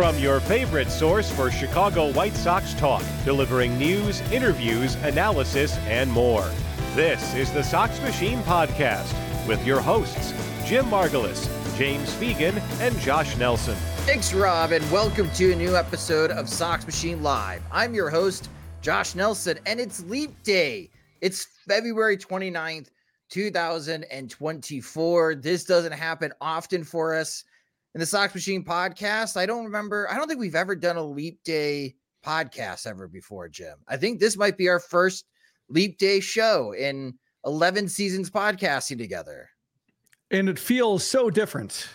From 0.00 0.16
your 0.18 0.40
favorite 0.40 0.90
source 0.90 1.30
for 1.30 1.50
Chicago 1.50 2.10
White 2.12 2.34
Sox 2.34 2.72
talk, 2.72 3.02
delivering 3.22 3.76
news, 3.76 4.22
interviews, 4.32 4.94
analysis, 5.02 5.76
and 5.80 6.10
more. 6.10 6.50
This 6.94 7.34
is 7.34 7.52
the 7.52 7.62
Sox 7.62 8.00
Machine 8.00 8.38
Podcast 8.44 9.12
with 9.46 9.62
your 9.66 9.78
hosts, 9.78 10.32
Jim 10.64 10.86
Margalus, 10.86 11.46
James 11.76 12.08
Fegan, 12.14 12.58
and 12.80 12.98
Josh 13.00 13.36
Nelson. 13.36 13.74
Thanks, 14.06 14.32
Rob, 14.32 14.72
and 14.72 14.90
welcome 14.90 15.28
to 15.32 15.52
a 15.52 15.56
new 15.56 15.76
episode 15.76 16.30
of 16.30 16.48
Sox 16.48 16.86
Machine 16.86 17.22
Live. 17.22 17.60
I'm 17.70 17.92
your 17.92 18.08
host, 18.08 18.48
Josh 18.80 19.14
Nelson, 19.14 19.58
and 19.66 19.78
it's 19.78 20.02
Leap 20.04 20.42
Day. 20.44 20.88
It's 21.20 21.46
February 21.68 22.16
29th, 22.16 22.88
2024. 23.28 25.34
This 25.34 25.64
doesn't 25.64 25.92
happen 25.92 26.32
often 26.40 26.84
for 26.84 27.14
us 27.14 27.44
in 27.94 28.00
the 28.00 28.06
Sox 28.06 28.34
Machine 28.34 28.64
podcast. 28.64 29.36
I 29.36 29.46
don't 29.46 29.64
remember, 29.64 30.08
I 30.10 30.16
don't 30.16 30.28
think 30.28 30.40
we've 30.40 30.54
ever 30.54 30.76
done 30.76 30.96
a 30.96 31.02
Leap 31.02 31.42
Day 31.44 31.96
podcast 32.24 32.86
ever 32.86 33.08
before, 33.08 33.48
Jim. 33.48 33.76
I 33.88 33.96
think 33.96 34.20
this 34.20 34.36
might 34.36 34.56
be 34.56 34.68
our 34.68 34.80
first 34.80 35.24
Leap 35.68 35.98
Day 35.98 36.20
show 36.20 36.72
in 36.72 37.14
11 37.44 37.88
seasons 37.88 38.30
podcasting 38.30 38.98
together. 38.98 39.48
And 40.30 40.48
it 40.48 40.58
feels 40.58 41.04
so 41.04 41.30
different. 41.30 41.88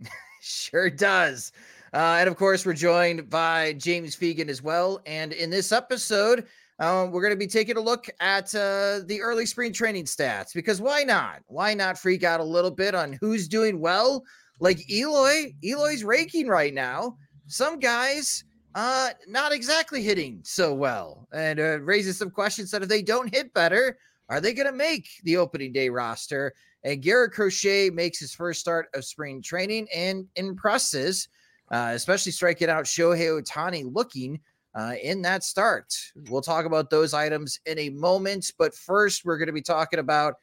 sure 0.40 0.88
does. 0.88 1.52
Uh, 1.92 2.16
and 2.20 2.28
of 2.28 2.36
course, 2.36 2.64
we're 2.64 2.74
joined 2.74 3.28
by 3.28 3.74
James 3.74 4.16
Fegan 4.16 4.48
as 4.48 4.62
well. 4.62 5.00
And 5.06 5.32
in 5.32 5.50
this 5.50 5.72
episode, 5.72 6.46
um, 6.78 7.10
we're 7.10 7.22
going 7.22 7.32
to 7.32 7.38
be 7.38 7.46
taking 7.46 7.76
a 7.76 7.80
look 7.80 8.06
at 8.20 8.54
uh, 8.54 9.00
the 9.06 9.20
early 9.22 9.46
spring 9.46 9.72
training 9.72 10.04
stats 10.04 10.54
because 10.54 10.80
why 10.80 11.04
not? 11.04 11.40
Why 11.46 11.74
not 11.74 11.98
freak 11.98 12.22
out 12.22 12.40
a 12.40 12.44
little 12.44 12.70
bit 12.70 12.94
on 12.94 13.16
who's 13.20 13.48
doing 13.48 13.80
well? 13.80 14.24
Like 14.58 14.90
Eloy, 14.90 15.54
Eloy's 15.64 16.04
raking 16.04 16.48
right 16.48 16.74
now. 16.74 17.16
Some 17.46 17.78
guys 17.78 18.44
uh 18.74 19.10
not 19.26 19.52
exactly 19.52 20.02
hitting 20.02 20.40
so 20.44 20.74
well 20.74 21.26
and 21.32 21.58
uh, 21.58 21.80
raises 21.80 22.18
some 22.18 22.30
questions 22.30 22.70
that 22.70 22.82
if 22.82 22.88
they 22.88 23.00
don't 23.00 23.34
hit 23.34 23.54
better, 23.54 23.96
are 24.28 24.40
they 24.40 24.52
going 24.52 24.66
to 24.66 24.72
make 24.72 25.08
the 25.22 25.36
opening 25.36 25.72
day 25.72 25.88
roster? 25.88 26.52
And 26.84 27.02
Garrett 27.02 27.32
Crochet 27.32 27.90
makes 27.90 28.18
his 28.18 28.34
first 28.34 28.60
start 28.60 28.88
of 28.94 29.04
spring 29.04 29.42
training 29.42 29.88
and 29.94 30.26
impresses, 30.36 31.28
uh, 31.70 31.92
especially 31.94 32.32
striking 32.32 32.68
out 32.68 32.84
Shohei 32.84 33.42
Ohtani 33.42 33.92
looking 33.92 34.40
uh, 34.74 34.94
in 35.02 35.22
that 35.22 35.42
start. 35.42 35.94
We'll 36.28 36.42
talk 36.42 36.66
about 36.66 36.90
those 36.90 37.14
items 37.14 37.58
in 37.66 37.78
a 37.78 37.88
moment, 37.90 38.52
but 38.58 38.74
first 38.74 39.24
we're 39.24 39.38
going 39.38 39.46
to 39.46 39.52
be 39.52 39.62
talking 39.62 39.98
about 39.98 40.34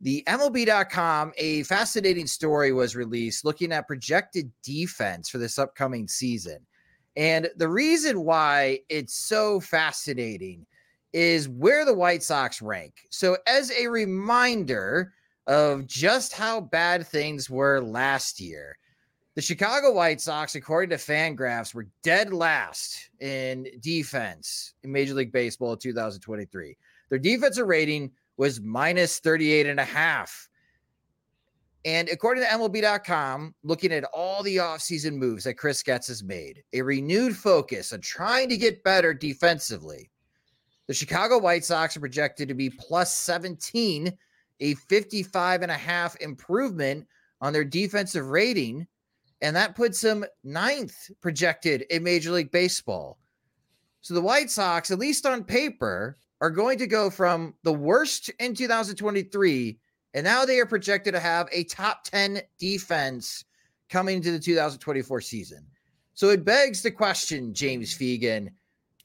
the 0.00 0.22
MLB.com, 0.26 1.32
a 1.38 1.62
fascinating 1.62 2.26
story 2.26 2.72
was 2.72 2.96
released 2.96 3.44
looking 3.44 3.72
at 3.72 3.86
projected 3.86 4.50
defense 4.62 5.28
for 5.28 5.38
this 5.38 5.58
upcoming 5.58 6.06
season. 6.06 6.58
And 7.16 7.48
the 7.56 7.68
reason 7.68 8.22
why 8.22 8.80
it's 8.90 9.14
so 9.14 9.58
fascinating 9.58 10.66
is 11.14 11.48
where 11.48 11.86
the 11.86 11.94
White 11.94 12.22
Sox 12.22 12.60
rank. 12.60 12.92
So, 13.10 13.38
as 13.46 13.70
a 13.70 13.86
reminder 13.86 15.14
of 15.46 15.86
just 15.86 16.34
how 16.34 16.60
bad 16.60 17.06
things 17.06 17.48
were 17.48 17.80
last 17.80 18.38
year, 18.38 18.76
the 19.34 19.42
Chicago 19.42 19.92
White 19.92 20.20
Sox, 20.20 20.56
according 20.56 20.90
to 20.90 20.96
Fangraphs, 20.96 21.74
were 21.74 21.86
dead 22.02 22.34
last 22.34 23.10
in 23.20 23.66
defense 23.80 24.74
in 24.82 24.92
Major 24.92 25.14
League 25.14 25.32
Baseball 25.32 25.76
2023. 25.76 26.76
Their 27.08 27.18
defensive 27.18 27.66
rating 27.66 28.10
was 28.36 28.60
minus 28.60 29.18
38 29.18 29.66
and 29.66 29.80
a 29.80 29.84
half. 29.84 30.48
And 31.84 32.08
according 32.08 32.42
to 32.42 32.50
MLB.com, 32.50 33.54
looking 33.62 33.92
at 33.92 34.04
all 34.12 34.42
the 34.42 34.56
offseason 34.56 35.14
moves 35.14 35.44
that 35.44 35.54
Chris 35.54 35.84
Getz 35.84 36.08
has 36.08 36.24
made, 36.24 36.64
a 36.72 36.82
renewed 36.82 37.36
focus 37.36 37.92
on 37.92 38.00
trying 38.00 38.48
to 38.48 38.56
get 38.56 38.82
better 38.82 39.14
defensively, 39.14 40.10
the 40.88 40.94
Chicago 40.94 41.38
White 41.38 41.64
Sox 41.64 41.96
are 41.96 42.00
projected 42.00 42.48
to 42.48 42.54
be 42.54 42.70
plus 42.70 43.14
17, 43.14 44.12
a 44.60 44.74
55 44.74 45.62
and 45.62 45.70
a 45.70 45.74
half 45.74 46.16
improvement 46.20 47.06
on 47.40 47.52
their 47.52 47.64
defensive 47.64 48.26
rating. 48.26 48.86
And 49.42 49.54
that 49.54 49.76
puts 49.76 50.00
them 50.00 50.24
ninth 50.42 51.10
projected 51.20 51.82
in 51.90 52.02
Major 52.02 52.32
League 52.32 52.50
Baseball. 52.50 53.18
So 54.00 54.14
the 54.14 54.20
White 54.20 54.50
Sox, 54.50 54.90
at 54.90 54.98
least 54.98 55.26
on 55.26 55.44
paper, 55.44 56.16
are 56.40 56.50
going 56.50 56.78
to 56.78 56.86
go 56.86 57.10
from 57.10 57.54
the 57.62 57.72
worst 57.72 58.30
in 58.38 58.54
2023 58.54 59.78
and 60.16 60.24
now 60.24 60.46
they 60.46 60.58
are 60.60 60.66
projected 60.66 61.12
to 61.12 61.20
have 61.20 61.46
a 61.52 61.64
top 61.64 62.04
10 62.04 62.40
defense 62.58 63.44
coming 63.90 64.16
into 64.16 64.32
the 64.32 64.38
2024 64.38 65.20
season. 65.20 65.66
So 66.14 66.30
it 66.30 66.42
begs 66.42 66.80
the 66.80 66.90
question, 66.90 67.52
James 67.52 67.96
Fegan. 67.96 68.48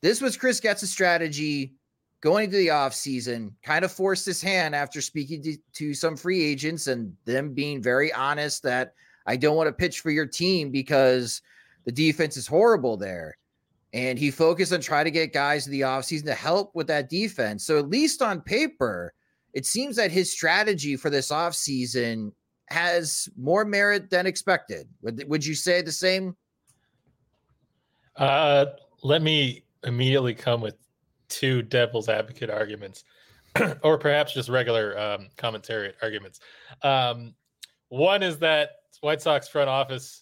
This 0.02 0.22
was 0.22 0.38
Chris 0.38 0.62
Getz's 0.62 0.90
strategy 0.90 1.74
going 2.22 2.46
into 2.46 2.56
the 2.56 2.70
offseason, 2.70 3.52
kind 3.62 3.84
of 3.84 3.92
forced 3.92 4.26
his 4.26 4.42
hand 4.42 4.74
after 4.74 5.02
speaking 5.02 5.44
to, 5.44 5.58
to 5.74 5.94
some 5.94 6.16
free 6.16 6.42
agents 6.42 6.88
and 6.88 7.14
them 7.26 7.54
being 7.54 7.82
very 7.82 8.14
honest 8.14 8.64
that 8.64 8.94
I 9.26 9.36
don't 9.36 9.58
want 9.58 9.68
to 9.68 9.74
pitch 9.74 10.00
for 10.00 10.12
your 10.12 10.26
team 10.26 10.72
because 10.72 11.42
the 11.84 11.92
defense 11.92 12.38
is 12.38 12.48
horrible 12.48 12.96
there. 12.96 13.38
And 13.94 14.18
he 14.18 14.32
focused 14.32 14.72
on 14.72 14.80
trying 14.80 15.06
to 15.06 15.12
get 15.12 15.34
guys 15.34 15.66
in 15.66 15.74
the 15.74 15.82
offseason 15.82 16.26
to 16.26 16.34
help 16.34 16.74
with 16.76 16.88
that 16.88 17.10
defense. 17.10 17.66
So, 17.66 17.78
at 17.78 17.90
least 17.90 18.22
on 18.22 18.42
paper, 18.42 19.14
it 19.54 19.66
seems 19.66 19.98
that 19.98 20.12
his 20.12 20.32
strategy 20.32 20.96
for 20.96 21.10
this 21.10 21.30
offseason 21.30 22.32
has 22.70 23.28
more 23.38 23.66
merit 23.66 24.10
than 24.10 24.26
expected. 24.26 24.88
Would, 25.02 25.26
would 25.28 25.46
you 25.46 25.56
say 25.56 25.82
the 25.82 25.92
same? 25.92 26.38
Uh, 28.16 28.68
let 29.04 29.22
me 29.22 29.64
immediately 29.84 30.34
come 30.34 30.62
with 30.62 30.76
two 31.28 31.62
devil's 31.62 32.10
advocate 32.10 32.50
arguments, 32.50 33.04
or 33.84 33.98
perhaps 33.98 34.34
just 34.34 34.50
regular 34.50 34.98
um, 34.98 35.30
commentary 35.38 35.94
arguments. 36.02 36.40
Um, 36.84 37.34
one 37.90 38.24
is 38.24 38.38
that 38.40 38.70
White 39.02 39.22
Sox 39.22 39.48
front 39.48 39.70
office 39.70 40.21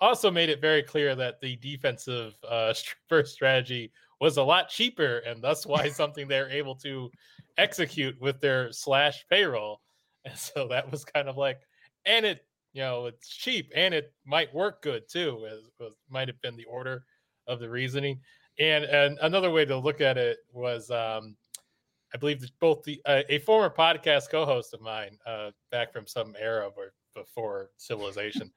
also 0.00 0.30
made 0.30 0.48
it 0.48 0.60
very 0.60 0.82
clear 0.82 1.14
that 1.14 1.40
the 1.40 1.56
defensive 1.56 2.34
uh, 2.48 2.72
first 3.08 3.32
strategy 3.32 3.92
was 4.20 4.36
a 4.36 4.42
lot 4.42 4.68
cheaper, 4.68 5.18
and 5.18 5.42
that's 5.42 5.66
why 5.66 5.88
something 5.90 6.28
they're 6.28 6.50
able 6.50 6.74
to 6.76 7.10
execute 7.58 8.20
with 8.20 8.40
their 8.40 8.72
slash 8.72 9.24
payroll. 9.28 9.80
And 10.24 10.36
so 10.36 10.68
that 10.68 10.90
was 10.90 11.04
kind 11.04 11.28
of 11.28 11.36
like, 11.36 11.60
and 12.04 12.26
it, 12.26 12.44
you 12.72 12.82
know, 12.82 13.06
it's 13.06 13.28
cheap 13.28 13.72
and 13.74 13.94
it 13.94 14.12
might 14.24 14.54
work 14.54 14.82
good 14.82 15.08
too, 15.08 15.46
as, 15.50 15.60
as 15.84 15.92
might 16.08 16.28
have 16.28 16.40
been 16.42 16.56
the 16.56 16.66
order 16.66 17.04
of 17.46 17.58
the 17.58 17.68
reasoning. 17.68 18.20
And, 18.58 18.84
and 18.84 19.18
another 19.22 19.50
way 19.50 19.64
to 19.64 19.76
look 19.78 20.00
at 20.00 20.18
it 20.18 20.38
was 20.52 20.90
um, 20.90 21.36
I 22.14 22.18
believe 22.18 22.44
both 22.60 22.82
the 22.82 23.00
uh, 23.06 23.22
a 23.28 23.38
former 23.38 23.74
podcast 23.74 24.30
co-host 24.30 24.74
of 24.74 24.80
mine, 24.80 25.16
uh, 25.26 25.50
back 25.70 25.92
from 25.92 26.06
some 26.06 26.34
era 26.38 26.70
where 26.74 26.92
before 27.14 27.70
civilization, 27.76 28.50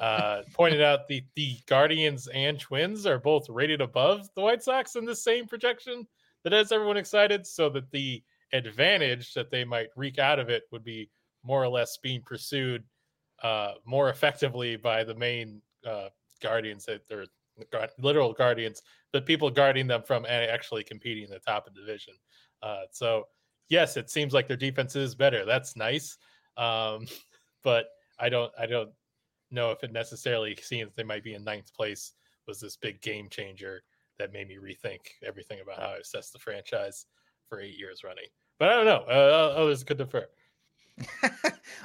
uh, 0.00 0.42
pointed 0.52 0.82
out 0.82 1.08
the 1.08 1.24
the 1.34 1.56
Guardians 1.66 2.28
and 2.28 2.58
Twins 2.58 3.06
are 3.06 3.18
both 3.18 3.48
rated 3.48 3.80
above 3.80 4.28
the 4.34 4.42
White 4.42 4.62
Sox 4.62 4.96
in 4.96 5.04
the 5.04 5.16
same 5.16 5.46
projection. 5.46 6.06
That 6.42 6.52
has 6.52 6.72
everyone 6.72 6.98
excited, 6.98 7.46
so 7.46 7.70
that 7.70 7.90
the 7.90 8.22
advantage 8.52 9.32
that 9.34 9.50
they 9.50 9.64
might 9.64 9.88
wreak 9.96 10.18
out 10.18 10.38
of 10.38 10.50
it 10.50 10.64
would 10.70 10.84
be 10.84 11.10
more 11.42 11.62
or 11.62 11.68
less 11.68 11.98
being 12.02 12.22
pursued 12.22 12.84
uh, 13.42 13.72
more 13.84 14.10
effectively 14.10 14.76
by 14.76 15.04
the 15.04 15.14
main 15.14 15.60
uh, 15.86 16.08
Guardians 16.42 16.84
that 16.86 17.02
they're 17.08 17.26
literal 17.98 18.32
Guardians, 18.32 18.82
but 19.12 19.26
people 19.26 19.50
guarding 19.50 19.86
them 19.86 20.02
from 20.02 20.26
actually 20.26 20.82
competing 20.82 21.24
in 21.24 21.30
the 21.30 21.38
top 21.38 21.66
of 21.66 21.74
the 21.74 21.80
division. 21.80 22.14
Uh, 22.62 22.82
so 22.90 23.24
yes, 23.68 23.96
it 23.96 24.10
seems 24.10 24.32
like 24.32 24.48
their 24.48 24.56
defense 24.56 24.96
is 24.96 25.14
better. 25.14 25.44
That's 25.44 25.76
nice. 25.76 26.16
Um, 26.56 27.06
but 27.62 27.86
I 28.18 28.28
don't 28.28 28.52
I 28.58 28.66
don't 28.66 28.90
know 29.50 29.70
if 29.70 29.82
it 29.84 29.92
necessarily 29.92 30.56
seems 30.62 30.94
they 30.94 31.02
might 31.02 31.24
be 31.24 31.34
in 31.34 31.44
ninth 31.44 31.72
place 31.74 32.12
was 32.46 32.60
this 32.60 32.76
big 32.76 33.00
game 33.00 33.28
changer 33.30 33.82
that 34.18 34.32
made 34.32 34.48
me 34.48 34.56
rethink 34.56 35.00
everything 35.26 35.60
about 35.60 35.78
how 35.80 35.94
I 35.94 35.96
assess 35.96 36.30
the 36.30 36.38
franchise 36.38 37.06
for 37.48 37.60
eight 37.60 37.78
years 37.78 38.02
running. 38.04 38.26
But 38.58 38.68
I 38.68 38.72
don't 38.76 38.84
know. 38.86 39.04
Uh, 39.08 39.54
others 39.56 39.82
could 39.82 39.98
defer. 39.98 40.26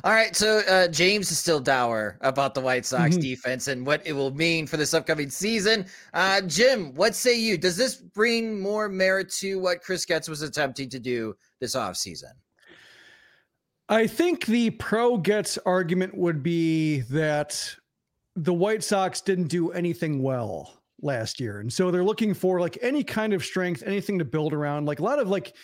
All 0.03 0.11
right, 0.13 0.35
so 0.35 0.59
uh, 0.67 0.87
James 0.87 1.31
is 1.31 1.39
still 1.39 1.59
dour 1.59 2.17
about 2.21 2.53
the 2.53 2.61
White 2.61 2.85
Sox 2.85 3.15
Mhm. 3.17 3.21
defense 3.21 3.67
and 3.67 3.85
what 3.85 4.05
it 4.05 4.13
will 4.13 4.29
mean 4.31 4.67
for 4.67 4.77
this 4.77 4.93
upcoming 4.93 5.31
season. 5.31 5.87
Uh, 6.13 6.41
Jim, 6.41 6.93
what 6.93 7.15
say 7.15 7.37
you? 7.37 7.57
Does 7.57 7.75
this 7.75 7.95
bring 7.95 8.59
more 8.59 8.87
merit 8.87 9.31
to 9.39 9.59
what 9.59 9.81
Chris 9.81 10.05
Getz 10.05 10.29
was 10.29 10.43
attempting 10.43 10.89
to 10.89 10.99
do 10.99 11.35
this 11.59 11.75
offseason? 11.75 12.33
I 13.89 14.05
think 14.05 14.45
the 14.45 14.69
pro 14.69 15.17
Getz 15.17 15.57
argument 15.65 16.15
would 16.15 16.43
be 16.43 17.01
that 17.01 17.75
the 18.35 18.53
White 18.53 18.83
Sox 18.83 19.19
didn't 19.19 19.47
do 19.47 19.71
anything 19.71 20.21
well 20.21 20.81
last 21.01 21.39
year. 21.39 21.59
And 21.59 21.73
so 21.73 21.89
they're 21.89 22.03
looking 22.03 22.35
for 22.35 22.59
like 22.59 22.77
any 22.81 23.03
kind 23.03 23.33
of 23.33 23.43
strength, 23.43 23.81
anything 23.85 24.19
to 24.19 24.25
build 24.25 24.53
around. 24.53 24.85
Like 24.85 24.99
a 24.99 25.03
lot 25.03 25.17
of 25.17 25.27
like 25.27 25.55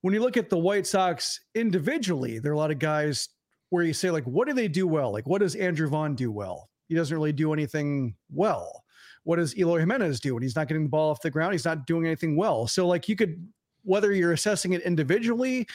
when 0.00 0.12
you 0.12 0.20
look 0.20 0.36
at 0.36 0.50
the 0.50 0.58
White 0.58 0.86
Sox 0.86 1.40
individually, 1.54 2.40
there 2.40 2.50
are 2.50 2.54
a 2.54 2.58
lot 2.58 2.72
of 2.72 2.80
guys 2.80 3.28
where 3.70 3.84
you 3.84 3.94
say, 3.94 4.10
like, 4.10 4.24
what 4.24 4.48
do 4.48 4.54
they 4.54 4.68
do 4.68 4.86
well? 4.86 5.12
Like, 5.12 5.26
what 5.26 5.40
does 5.40 5.54
Andrew 5.54 5.88
Vaughn 5.88 6.14
do 6.14 6.30
well? 6.30 6.68
He 6.88 6.94
doesn't 6.94 7.16
really 7.16 7.32
do 7.32 7.52
anything 7.52 8.16
well. 8.30 8.84
What 9.22 9.36
does 9.36 9.56
Eloy 9.56 9.78
Jimenez 9.78 10.20
do 10.20 10.34
when 10.34 10.42
he's 10.42 10.56
not 10.56 10.68
getting 10.68 10.82
the 10.82 10.88
ball 10.90 11.10
off 11.10 11.22
the 11.22 11.30
ground? 11.30 11.52
He's 11.52 11.64
not 11.64 11.86
doing 11.86 12.04
anything 12.04 12.36
well. 12.36 12.66
So, 12.66 12.86
like, 12.86 13.08
you 13.08 13.14
could, 13.16 13.48
whether 13.84 14.12
you're 14.12 14.32
assessing 14.32 14.72
it 14.72 14.82
individually 14.82 15.66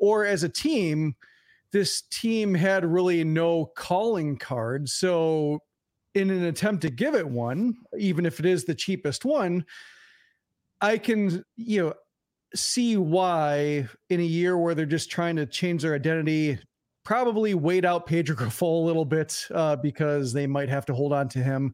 or 0.00 0.24
as 0.24 0.42
a 0.42 0.48
team, 0.48 1.14
this 1.72 2.02
team 2.10 2.54
had 2.54 2.84
really 2.84 3.22
no 3.22 3.66
calling 3.76 4.36
card. 4.36 4.88
So, 4.88 5.60
in 6.14 6.30
an 6.30 6.44
attempt 6.44 6.82
to 6.82 6.90
give 6.90 7.14
it 7.14 7.28
one, 7.28 7.76
even 7.96 8.26
if 8.26 8.40
it 8.40 8.46
is 8.46 8.64
the 8.64 8.74
cheapest 8.74 9.24
one, 9.24 9.64
I 10.80 10.98
can, 10.98 11.44
you 11.56 11.84
know, 11.84 11.94
see 12.54 12.96
why 12.96 13.86
in 14.08 14.18
a 14.18 14.24
year 14.24 14.58
where 14.58 14.74
they're 14.74 14.86
just 14.86 15.10
trying 15.10 15.36
to 15.36 15.46
change 15.46 15.82
their 15.82 15.94
identity, 15.94 16.58
probably 17.04 17.54
wait 17.54 17.84
out 17.84 18.06
Pedro 18.06 18.34
Grifol 18.44 18.82
a 18.82 18.86
little 18.86 19.04
bit 19.04 19.46
uh, 19.54 19.76
because 19.76 20.32
they 20.32 20.46
might 20.46 20.68
have 20.68 20.84
to 20.86 20.94
hold 20.94 21.12
on 21.12 21.28
to 21.28 21.38
him. 21.38 21.72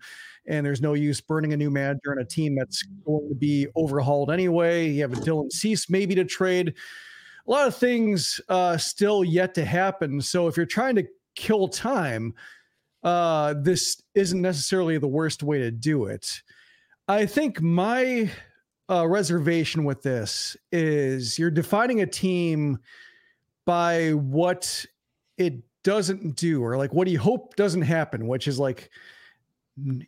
And 0.49 0.65
there's 0.65 0.83
no 0.83 0.95
use 0.95 1.21
burning 1.21 1.53
a 1.55 1.57
new 1.57 1.71
manager 1.71 2.13
and 2.13 2.21
a 2.21 2.25
team 2.25 2.57
that's 2.57 2.83
going 3.05 3.29
to 3.29 3.35
be 3.35 3.67
overhauled 3.75 4.31
anyway. 4.31 4.89
You 4.91 5.03
have 5.03 5.13
a 5.13 5.17
Dylan 5.17 5.51
Cease 5.51 5.91
maybe 5.91 6.15
to 6.15 6.25
trade. 6.25 6.75
A 7.47 7.51
lot 7.51 7.69
of 7.69 7.77
things 7.77 8.41
uh, 8.49 8.77
still 8.77 9.23
yet 9.23 9.55
to 9.55 9.65
happen. 9.65 10.21
So 10.21 10.49
if 10.49 10.57
you're 10.57 10.67
trying 10.67 10.97
to 10.97 11.07
kill 11.37 11.69
time, 11.69 12.35
uh, 13.03 13.55
this 13.59 14.03
isn't 14.15 14.43
necessarily 14.43 14.99
the 14.99 15.07
worst 15.07 15.43
way 15.43 15.59
to 15.59 15.71
do 15.71 16.07
it. 16.07 16.43
I 17.07 17.25
think 17.25 17.63
my 17.63 18.31
uh, 18.91 19.07
reservation 19.07 19.85
with 19.85 20.03
this 20.03 20.57
is 20.73 21.39
you're 21.39 21.51
defining 21.51 22.01
a 22.01 22.07
team 22.07 22.79
by 23.65 24.11
what 24.11 24.85
it 25.37 25.55
doesn't 25.83 26.35
do 26.37 26.65
or 26.65 26.77
like 26.77 26.93
what 26.93 27.07
you 27.07 27.19
hope 27.19 27.55
doesn't 27.55 27.83
happen 27.83 28.27
which 28.27 28.49
is 28.49 28.59
like 28.59 28.91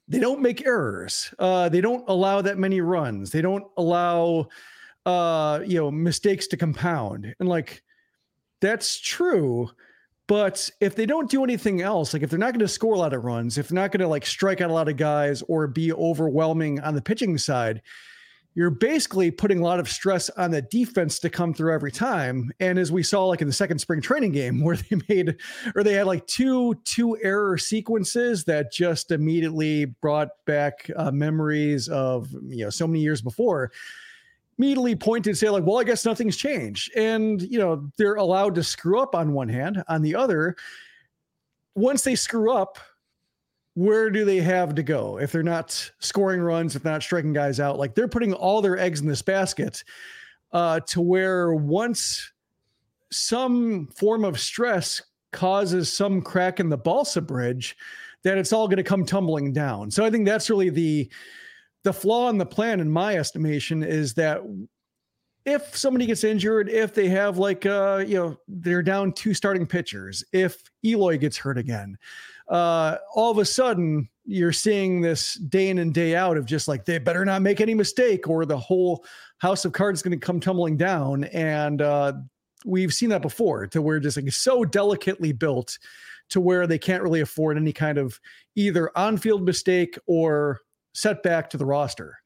they 0.08 0.18
don't 0.18 0.40
make 0.40 0.66
errors 0.66 1.32
uh 1.38 1.68
they 1.68 1.80
don't 1.80 2.08
allow 2.08 2.42
that 2.42 2.58
many 2.58 2.80
runs 2.80 3.30
they 3.30 3.40
don't 3.40 3.64
allow 3.76 4.48
uh 5.08 5.60
you 5.64 5.78
know 5.78 5.90
mistakes 5.90 6.46
to 6.46 6.56
compound 6.56 7.34
and 7.40 7.48
like 7.48 7.82
that's 8.60 9.00
true 9.00 9.70
but 10.26 10.68
if 10.80 10.94
they 10.94 11.06
don't 11.06 11.30
do 11.30 11.42
anything 11.42 11.80
else 11.80 12.12
like 12.12 12.22
if 12.22 12.30
they're 12.30 12.38
not 12.38 12.52
going 12.52 12.58
to 12.58 12.68
score 12.68 12.94
a 12.94 12.98
lot 12.98 13.14
of 13.14 13.24
runs 13.24 13.56
if 13.56 13.68
they're 13.68 13.80
not 13.80 13.90
going 13.90 14.00
to 14.00 14.08
like 14.08 14.26
strike 14.26 14.60
out 14.60 14.70
a 14.70 14.72
lot 14.72 14.88
of 14.88 14.96
guys 14.96 15.42
or 15.48 15.66
be 15.66 15.92
overwhelming 15.92 16.78
on 16.80 16.94
the 16.94 17.00
pitching 17.00 17.38
side 17.38 17.80
you're 18.58 18.70
basically 18.70 19.30
putting 19.30 19.60
a 19.60 19.62
lot 19.62 19.78
of 19.78 19.88
stress 19.88 20.30
on 20.30 20.50
the 20.50 20.62
defense 20.62 21.20
to 21.20 21.30
come 21.30 21.54
through 21.54 21.72
every 21.72 21.92
time. 21.92 22.50
And 22.58 22.76
as 22.76 22.90
we 22.90 23.04
saw, 23.04 23.26
like 23.26 23.40
in 23.40 23.46
the 23.46 23.52
second 23.52 23.78
spring 23.78 24.00
training 24.00 24.32
game, 24.32 24.60
where 24.64 24.74
they 24.74 24.96
made 25.08 25.36
or 25.76 25.84
they 25.84 25.94
had 25.94 26.08
like 26.08 26.26
two 26.26 26.74
two 26.84 27.16
error 27.22 27.56
sequences 27.56 28.42
that 28.46 28.72
just 28.72 29.12
immediately 29.12 29.84
brought 29.84 30.30
back 30.44 30.90
uh, 30.96 31.12
memories 31.12 31.88
of 31.88 32.32
you 32.48 32.64
know 32.64 32.70
so 32.70 32.88
many 32.88 32.98
years 32.98 33.22
before. 33.22 33.70
Immediately 34.58 34.96
pointed 34.96 35.38
say 35.38 35.50
like, 35.50 35.64
well, 35.64 35.78
I 35.78 35.84
guess 35.84 36.04
nothing's 36.04 36.36
changed, 36.36 36.90
and 36.96 37.40
you 37.42 37.58
know 37.58 37.88
they're 37.96 38.16
allowed 38.16 38.56
to 38.56 38.64
screw 38.64 39.00
up 39.00 39.14
on 39.14 39.32
one 39.32 39.48
hand. 39.48 39.84
On 39.88 40.02
the 40.02 40.16
other, 40.16 40.56
once 41.76 42.02
they 42.02 42.16
screw 42.16 42.52
up, 42.52 42.78
where 43.74 44.10
do 44.10 44.24
they 44.24 44.38
have 44.38 44.74
to 44.74 44.82
go 44.82 45.18
if 45.20 45.30
they're 45.30 45.44
not 45.44 45.90
scoring 46.00 46.40
runs, 46.40 46.74
if 46.74 46.82
they're 46.82 46.92
not 46.92 47.02
striking 47.04 47.32
guys 47.32 47.60
out? 47.60 47.78
Like 47.78 47.94
they're 47.94 48.08
putting 48.08 48.32
all 48.32 48.60
their 48.60 48.76
eggs 48.76 49.00
in 49.00 49.06
this 49.06 49.22
basket 49.22 49.84
uh, 50.52 50.80
to 50.80 51.00
where 51.00 51.54
once 51.54 52.32
some 53.10 53.86
form 53.96 54.24
of 54.24 54.40
stress 54.40 55.00
causes 55.30 55.92
some 55.92 56.20
crack 56.20 56.58
in 56.58 56.68
the 56.68 56.76
balsa 56.76 57.20
bridge, 57.20 57.76
that 58.24 58.36
it's 58.36 58.52
all 58.52 58.66
going 58.66 58.78
to 58.78 58.82
come 58.82 59.04
tumbling 59.04 59.52
down. 59.52 59.90
So 59.90 60.04
I 60.04 60.10
think 60.10 60.26
that's 60.26 60.50
really 60.50 60.70
the 60.70 61.08
the 61.84 61.92
flaw 61.92 62.28
in 62.28 62.38
the 62.38 62.46
plan, 62.46 62.80
in 62.80 62.90
my 62.90 63.16
estimation, 63.16 63.82
is 63.82 64.14
that 64.14 64.42
if 65.44 65.76
somebody 65.76 66.06
gets 66.06 66.24
injured, 66.24 66.68
if 66.68 66.94
they 66.94 67.08
have 67.08 67.38
like 67.38 67.64
uh, 67.64 68.04
you 68.06 68.16
know, 68.16 68.36
they're 68.48 68.82
down 68.82 69.12
two 69.12 69.32
starting 69.32 69.66
pitchers, 69.66 70.24
if 70.32 70.62
Eloy 70.84 71.18
gets 71.18 71.36
hurt 71.36 71.56
again, 71.56 71.96
uh, 72.48 72.96
all 73.14 73.30
of 73.30 73.38
a 73.38 73.44
sudden 73.44 74.08
you're 74.24 74.52
seeing 74.52 75.00
this 75.00 75.34
day 75.34 75.68
in 75.68 75.78
and 75.78 75.94
day 75.94 76.14
out 76.14 76.36
of 76.36 76.44
just 76.44 76.68
like 76.68 76.84
they 76.84 76.98
better 76.98 77.24
not 77.24 77.40
make 77.40 77.60
any 77.60 77.74
mistake 77.74 78.28
or 78.28 78.44
the 78.44 78.58
whole 78.58 79.04
house 79.38 79.64
of 79.64 79.72
cards 79.72 80.00
is 80.00 80.02
going 80.02 80.18
to 80.18 80.26
come 80.26 80.38
tumbling 80.38 80.76
down. 80.76 81.24
And 81.24 81.80
uh, 81.80 82.12
we've 82.66 82.92
seen 82.92 83.08
that 83.10 83.22
before 83.22 83.66
to 83.68 83.80
where 83.80 84.00
just 84.00 84.18
like 84.18 84.30
so 84.30 84.64
delicately 84.64 85.32
built 85.32 85.78
to 86.28 86.40
where 86.40 86.66
they 86.66 86.78
can't 86.78 87.02
really 87.02 87.22
afford 87.22 87.56
any 87.56 87.72
kind 87.72 87.96
of 87.96 88.20
either 88.54 88.90
on-field 88.98 89.42
mistake 89.42 89.98
or 90.06 90.60
setback 90.98 91.48
to 91.50 91.56
the 91.56 91.64
roster 91.64 92.18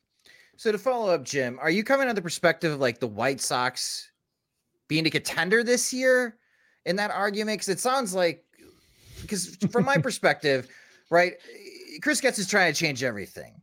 So 0.56 0.72
to 0.72 0.78
follow 0.78 1.12
up, 1.12 1.24
Jim, 1.24 1.58
are 1.60 1.70
you 1.70 1.84
coming 1.84 2.08
on 2.08 2.14
the 2.14 2.22
perspective 2.22 2.72
of 2.72 2.80
like 2.80 3.00
the 3.00 3.06
White 3.06 3.40
Sox 3.40 4.10
being 4.88 5.06
a 5.06 5.10
contender 5.10 5.62
this 5.62 5.92
year 5.92 6.38
in 6.86 6.96
that 6.96 7.10
argument? 7.10 7.56
Because 7.58 7.68
it 7.68 7.80
sounds 7.80 8.14
like, 8.14 8.44
because 9.20 9.56
from 9.70 9.84
my 9.84 9.98
perspective, 10.08 10.68
right, 11.10 11.34
Chris 12.00 12.20
Getz 12.20 12.38
is 12.38 12.48
trying 12.48 12.72
to 12.72 12.78
change 12.78 13.02
everything. 13.02 13.60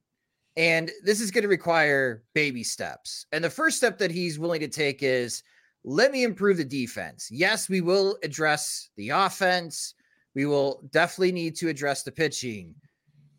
And 0.57 0.91
this 1.03 1.21
is 1.21 1.31
going 1.31 1.43
to 1.43 1.47
require 1.47 2.23
baby 2.33 2.63
steps. 2.63 3.25
And 3.31 3.43
the 3.43 3.49
first 3.49 3.77
step 3.77 3.97
that 3.99 4.11
he's 4.11 4.37
willing 4.37 4.59
to 4.59 4.67
take 4.67 5.01
is 5.01 5.41
let 5.83 6.11
me 6.11 6.23
improve 6.23 6.57
the 6.57 6.65
defense. 6.65 7.29
Yes, 7.31 7.69
we 7.69 7.81
will 7.81 8.17
address 8.23 8.89
the 8.97 9.09
offense. 9.09 9.93
We 10.35 10.45
will 10.45 10.83
definitely 10.91 11.31
need 11.31 11.55
to 11.57 11.69
address 11.69 12.03
the 12.03 12.11
pitching. 12.11 12.75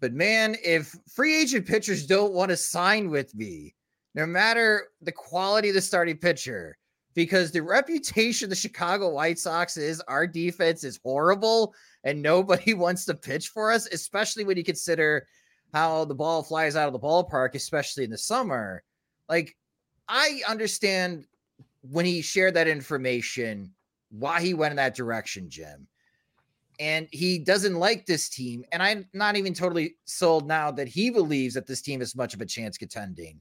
But 0.01 0.13
man, 0.15 0.57
if 0.65 0.95
free 1.13 1.41
agent 1.41 1.67
pitchers 1.67 2.07
don't 2.07 2.33
want 2.33 2.51
to 2.51 2.57
sign 2.57 3.11
with 3.11 3.35
me, 3.35 3.75
no 4.15 4.27
matter 4.27 4.89
the 5.03 5.13
quality 5.13 5.69
of 5.69 5.75
the 5.75 5.81
starting 5.81 6.17
pitcher, 6.17 6.77
because 7.15 7.51
the 7.51 7.63
reputation 7.63 8.49
the 8.49 8.57
Chicago 8.57 9.11
White 9.11 9.39
Sox 9.39 9.77
is 9.77 10.01
our 10.03 10.27
defense 10.27 10.85
is 10.85 11.01
horrible 11.05 11.75
and 12.05 12.23
nobody 12.23 12.75
wants 12.75 13.05
to 13.05 13.15
pitch 13.15 13.49
for 13.49 13.71
us, 13.71 13.87
especially 13.93 14.45
when 14.45 14.57
you 14.57 14.65
consider 14.65 15.27
how 15.75 16.05
the 16.05 16.15
ball 16.15 16.43
flies 16.43 16.77
out 16.77 16.87
of 16.87 16.93
the 16.93 16.99
ballpark, 16.99 17.55
especially 17.55 18.05
in 18.05 18.11
the 18.11 18.19
summer. 18.19 18.83
Like, 19.29 19.57
I 20.09 20.43
understand 20.49 21.27
when 21.83 22.05
he 22.05 22.23
shared 22.23 22.55
that 22.55 22.69
information, 22.69 23.73
why 24.11 24.41
he 24.41 24.55
went 24.55 24.73
in 24.73 24.77
that 24.77 24.97
direction, 24.97 25.49
Jim. 25.49 25.87
And 26.81 27.07
he 27.13 27.39
doesn't 27.39 27.75
like 27.75 28.07
this 28.07 28.31
team. 28.31 28.65
And 28.73 28.83
I'm 28.83 29.07
not 29.13 29.37
even 29.37 29.53
totally 29.53 29.97
sold 30.07 30.49
now 30.49 30.71
that 30.73 30.89
he 30.89 31.11
believes 31.11 31.55
that 31.55 31.67
this 31.67 31.83
team 31.83 32.01
is 32.01 32.17
much 32.17 32.33
of 32.33 32.41
a 32.41 32.47
chance 32.47 32.79
contending. 32.79 33.39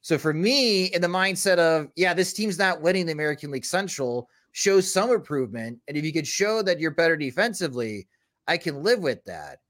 So 0.00 0.18
for 0.18 0.34
me, 0.34 0.86
in 0.86 1.00
the 1.00 1.06
mindset 1.06 1.58
of, 1.58 1.86
yeah, 1.94 2.12
this 2.12 2.32
team's 2.32 2.58
not 2.58 2.82
winning 2.82 3.06
the 3.06 3.12
American 3.12 3.52
League 3.52 3.64
Central, 3.64 4.28
shows 4.50 4.92
some 4.92 5.10
improvement. 5.10 5.78
And 5.86 5.96
if 5.96 6.04
you 6.04 6.12
could 6.12 6.26
show 6.26 6.60
that 6.62 6.80
you're 6.80 6.90
better 6.90 7.16
defensively, 7.16 8.08
I 8.48 8.56
can 8.56 8.82
live 8.82 8.98
with 8.98 9.22
that. 9.24 9.60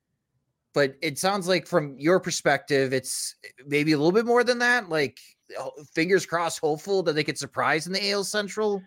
But 0.73 0.95
it 1.03 1.19
sounds 1.19 1.47
like 1.47 1.67
from 1.67 1.99
your 1.99 2.19
perspective, 2.19 2.95
it's 2.95 3.35
maybe 3.67 3.93
a 3.93 3.99
little 3.99 4.11
bit 4.11 4.25
more 4.25 4.43
than 4.43 4.59
that. 4.61 4.89
Like 4.89 5.19
oh, 5.59 5.73
fingers 5.95 6.25
crossed, 6.25 6.61
hopeful 6.61 7.03
that 7.03 7.13
they 7.13 7.25
could 7.25 7.37
surprise 7.37 7.87
in 7.87 7.93
the 7.93 8.11
AL 8.11 8.25
Central. 8.25 8.83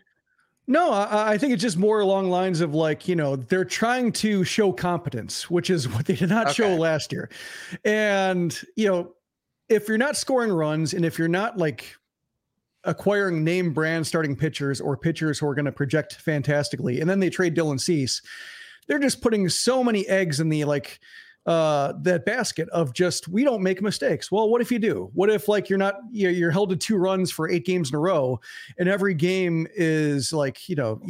No, 0.68 0.92
I, 0.92 1.34
I, 1.34 1.38
think 1.38 1.54
it's 1.54 1.62
just 1.62 1.78
more 1.78 2.00
along 2.00 2.32
lines 2.32 2.60
of 2.60 2.74
like, 2.74 3.08
you 3.08 3.16
know, 3.16 3.36
they're 3.36 3.66
trying 3.66 4.12
to 4.14 4.44
show 4.44 4.72
competence, 4.72 5.50
which 5.50 5.70
is 5.70 5.88
what 5.94 6.06
they 6.06 6.16
did 6.16 6.30
not 6.30 6.48
okay. 6.48 6.54
show 6.54 6.76
last 6.76 7.12
year. 7.12 7.30
And, 7.84 8.60
you 8.76 8.88
know, 8.88 9.14
if 9.70 9.88
you're 9.88 9.98
not 9.98 10.18
scoring 10.18 10.52
runs 10.52 10.94
and 10.94 11.06
if 11.06 11.20
you're 11.20 11.28
not 11.28 11.58
like 11.58 11.96
acquiring 12.84 13.44
name 13.44 13.74
brand 13.74 14.06
starting 14.06 14.36
pitchers 14.36 14.80
or 14.80 14.96
pitchers 14.96 15.40
who 15.40 15.48
are 15.48 15.56
going 15.56 15.66
to 15.66 15.72
project 15.72 16.16
fantastically, 16.16 17.00
and 17.02 17.10
then 17.10 17.20
they 17.20 17.30
trade 17.30 17.56
Dylan 17.56 17.80
Cease, 17.80 18.22
they're 18.88 19.00
just 19.00 19.22
putting 19.22 19.50
so 19.50 19.84
many 19.84 20.08
eggs 20.08 20.40
in 20.40 20.50
the 20.50 20.66
like 20.66 21.00
uh 21.46 21.94
that 22.02 22.26
basket 22.26 22.68
of 22.70 22.94
just 22.94 23.28
we 23.28 23.44
don't 23.44 23.62
make 23.62 23.82
mistakes. 23.82 24.32
Well 24.32 24.50
what 24.50 24.62
if 24.62 24.72
you 24.72 24.80
do? 24.80 25.10
What 25.14 25.30
if 25.30 25.48
like 25.48 25.70
you're 25.70 25.80
not 25.80 25.96
you're 26.12 26.52
held 26.52 26.70
to 26.70 26.76
two 26.76 26.98
runs 26.98 27.32
for 27.32 27.50
eight 27.50 27.66
games 27.66 27.90
in 27.90 27.96
a 27.96 28.00
row 28.00 28.40
and 28.78 28.90
every 28.90 29.14
game 29.14 29.68
is 29.76 30.34
like 30.34 30.68
you 30.68 30.76
know 30.76 31.02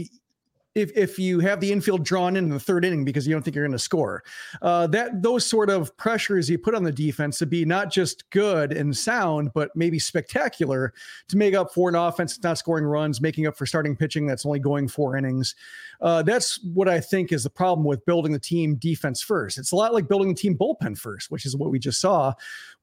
if 0.76 0.92
if 0.96 1.18
you 1.18 1.40
have 1.40 1.60
the 1.62 1.72
infield 1.72 2.04
drawn 2.04 2.36
in, 2.36 2.44
in 2.46 2.50
the 2.50 2.60
third 2.60 2.86
inning 2.86 3.06
because 3.06 3.26
you 3.26 3.34
don't 3.34 3.42
think 3.42 3.56
you're 3.56 3.66
going 3.66 3.72
to 3.72 3.80
score. 3.80 4.24
Uh, 4.62 4.86
that 4.88 5.22
those 5.24 5.46
sort 5.46 5.70
of 5.70 5.96
pressures 5.98 6.50
you 6.50 6.60
put 6.60 6.76
on 6.76 6.84
the 6.84 6.92
defense 6.92 7.40
to 7.40 7.46
be 7.46 7.66
not 7.66 7.90
just 7.90 8.30
good 8.30 8.74
and 8.74 8.96
sound, 8.96 9.52
but 9.54 9.72
maybe 9.76 9.98
spectacular 9.98 10.94
to 11.30 11.38
make 11.38 11.54
up 11.54 11.74
for 11.74 11.90
an 11.90 11.96
offense 11.96 12.34
that's 12.34 12.44
not 12.44 12.58
scoring 12.58 12.86
runs, 12.86 13.22
making 13.22 13.48
up 13.48 13.58
for 13.58 13.66
starting 13.66 13.96
pitching 13.96 14.28
that's 14.28 14.46
only 14.46 14.60
going 14.60 14.88
four 14.88 15.16
innings. 15.16 15.56
Uh, 16.02 16.22
that's 16.22 16.62
what 16.74 16.90
I 16.90 17.00
think 17.00 17.32
is 17.32 17.44
the 17.44 17.50
problem 17.50 17.86
with 17.86 18.06
building 18.06 18.34
the 18.34 18.40
team 18.40 18.76
defense 18.76 19.22
first. 19.22 19.58
It's 19.58 19.72
a 19.72 19.76
lot 19.76 19.94
like 19.94 20.10
building 20.10 20.28
the 20.28 20.36
team 20.36 20.58
bullpen 20.58 20.98
first, 20.98 21.32
which 21.32 21.46
is 21.46 21.56
what 21.56 21.72
we 21.72 21.80
just 21.80 22.02
saw, 22.02 22.34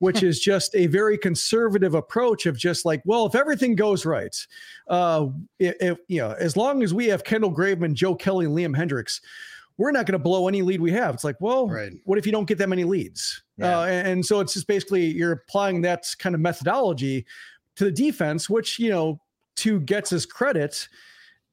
which 0.02 0.22
is 0.24 0.40
just 0.40 0.74
a 0.74 0.88
very 0.88 1.16
conservative 1.16 1.94
approach 1.94 2.46
of 2.46 2.58
just 2.58 2.84
like, 2.84 3.00
well, 3.04 3.24
if 3.24 3.36
everything 3.36 3.76
goes 3.76 4.04
right, 4.04 4.36
uh, 4.88 5.28
if, 5.60 5.96
you 6.08 6.20
know, 6.20 6.32
as 6.40 6.56
long 6.56 6.82
as 6.82 6.92
we 6.92 7.06
have 7.06 7.22
Kendall 7.22 7.54
Graveman, 7.54 7.94
Joe 7.94 8.16
Kelly, 8.16 8.46
and 8.46 8.56
Liam 8.56 8.76
Hendriks, 8.76 9.20
we're 9.78 9.92
not 9.92 10.04
going 10.04 10.18
to 10.18 10.18
blow 10.18 10.48
any 10.48 10.60
lead 10.60 10.80
we 10.80 10.90
have. 10.90 11.14
It's 11.14 11.22
like, 11.22 11.36
well, 11.40 11.68
right. 11.68 11.92
what 12.02 12.18
if 12.18 12.26
you 12.26 12.32
don't 12.32 12.46
get 12.46 12.58
that 12.58 12.68
many 12.68 12.82
leads? 12.82 13.44
Yeah. 13.58 13.78
Uh, 13.78 13.84
and, 13.84 14.08
and 14.08 14.26
so 14.26 14.40
it's 14.40 14.54
just 14.54 14.66
basically 14.66 15.06
you're 15.06 15.32
applying 15.32 15.82
that 15.82 16.04
kind 16.18 16.34
of 16.34 16.40
methodology 16.40 17.24
to 17.76 17.84
the 17.84 17.92
defense, 17.92 18.50
which 18.50 18.80
you 18.80 18.90
know, 18.90 19.20
to 19.56 19.80
Getz's 19.82 20.26
credit, 20.26 20.88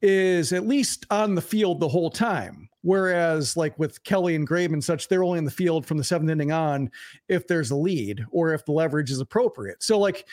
is 0.02 0.52
at 0.52 0.66
least 0.66 1.06
on 1.10 1.34
the 1.34 1.42
field 1.42 1.80
the 1.80 1.88
whole 1.88 2.10
time. 2.10 2.68
Whereas, 2.82 3.56
like 3.56 3.78
with 3.78 4.02
Kelly 4.04 4.34
and 4.34 4.46
Grabe 4.46 4.72
and 4.72 4.82
such, 4.82 5.08
they're 5.08 5.24
only 5.24 5.38
in 5.38 5.44
the 5.44 5.50
field 5.50 5.84
from 5.84 5.98
the 5.98 6.04
seventh 6.04 6.30
inning 6.30 6.52
on 6.52 6.90
if 7.28 7.46
there's 7.46 7.70
a 7.70 7.76
lead 7.76 8.24
or 8.30 8.54
if 8.54 8.64
the 8.64 8.72
leverage 8.72 9.10
is 9.10 9.20
appropriate. 9.20 9.82
So, 9.82 9.98
like, 9.98 10.26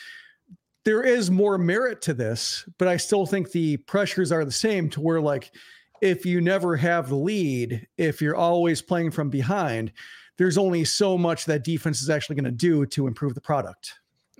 there 0.84 1.02
is 1.02 1.30
more 1.30 1.58
merit 1.58 2.00
to 2.02 2.14
this, 2.14 2.66
but 2.78 2.88
I 2.88 2.96
still 2.96 3.26
think 3.26 3.50
the 3.50 3.76
pressures 3.76 4.32
are 4.32 4.46
the 4.46 4.52
same 4.52 4.88
to 4.90 5.00
where, 5.02 5.20
like, 5.20 5.54
if 6.00 6.24
you 6.24 6.40
never 6.40 6.76
have 6.76 7.08
the 7.08 7.16
lead, 7.16 7.86
if 7.98 8.22
you're 8.22 8.36
always 8.36 8.80
playing 8.80 9.10
from 9.10 9.28
behind, 9.28 9.92
there's 10.38 10.56
only 10.56 10.84
so 10.84 11.18
much 11.18 11.44
that 11.44 11.64
defense 11.64 12.00
is 12.00 12.08
actually 12.08 12.36
going 12.36 12.44
to 12.44 12.50
do 12.50 12.86
to 12.86 13.06
improve 13.06 13.34
the 13.34 13.40
product. 13.40 13.94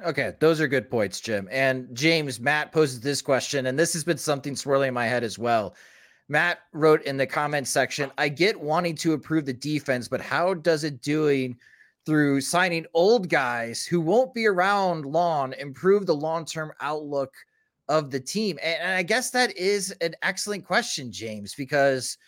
Okay, 0.04 0.34
those 0.38 0.60
are 0.60 0.68
good 0.68 0.90
points, 0.90 1.20
Jim. 1.20 1.48
And 1.50 1.88
James, 1.92 2.38
Matt 2.38 2.70
poses 2.70 3.00
this 3.00 3.20
question, 3.20 3.66
and 3.66 3.78
this 3.78 3.92
has 3.94 4.04
been 4.04 4.18
something 4.18 4.54
swirling 4.54 4.88
in 4.88 4.94
my 4.94 5.06
head 5.06 5.24
as 5.24 5.38
well. 5.38 5.74
Matt 6.28 6.60
wrote 6.72 7.02
in 7.02 7.16
the 7.16 7.26
comments 7.26 7.70
section, 7.70 8.12
I 8.16 8.28
get 8.28 8.60
wanting 8.60 8.94
to 8.96 9.12
improve 9.12 9.46
the 9.46 9.52
defense, 9.52 10.06
but 10.06 10.20
how 10.20 10.54
does 10.54 10.84
it 10.84 11.02
doing 11.02 11.56
through 12.06 12.42
signing 12.42 12.86
old 12.94 13.28
guys 13.28 13.84
who 13.84 14.00
won't 14.00 14.34
be 14.34 14.46
around 14.46 15.04
long 15.04 15.52
improve 15.54 16.06
the 16.06 16.14
long-term 16.14 16.72
outlook 16.80 17.34
of 17.88 18.10
the 18.10 18.20
team? 18.20 18.58
And, 18.62 18.76
and 18.80 18.92
I 18.92 19.02
guess 19.02 19.30
that 19.30 19.56
is 19.56 19.90
an 20.00 20.14
excellent 20.22 20.64
question, 20.64 21.10
James, 21.10 21.54
because 21.54 22.18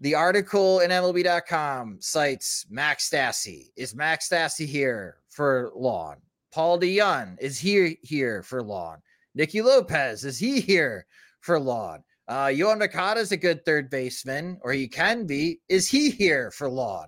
the 0.00 0.14
article 0.14 0.80
in 0.80 0.90
MLB.com 0.90 1.98
cites 2.00 2.66
Max 2.68 3.08
Stassi. 3.08 3.70
Is 3.76 3.94
Max 3.94 4.28
Stassi 4.28 4.66
here 4.66 5.18
for 5.30 5.70
long? 5.74 6.16
Paul 6.52 6.78
DeJong 6.78 7.36
is 7.40 7.58
he 7.58 7.98
here 8.02 8.42
for 8.42 8.62
long? 8.62 8.98
Nicky 9.34 9.62
Lopez 9.62 10.24
is 10.24 10.38
he 10.38 10.60
here 10.60 11.06
for 11.40 11.58
long? 11.58 12.04
Uh, 12.28 12.46
Yoan 12.46 12.78
Moncada 12.78 13.20
is 13.20 13.32
a 13.32 13.36
good 13.36 13.64
third 13.64 13.90
baseman, 13.90 14.58
or 14.62 14.72
he 14.72 14.86
can 14.86 15.26
be. 15.26 15.60
Is 15.68 15.88
he 15.88 16.10
here 16.10 16.50
for 16.50 16.68
long? 16.68 17.06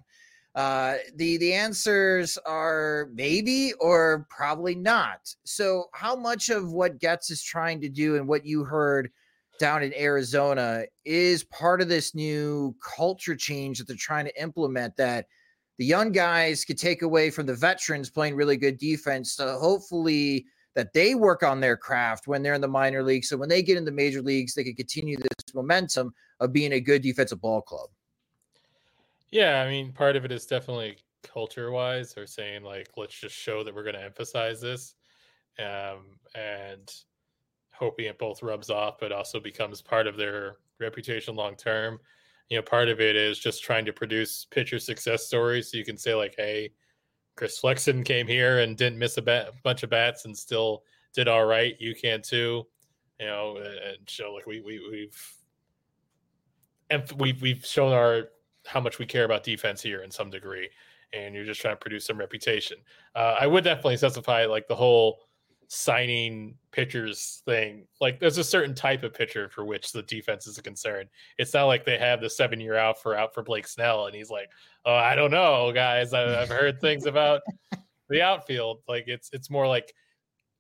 Uh, 0.55 0.97
the 1.17 1.37
the 1.39 1.53
answers 1.53 2.39
are 2.47 3.11
maybe 3.13 3.73
or 3.81 4.27
probably 4.31 4.75
not. 4.75 5.35
So, 5.45 5.87
how 5.93 6.17
much 6.17 6.49
of 6.49 6.73
what 6.73 7.01
Getz 7.01 7.31
is 7.31 7.43
trying 7.43 7.81
to 7.83 7.89
do 7.89 8.17
and 8.17 8.27
what 8.27 8.47
you 8.47 8.65
heard 8.65 9.11
down 9.59 9.83
in 9.83 9.95
Arizona 9.95 10.85
is 11.05 11.45
part 11.45 11.81
of 11.81 11.89
this 11.89 12.15
new 12.15 12.75
culture 12.83 13.37
change 13.37 13.79
that 13.79 13.89
they're 13.89 13.97
trying 13.97 14.27
to 14.27 14.43
implement? 14.43 14.97
That 14.97 15.27
the 15.79 15.85
young 15.85 16.13
guys 16.13 16.65
could 16.65 16.79
take 16.79 17.03
away 17.03 17.31
from 17.31 17.47
the 17.47 17.55
veterans 17.55 18.11
playing 18.11 18.37
really 18.37 18.57
good 18.57 18.79
defense 18.79 19.37
to 19.37 19.55
hopefully 19.55 20.47
that 20.75 20.93
they 20.93 21.15
work 21.15 21.43
on 21.43 21.61
their 21.61 21.77
craft 21.77 22.27
when 22.27 22.43
they're 22.43 22.55
in 22.55 22.61
the 22.61 22.69
minor 22.69 23.03
leagues. 23.03 23.29
So 23.29 23.37
when 23.37 23.49
they 23.49 23.63
get 23.63 23.77
in 23.77 23.85
the 23.85 23.93
major 23.93 24.23
leagues, 24.23 24.55
they 24.55 24.65
can 24.65 24.75
continue 24.75 25.17
this 25.17 25.55
momentum 25.55 26.13
of 26.41 26.53
being 26.53 26.73
a 26.73 26.81
good 26.81 27.03
defensive 27.03 27.41
ball 27.41 27.63
club. 27.63 27.89
Yeah, 29.31 29.63
I 29.63 29.69
mean, 29.69 29.93
part 29.93 30.17
of 30.17 30.25
it 30.25 30.33
is 30.33 30.47
definitely 30.47 30.99
culture 31.23 31.71
wise, 31.71 32.17
or 32.17 32.27
saying 32.27 32.63
like, 32.63 32.91
let's 32.97 33.19
just 33.19 33.35
show 33.35 33.65
that 33.65 33.75
we're 33.75 33.83
going 33.83 33.95
to 33.95 34.03
emphasize 34.03 34.61
this, 34.61 34.95
um, 35.59 36.19
and 36.35 36.93
hoping 37.73 38.07
it 38.07 38.19
both 38.19 38.43
rubs 38.43 38.71
off, 38.71 38.99
but 39.01 39.11
also 39.11 39.41
becomes 39.41 39.83
part 39.83 40.07
of 40.07 40.17
their 40.17 40.59
reputation 40.79 41.35
long 41.35 41.57
term 41.57 41.99
you 42.49 42.57
know, 42.57 42.63
part 42.63 42.89
of 42.89 43.01
it 43.01 43.17
is 43.17 43.39
just 43.39 43.63
trying 43.63 43.85
to 43.85 43.93
produce 43.93 44.47
pitcher 44.51 44.79
success 44.79 45.27
stories. 45.27 45.71
So 45.71 45.79
you 45.79 45.85
can 45.85 45.97
say 45.97 46.15
like, 46.15 46.35
hey, 46.37 46.73
Chris 47.37 47.59
Flexen 47.59 48.05
came 48.05 48.27
here 48.27 48.61
and 48.61 48.77
didn't 48.77 48.99
miss 48.99 49.17
a 49.17 49.23
bat, 49.23 49.51
bunch 49.63 49.83
of 49.83 49.91
bats 49.91 50.25
and 50.25 50.37
still 50.37 50.83
did 51.15 51.29
all 51.29 51.47
right. 51.47 51.75
You 51.81 51.95
can 51.95 52.23
too, 52.23 52.67
you 53.19 53.27
know, 53.27 53.57
and 53.59 54.09
show 54.09 54.33
like 54.33 54.47
we 54.47 54.61
we 54.61 54.81
we've 54.91 55.35
and 56.91 57.11
we've 57.19 57.41
we've 57.41 57.65
shown 57.65 57.93
our 57.93 58.29
how 58.67 58.81
much 58.81 58.99
we 58.99 59.07
care 59.07 59.25
about 59.25 59.43
defense 59.43 59.83
here 59.83 60.03
in 60.03 60.11
some 60.11 60.31
degree, 60.31 60.69
and 61.13 61.35
you're 61.35 61.45
just 61.45 61.61
trying 61.61 61.75
to 61.75 61.81
produce 61.81 62.07
some 62.07 62.19
reputation. 62.19 62.79
Uh, 63.15 63.37
I 63.41 63.47
would 63.47 63.65
definitely 63.65 63.97
specify 63.97 64.47
like 64.47 64.69
the 64.69 64.75
whole 64.75 65.24
signing 65.69 66.57
pitchers 66.73 67.43
thing. 67.45 67.87
Like 68.01 68.21
there's 68.21 68.39
a 68.39 68.45
certain 68.45 68.75
type 68.75 69.03
of 69.03 69.15
pitcher 69.15 69.49
for 69.49 69.65
which 69.65 69.93
the 69.93 70.03
defense 70.03 70.47
is 70.47 70.59
a 70.59 70.63
concern. 70.63 71.07
It's 71.39 71.55
not 71.55 71.65
like 71.65 71.85
they 71.85 71.99
have 71.99 72.21
the 72.21 72.31
seven 72.31 72.61
year 72.61 72.77
out 72.77 73.01
for 73.01 73.17
out 73.17 73.35
for 73.35 73.43
Blake 73.43 73.67
Snell 73.67 74.07
and 74.07 74.15
he's 74.15 74.31
like, 74.31 74.51
oh, 74.85 74.95
I 74.95 75.15
don't 75.15 75.31
know, 75.31 75.73
guys. 75.73 76.13
I, 76.13 76.41
I've 76.41 76.49
heard 76.49 76.81
things 76.81 77.07
about 77.07 77.43
the 78.09 78.23
outfield. 78.23 78.83
Like 78.89 79.05
it's 79.07 79.31
it's 79.33 79.51
more 79.51 79.67
like 79.67 79.95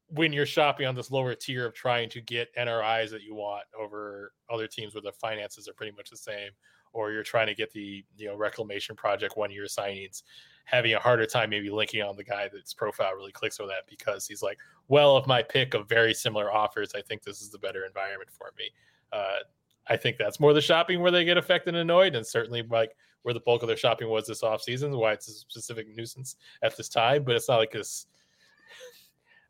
when 0.08 0.32
you're 0.32 0.46
shopping 0.46 0.87
on 0.87 0.94
this 0.94 1.11
lower 1.11 1.34
tier 1.34 1.66
of 1.66 1.75
trying 1.75 2.08
to 2.11 2.20
get 2.20 2.54
NRIs 2.56 3.11
that 3.11 3.23
you 3.23 3.34
want 3.34 3.64
over 3.78 4.32
other 4.50 4.66
teams 4.66 4.94
where 4.94 5.02
the 5.02 5.12
finances 5.12 5.68
are 5.68 5.75
pretty 5.75 5.92
much 5.96 6.11
the 6.11 6.16
same, 6.16 6.50
or 6.92 7.11
you're 7.11 7.23
trying 7.23 7.46
to 7.46 7.54
get 7.54 7.73
the 7.73 8.04
you 8.16 8.26
know 8.28 8.37
reclamation 8.37 8.96
project 8.96 9.37
one 9.37 9.50
year 9.50 9.64
signings 9.64 10.23
having 10.64 10.94
a 10.94 10.99
harder 10.99 11.26
time 11.26 11.50
maybe 11.50 11.71
linking 11.71 12.02
on 12.02 12.16
the 12.16 12.25
guy 12.25 12.49
that's 12.52 12.73
profile 12.73 13.14
really 13.14 13.33
clicks 13.33 13.59
with 13.59 13.68
that 13.68 13.87
because 13.88 14.26
he's 14.26 14.42
like, 14.42 14.59
well, 14.88 15.16
of 15.16 15.26
my 15.26 15.42
pick 15.42 15.75
of 15.75 15.88
very 15.88 16.14
similar 16.14 16.52
offers, 16.52 16.92
I 16.94 17.02
think 17.02 17.23
this 17.23 17.40
is 17.40 17.50
the 17.50 17.59
better 17.59 17.85
environment 17.85 18.30
for 18.30 18.52
me. 18.59 18.71
Uh, 19.12 19.40
I 19.88 19.97
think 19.97 20.16
that's 20.16 20.40
more 20.40 20.52
the 20.52 20.61
shopping 20.61 21.00
where 21.00 21.11
they 21.11 21.25
get 21.25 21.37
affected 21.37 21.75
and 21.75 21.83
annoyed, 21.83 22.14
and 22.14 22.26
certainly 22.26 22.62
like 22.62 22.97
where 23.23 23.35
the 23.35 23.40
bulk 23.40 23.62
of 23.62 23.68
their 23.68 23.76
shopping 23.76 24.09
was 24.09 24.26
this 24.26 24.42
off 24.42 24.62
season, 24.62 24.97
why 24.97 25.12
it's 25.12 25.28
a 25.28 25.33
specific 25.33 25.87
nuisance 25.94 26.37
at 26.62 26.76
this 26.76 26.88
time. 26.88 27.25
But 27.25 27.37
it's 27.37 27.49
not 27.49 27.59
like 27.59 27.73
this. 27.73 28.06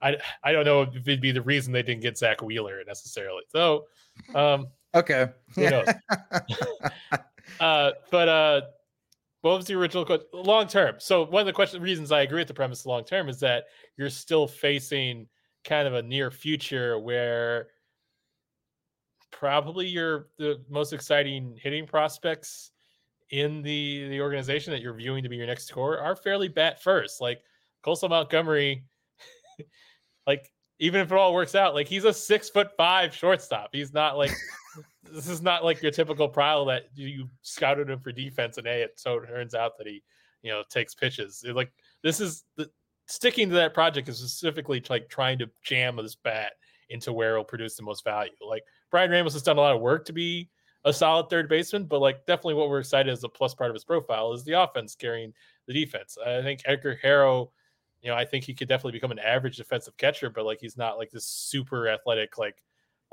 I 0.02 0.16
I 0.42 0.52
don't 0.52 0.64
know 0.64 0.82
if 0.82 0.96
it'd 0.96 1.20
be 1.20 1.32
the 1.32 1.42
reason 1.42 1.72
they 1.72 1.82
didn't 1.82 2.02
get 2.02 2.18
Zack 2.18 2.42
Wheeler 2.42 2.82
necessarily. 2.86 3.42
So, 3.48 3.86
um, 4.34 4.68
okay, 4.94 5.28
who 5.54 5.70
knows? 5.70 5.88
uh, 7.60 7.90
but 8.10 8.28
uh, 8.28 8.60
what 9.44 9.58
was 9.58 9.66
the 9.66 9.74
original 9.74 10.06
question? 10.06 10.26
Long 10.32 10.66
term. 10.66 10.94
So 10.98 11.26
one 11.26 11.40
of 11.40 11.46
the 11.46 11.52
question 11.52 11.82
reasons 11.82 12.10
I 12.10 12.22
agree 12.22 12.40
with 12.40 12.48
the 12.48 12.54
premise 12.54 12.86
long 12.86 13.04
term 13.04 13.28
is 13.28 13.40
that 13.40 13.64
you're 13.98 14.08
still 14.08 14.46
facing 14.46 15.26
kind 15.64 15.86
of 15.86 15.92
a 15.92 16.02
near 16.02 16.30
future 16.30 16.98
where 16.98 17.68
probably 19.30 19.86
your 19.86 20.28
the 20.38 20.62
most 20.70 20.94
exciting 20.94 21.58
hitting 21.62 21.86
prospects 21.86 22.70
in 23.32 23.60
the 23.60 24.08
the 24.08 24.20
organization 24.22 24.72
that 24.72 24.80
you're 24.80 24.94
viewing 24.94 25.22
to 25.22 25.28
be 25.28 25.36
your 25.36 25.46
next 25.46 25.70
core 25.70 25.98
are 25.98 26.16
fairly 26.16 26.48
bat 26.48 26.82
first. 26.82 27.20
Like 27.20 27.42
Colson 27.82 28.08
Montgomery, 28.08 28.86
like 30.26 30.50
even 30.78 31.02
if 31.02 31.12
it 31.12 31.18
all 31.18 31.34
works 31.34 31.54
out, 31.54 31.74
like 31.74 31.86
he's 31.86 32.04
a 32.04 32.14
six 32.14 32.48
foot 32.48 32.70
five 32.78 33.14
shortstop. 33.14 33.68
He's 33.72 33.92
not 33.92 34.16
like 34.16 34.32
this 35.12 35.28
is 35.28 35.42
not 35.42 35.64
like 35.64 35.82
your 35.82 35.92
typical 35.92 36.28
Prowl 36.28 36.64
that 36.66 36.84
you 36.94 37.28
scouted 37.42 37.90
him 37.90 38.00
for 38.00 38.12
defense 38.12 38.58
and 38.58 38.66
hey, 38.66 38.82
it 38.82 38.92
so 38.96 39.18
it 39.18 39.26
turns 39.26 39.54
out 39.54 39.78
that 39.78 39.86
he, 39.86 40.02
you 40.42 40.50
know, 40.50 40.62
takes 40.68 40.94
pitches. 40.94 41.44
It, 41.46 41.54
like 41.54 41.72
this 42.02 42.20
is 42.20 42.44
the 42.56 42.70
sticking 43.06 43.48
to 43.48 43.54
that 43.54 43.74
project 43.74 44.08
is 44.08 44.18
specifically 44.18 44.82
like 44.88 45.08
trying 45.08 45.38
to 45.38 45.50
jam 45.62 45.96
this 45.96 46.14
bat 46.14 46.52
into 46.90 47.12
where 47.12 47.32
it'll 47.32 47.44
produce 47.44 47.76
the 47.76 47.82
most 47.82 48.04
value. 48.04 48.32
Like 48.46 48.62
Bryan 48.90 49.10
Ramos 49.10 49.32
has 49.34 49.42
done 49.42 49.58
a 49.58 49.60
lot 49.60 49.74
of 49.74 49.80
work 49.80 50.04
to 50.06 50.12
be 50.12 50.50
a 50.84 50.92
solid 50.92 51.30
third 51.30 51.48
baseman, 51.48 51.84
but 51.84 52.00
like 52.00 52.26
definitely 52.26 52.54
what 52.54 52.68
we're 52.68 52.80
excited 52.80 53.10
as 53.10 53.24
a 53.24 53.28
plus 53.28 53.54
part 53.54 53.70
of 53.70 53.74
his 53.74 53.84
profile 53.84 54.32
is 54.32 54.44
the 54.44 54.52
offense 54.52 54.94
carrying 54.94 55.32
the 55.66 55.72
defense. 55.72 56.18
I 56.24 56.42
think 56.42 56.60
Edgar 56.66 56.96
Quero, 56.96 57.50
you 58.02 58.10
know, 58.10 58.16
I 58.16 58.24
think 58.24 58.44
he 58.44 58.54
could 58.54 58.68
definitely 58.68 58.92
become 58.92 59.12
an 59.12 59.18
average 59.18 59.56
defensive 59.56 59.96
catcher, 59.96 60.28
but 60.28 60.44
like 60.44 60.58
he's 60.60 60.76
not 60.76 60.98
like 60.98 61.10
this 61.10 61.26
super 61.26 61.88
athletic, 61.88 62.36
like 62.36 62.62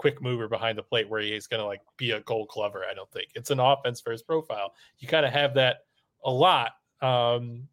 quick 0.02 0.20
mover 0.20 0.48
behind 0.48 0.76
the 0.76 0.82
plate 0.82 1.08
where 1.08 1.22
he's 1.22 1.46
going 1.46 1.60
to 1.60 1.66
like 1.66 1.82
be 1.96 2.10
a 2.10 2.22
gold 2.22 2.48
glover. 2.48 2.84
I 2.90 2.96
don't 2.96 3.12
think 3.12 3.28
it's 3.36 3.52
an 3.52 3.60
offense 3.60 4.02
for 4.02 4.12
his 4.12 4.24
profile. 4.24 4.74
You 4.98 5.08
kind 5.08 5.28
of 5.28 5.32
have 5.32 5.54
that 5.54 5.82
a 6.26 6.32
lot 6.32 6.72
um, 7.04 7.68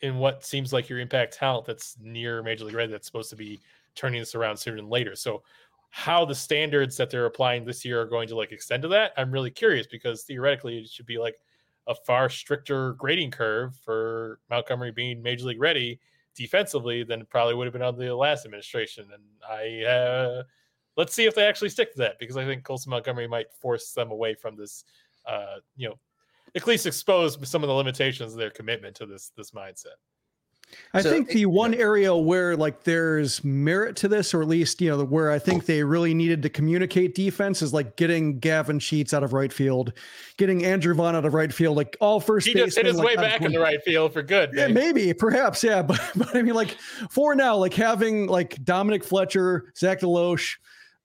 in 0.00 0.18
what 0.18 0.44
seems 0.44 0.72
like 0.72 0.88
your 0.88 0.98
impact 0.98 1.34
talent 1.34 1.66
that's 1.66 1.96
near 2.02 2.42
Major 2.42 2.64
League 2.64 2.74
Ready 2.74 2.90
that's 2.90 3.06
supposed 3.06 3.30
to 3.30 3.36
be 3.36 3.60
turning 3.94 4.18
this 4.18 4.34
around 4.34 4.56
sooner 4.56 4.78
than 4.78 4.88
later. 4.88 5.14
So 5.14 5.44
how 5.90 6.24
the 6.24 6.34
standards 6.34 6.96
that 6.96 7.10
they're 7.10 7.26
applying 7.26 7.64
this 7.64 7.84
year 7.84 8.00
are 8.00 8.06
going 8.06 8.26
to 8.26 8.34
like 8.34 8.50
extend 8.50 8.82
to 8.82 8.88
that, 8.88 9.12
I'm 9.16 9.30
really 9.30 9.52
curious 9.52 9.86
because 9.86 10.24
theoretically 10.24 10.78
it 10.78 10.88
should 10.88 11.06
be 11.06 11.18
like 11.18 11.36
a 11.86 11.94
far 11.94 12.28
stricter 12.28 12.94
grading 12.94 13.30
curve 13.30 13.76
for 13.84 14.40
Montgomery 14.50 14.90
being 14.90 15.22
major 15.22 15.46
league 15.46 15.60
ready 15.60 16.00
defensively 16.34 17.04
than 17.04 17.24
probably 17.26 17.54
would 17.54 17.68
have 17.68 17.72
been 17.72 17.82
under 17.82 18.04
the 18.04 18.16
last 18.16 18.44
administration. 18.44 19.06
And 19.14 19.22
I 19.48 19.84
uh, 19.88 20.42
let's 20.96 21.14
see 21.14 21.24
if 21.24 21.34
they 21.34 21.46
actually 21.46 21.70
stick 21.70 21.92
to 21.92 21.98
that 21.98 22.18
because 22.18 22.36
I 22.36 22.44
think 22.44 22.64
Colson 22.64 22.90
Montgomery 22.90 23.28
might 23.28 23.52
force 23.52 23.92
them 23.92 24.10
away 24.10 24.34
from 24.34 24.56
this, 24.56 24.84
uh, 25.26 25.56
you 25.76 25.88
know, 25.88 25.98
at 26.54 26.66
least 26.66 26.86
expose 26.86 27.38
some 27.48 27.62
of 27.62 27.68
the 27.68 27.74
limitations 27.74 28.32
of 28.32 28.38
their 28.38 28.50
commitment 28.50 28.96
to 28.96 29.06
this 29.06 29.32
this 29.36 29.52
mindset. 29.52 29.96
I 30.92 31.02
so, 31.02 31.10
think 31.10 31.28
the 31.28 31.46
one 31.46 31.74
area 31.74 32.14
where 32.14 32.56
like 32.56 32.84
there's 32.84 33.42
merit 33.44 33.96
to 33.96 34.08
this, 34.08 34.34
or 34.34 34.42
at 34.42 34.48
least 34.48 34.80
you 34.80 34.90
know 34.90 35.04
where 35.04 35.30
I 35.30 35.38
think 35.38 35.66
they 35.66 35.82
really 35.82 36.14
needed 36.14 36.42
to 36.42 36.48
communicate 36.48 37.14
defense 37.14 37.62
is 37.62 37.72
like 37.72 37.96
getting 37.96 38.38
Gavin 38.38 38.78
Sheets 38.78 39.14
out 39.14 39.22
of 39.22 39.32
right 39.32 39.52
field, 39.52 39.92
getting 40.36 40.64
Andrew 40.64 40.94
Vaughn 40.94 41.14
out 41.14 41.24
of 41.24 41.34
right 41.34 41.52
field, 41.52 41.76
like 41.76 41.96
all 42.00 42.20
first. 42.20 42.46
He 42.46 42.54
just 42.54 42.76
hit 42.76 42.86
his 42.86 42.96
like, 42.96 43.06
way 43.06 43.16
back 43.16 43.42
in 43.42 43.52
the 43.52 43.60
right 43.60 43.82
field 43.82 44.12
for 44.12 44.22
good. 44.22 44.50
Yeah, 44.54 44.68
maybe, 44.68 45.12
perhaps, 45.12 45.62
yeah, 45.62 45.82
but 45.82 46.00
but 46.14 46.34
I 46.36 46.42
mean, 46.42 46.54
like 46.54 46.76
for 47.10 47.34
now, 47.34 47.56
like 47.56 47.74
having 47.74 48.26
like 48.26 48.62
Dominic 48.64 49.04
Fletcher, 49.04 49.72
Zach 49.76 50.00
DeLoach, 50.00 50.56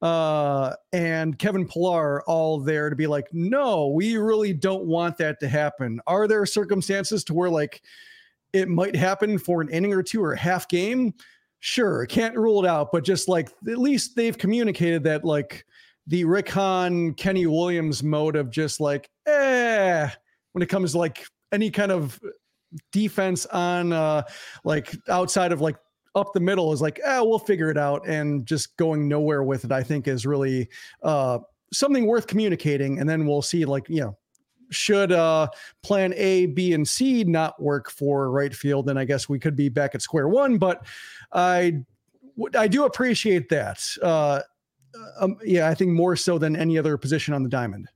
uh, 0.05 0.75
and 0.93 1.39
Kevin 1.39 1.67
Pillar 1.67 2.21
all 2.29 2.59
there 2.59 2.91
to 2.91 2.95
be 2.95 3.07
like, 3.07 3.27
no, 3.33 3.87
we 3.87 4.17
really 4.17 4.53
don't 4.53 4.85
want 4.85 5.17
that 5.17 5.39
to 5.39 5.47
happen. 5.47 5.99
Are 6.05 6.27
there 6.27 6.45
circumstances 6.45 7.23
to 7.23 7.33
where 7.33 7.49
like 7.49 7.81
it 8.53 8.69
might 8.69 8.95
happen 8.95 9.39
for 9.39 9.61
an 9.61 9.69
inning 9.69 9.93
or 9.93 10.03
two 10.03 10.23
or 10.23 10.33
a 10.33 10.37
half 10.37 10.67
game. 10.67 11.15
Sure, 11.59 12.05
can't 12.05 12.37
rule 12.37 12.63
it 12.63 12.67
out, 12.69 12.91
but 12.91 13.03
just 13.03 13.27
like 13.27 13.49
at 13.67 13.79
least 13.79 14.15
they've 14.15 14.37
communicated 14.37 15.03
that 15.05 15.25
like 15.25 15.65
the 16.05 16.23
Rick 16.23 16.49
Hahn, 16.49 17.15
Kenny 17.15 17.47
Williams 17.47 18.03
mode 18.03 18.35
of 18.35 18.51
just 18.51 18.79
like, 18.79 19.09
eh, 19.25 20.07
when 20.51 20.61
it 20.61 20.69
comes 20.69 20.91
to 20.91 20.99
like 20.99 21.25
any 21.51 21.71
kind 21.71 21.91
of 21.91 22.19
defense 22.91 23.45
on 23.47 23.93
uh 23.93 24.21
like 24.65 24.95
outside 25.09 25.51
of 25.51 25.61
like 25.61 25.77
up 26.15 26.33
the 26.33 26.39
middle 26.39 26.71
is 26.73 26.81
like, 26.81 26.99
eh, 27.03 27.19
we'll 27.19 27.39
figure 27.39 27.69
it 27.69 27.77
out. 27.77 28.07
And 28.07 28.45
just 28.45 28.75
going 28.77 29.07
nowhere 29.07 29.43
with 29.43 29.65
it, 29.65 29.71
I 29.71 29.83
think 29.83 30.07
is 30.07 30.25
really 30.25 30.69
uh 31.03 31.39
something 31.73 32.05
worth 32.05 32.27
communicating. 32.27 32.99
And 32.99 33.09
then 33.09 33.25
we'll 33.25 33.41
see 33.41 33.65
like, 33.65 33.89
you 33.89 34.01
know, 34.01 34.17
should 34.69 35.11
uh, 35.11 35.47
plan 35.83 36.13
A, 36.15 36.47
B, 36.47 36.73
and 36.73 36.87
C 36.87 37.23
not 37.23 37.61
work 37.61 37.89
for 37.89 38.31
right 38.31 38.53
field, 38.53 38.87
then 38.87 38.97
I 38.97 39.05
guess 39.05 39.29
we 39.29 39.39
could 39.39 39.55
be 39.55 39.69
back 39.69 39.95
at 39.95 40.01
square 40.01 40.27
one. 40.27 40.57
But 40.57 40.85
I, 41.31 41.83
I 42.57 42.67
do 42.67 42.85
appreciate 42.85 43.49
that. 43.49 43.85
Uh, 44.01 44.41
um, 45.19 45.37
yeah, 45.43 45.69
I 45.69 45.75
think 45.75 45.91
more 45.91 46.15
so 46.15 46.37
than 46.37 46.55
any 46.55 46.77
other 46.77 46.97
position 46.97 47.33
on 47.33 47.43
the 47.43 47.49
diamond. 47.49 47.89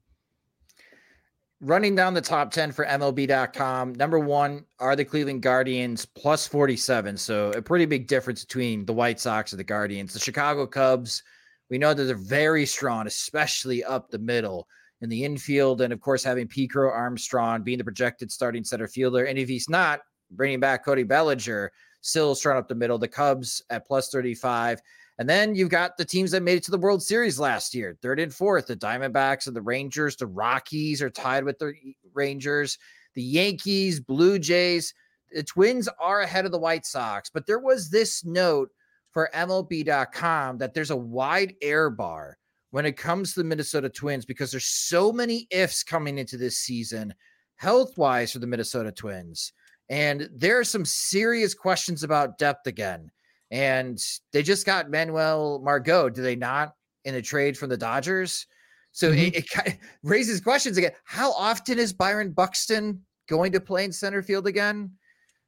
Running 1.62 1.94
down 1.94 2.14
the 2.14 2.22
top 2.22 2.52
10 2.52 2.72
for 2.72 2.86
MLB.com, 2.86 3.94
number 3.96 4.18
one 4.18 4.64
are 4.80 4.96
the 4.96 5.04
Cleveland 5.04 5.42
Guardians 5.42 6.06
plus 6.06 6.48
47. 6.48 7.18
So 7.18 7.52
a 7.52 7.62
pretty 7.62 7.86
big 7.86 8.08
difference 8.08 8.46
between 8.46 8.86
the 8.86 8.94
White 8.94 9.20
Sox 9.20 9.52
and 9.52 9.60
the 9.60 9.66
Guardians. 9.66 10.14
The 10.14 10.20
Chicago 10.20 10.66
Cubs, 10.66 11.22
we 11.70 11.78
know 11.78 11.94
that 11.94 12.06
they're 12.06 12.16
very 12.16 12.66
strong, 12.66 13.08
especially 13.08 13.84
up 13.84 14.10
the 14.10 14.20
middle 14.20 14.70
in 15.02 15.10
the 15.10 15.26
infield. 15.26 15.82
And 15.82 15.92
of 15.92 16.00
course, 16.00 16.24
having 16.24 16.48
P. 16.48 16.66
Crow 16.66 16.92
Armstrong 16.92 17.62
being 17.62 17.78
the 17.78 17.84
projected 17.84 18.32
starting 18.32 18.64
center 18.64 18.88
fielder. 18.88 19.26
And 19.26 19.38
if 19.38 19.50
he's 19.50 19.68
not, 19.68 20.00
bringing 20.32 20.62
back 20.62 20.86
Cody 20.86 21.04
Bellinger, 21.04 21.74
still 22.00 22.36
strong 22.36 22.58
up 22.58 22.70
the 22.70 22.76
middle. 22.76 22.98
The 22.98 23.10
Cubs 23.10 23.62
at 23.70 23.86
plus 23.86 24.10
35. 24.10 24.82
And 25.20 25.28
then 25.28 25.54
you've 25.54 25.70
got 25.70 25.98
the 25.98 26.06
teams 26.06 26.32
that 26.32 26.44
made 26.44 26.58
it 26.58 26.64
to 26.64 26.72
the 26.72 26.78
World 26.78 27.04
Series 27.04 27.40
last 27.40 27.76
year, 27.76 27.98
third 28.02 28.22
and 28.22 28.34
fourth. 28.34 28.68
The 28.68 28.78
Diamondbacks 28.78 29.48
and 29.48 29.56
the 29.56 29.62
Rangers, 29.62 30.16
the 30.16 30.26
Rockies 30.26 31.02
are 31.02 31.10
tied 31.10 31.44
with 31.44 31.60
the 31.60 31.74
Rangers, 32.14 32.78
the 33.16 33.22
Yankees, 33.22 34.00
Blue 34.00 34.40
Jays. 34.40 34.94
The 35.34 35.44
Twins 35.44 35.90
are 36.00 36.22
ahead 36.22 36.46
of 36.46 36.54
the 36.54 36.58
White 36.58 36.86
Sox. 36.86 37.30
But 37.30 37.46
there 37.46 37.60
was 37.60 37.90
this 37.90 38.24
note 38.24 38.70
for 39.12 39.30
MLB.com 39.34 40.58
that 40.60 40.74
there's 40.74 40.92
a 40.92 40.96
wide 40.96 41.54
error 41.62 41.90
bar 41.90 42.38
when 42.72 42.86
it 42.86 42.96
comes 42.96 43.34
to 43.34 43.42
the 43.42 43.48
Minnesota 43.48 43.90
Twins 43.90 44.26
because 44.26 44.52
there's 44.52 44.66
so 44.66 45.12
many 45.12 45.48
ifs 45.52 45.84
coming 45.84 46.18
into 46.18 46.38
this 46.38 46.60
season, 46.60 47.14
health 47.58 47.98
wise, 47.98 48.32
for 48.32 48.40
the 48.40 48.48
Minnesota 48.48 48.94
Twins. 48.94 49.52
And 49.90 50.30
there 50.34 50.60
are 50.60 50.64
some 50.64 50.86
serious 50.86 51.54
questions 51.54 52.04
about 52.04 52.38
depth 52.38 52.68
again. 52.68 53.12
And 53.52 54.00
they 54.32 54.44
just 54.44 54.66
got 54.66 54.90
Manuel 54.90 55.60
Margot, 55.64 56.10
do 56.10 56.22
they 56.22 56.36
not, 56.36 56.74
in 57.06 57.16
a 57.16 57.22
trade 57.22 57.58
from 57.58 57.70
the 57.70 57.78
Dodgers? 57.78 58.46
So 58.92 59.10
mm-hmm. 59.10 59.20
it, 59.20 59.36
it 59.36 59.50
kind 59.50 59.68
of 59.70 59.74
raises 60.04 60.42
questions 60.42 60.78
again. 60.78 60.92
How 61.04 61.32
often 61.34 61.80
is 61.80 61.94
Byron 61.94 62.32
Buxton 62.32 63.02
going 63.28 63.52
to 63.52 63.60
play 63.60 63.86
in 63.86 63.92
center 63.92 64.22
field 64.22 64.48
again? 64.48 64.92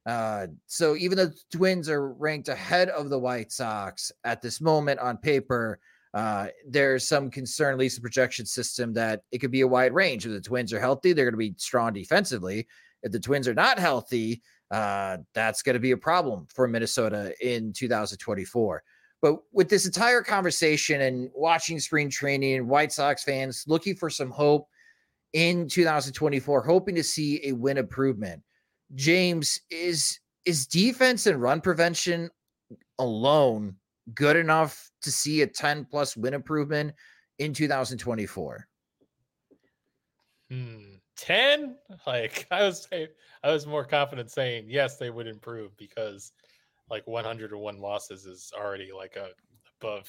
Uh, 0.04 0.48
so 0.66 0.96
even 0.96 1.16
though 1.16 1.26
the 1.26 1.40
Twins 1.52 1.88
are 1.88 2.12
ranked 2.14 2.48
ahead 2.48 2.88
of 2.88 3.08
the 3.08 3.18
White 3.18 3.52
Sox 3.52 4.10
at 4.24 4.42
this 4.42 4.60
moment 4.60 4.98
on 4.98 5.16
paper, 5.16 5.78
uh, 6.14 6.48
there's 6.68 7.06
some 7.06 7.30
concern, 7.30 7.72
at 7.72 7.78
least 7.78 7.96
the 7.96 8.02
projection 8.02 8.44
system, 8.44 8.92
that 8.92 9.22
it 9.30 9.38
could 9.38 9.50
be 9.50 9.62
a 9.62 9.68
wide 9.68 9.94
range. 9.94 10.26
If 10.26 10.32
the 10.32 10.40
Twins 10.40 10.72
are 10.72 10.80
healthy, 10.80 11.12
they're 11.12 11.24
going 11.24 11.34
to 11.34 11.38
be 11.38 11.54
strong 11.56 11.92
defensively. 11.92 12.66
If 13.02 13.12
the 13.12 13.20
Twins 13.20 13.48
are 13.48 13.54
not 13.54 13.78
healthy, 13.78 14.42
uh, 14.72 15.18
that's 15.34 15.62
going 15.62 15.74
to 15.74 15.80
be 15.80 15.90
a 15.90 15.96
problem 15.96 16.46
for 16.52 16.66
Minnesota 16.66 17.34
in 17.40 17.72
2024. 17.74 18.82
But 19.20 19.36
with 19.52 19.68
this 19.68 19.86
entire 19.86 20.22
conversation 20.22 21.02
and 21.02 21.30
watching 21.34 21.78
spring 21.78 22.10
training 22.10 22.56
and 22.56 22.68
White 22.68 22.90
Sox 22.90 23.22
fans 23.22 23.64
looking 23.68 23.94
for 23.94 24.10
some 24.10 24.30
hope 24.30 24.66
in 25.34 25.68
2024, 25.68 26.62
hoping 26.62 26.94
to 26.96 27.04
see 27.04 27.40
a 27.46 27.52
win 27.52 27.76
improvement, 27.76 28.42
James 28.94 29.60
is 29.70 30.18
is 30.44 30.66
defense 30.66 31.26
and 31.26 31.40
run 31.40 31.60
prevention 31.60 32.28
alone 32.98 33.76
good 34.14 34.36
enough 34.36 34.90
to 35.02 35.12
see 35.12 35.42
a 35.42 35.46
10 35.46 35.84
plus 35.84 36.16
win 36.16 36.34
improvement 36.34 36.92
in 37.38 37.52
2024? 37.52 38.66
Hmm. 40.50 40.91
10 41.22 41.76
like 42.06 42.46
i 42.50 42.62
was 42.62 42.88
i 42.92 43.50
was 43.50 43.66
more 43.66 43.84
confident 43.84 44.30
saying 44.30 44.64
yes 44.68 44.96
they 44.96 45.10
would 45.10 45.28
improve 45.28 45.76
because 45.76 46.32
like 46.90 47.06
101 47.06 47.80
losses 47.80 48.26
is 48.26 48.52
already 48.58 48.90
like 48.94 49.16
a 49.16 49.28
above 49.80 50.08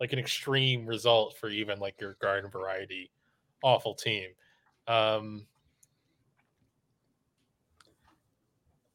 like 0.00 0.12
an 0.12 0.18
extreme 0.18 0.84
result 0.84 1.36
for 1.38 1.48
even 1.48 1.78
like 1.78 2.00
your 2.00 2.16
garden 2.20 2.50
variety 2.50 3.10
awful 3.62 3.94
team. 3.94 4.28
Um 4.86 5.46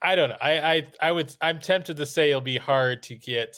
i 0.01 0.15
don't 0.15 0.29
know. 0.29 0.37
I 0.41 0.75
i 0.75 0.87
i 1.01 1.11
would 1.11 1.35
i'm 1.41 1.59
tempted 1.59 1.97
to 1.97 2.05
say 2.05 2.29
it'll 2.29 2.41
be 2.41 2.57
hard 2.57 3.03
to 3.03 3.15
get 3.15 3.57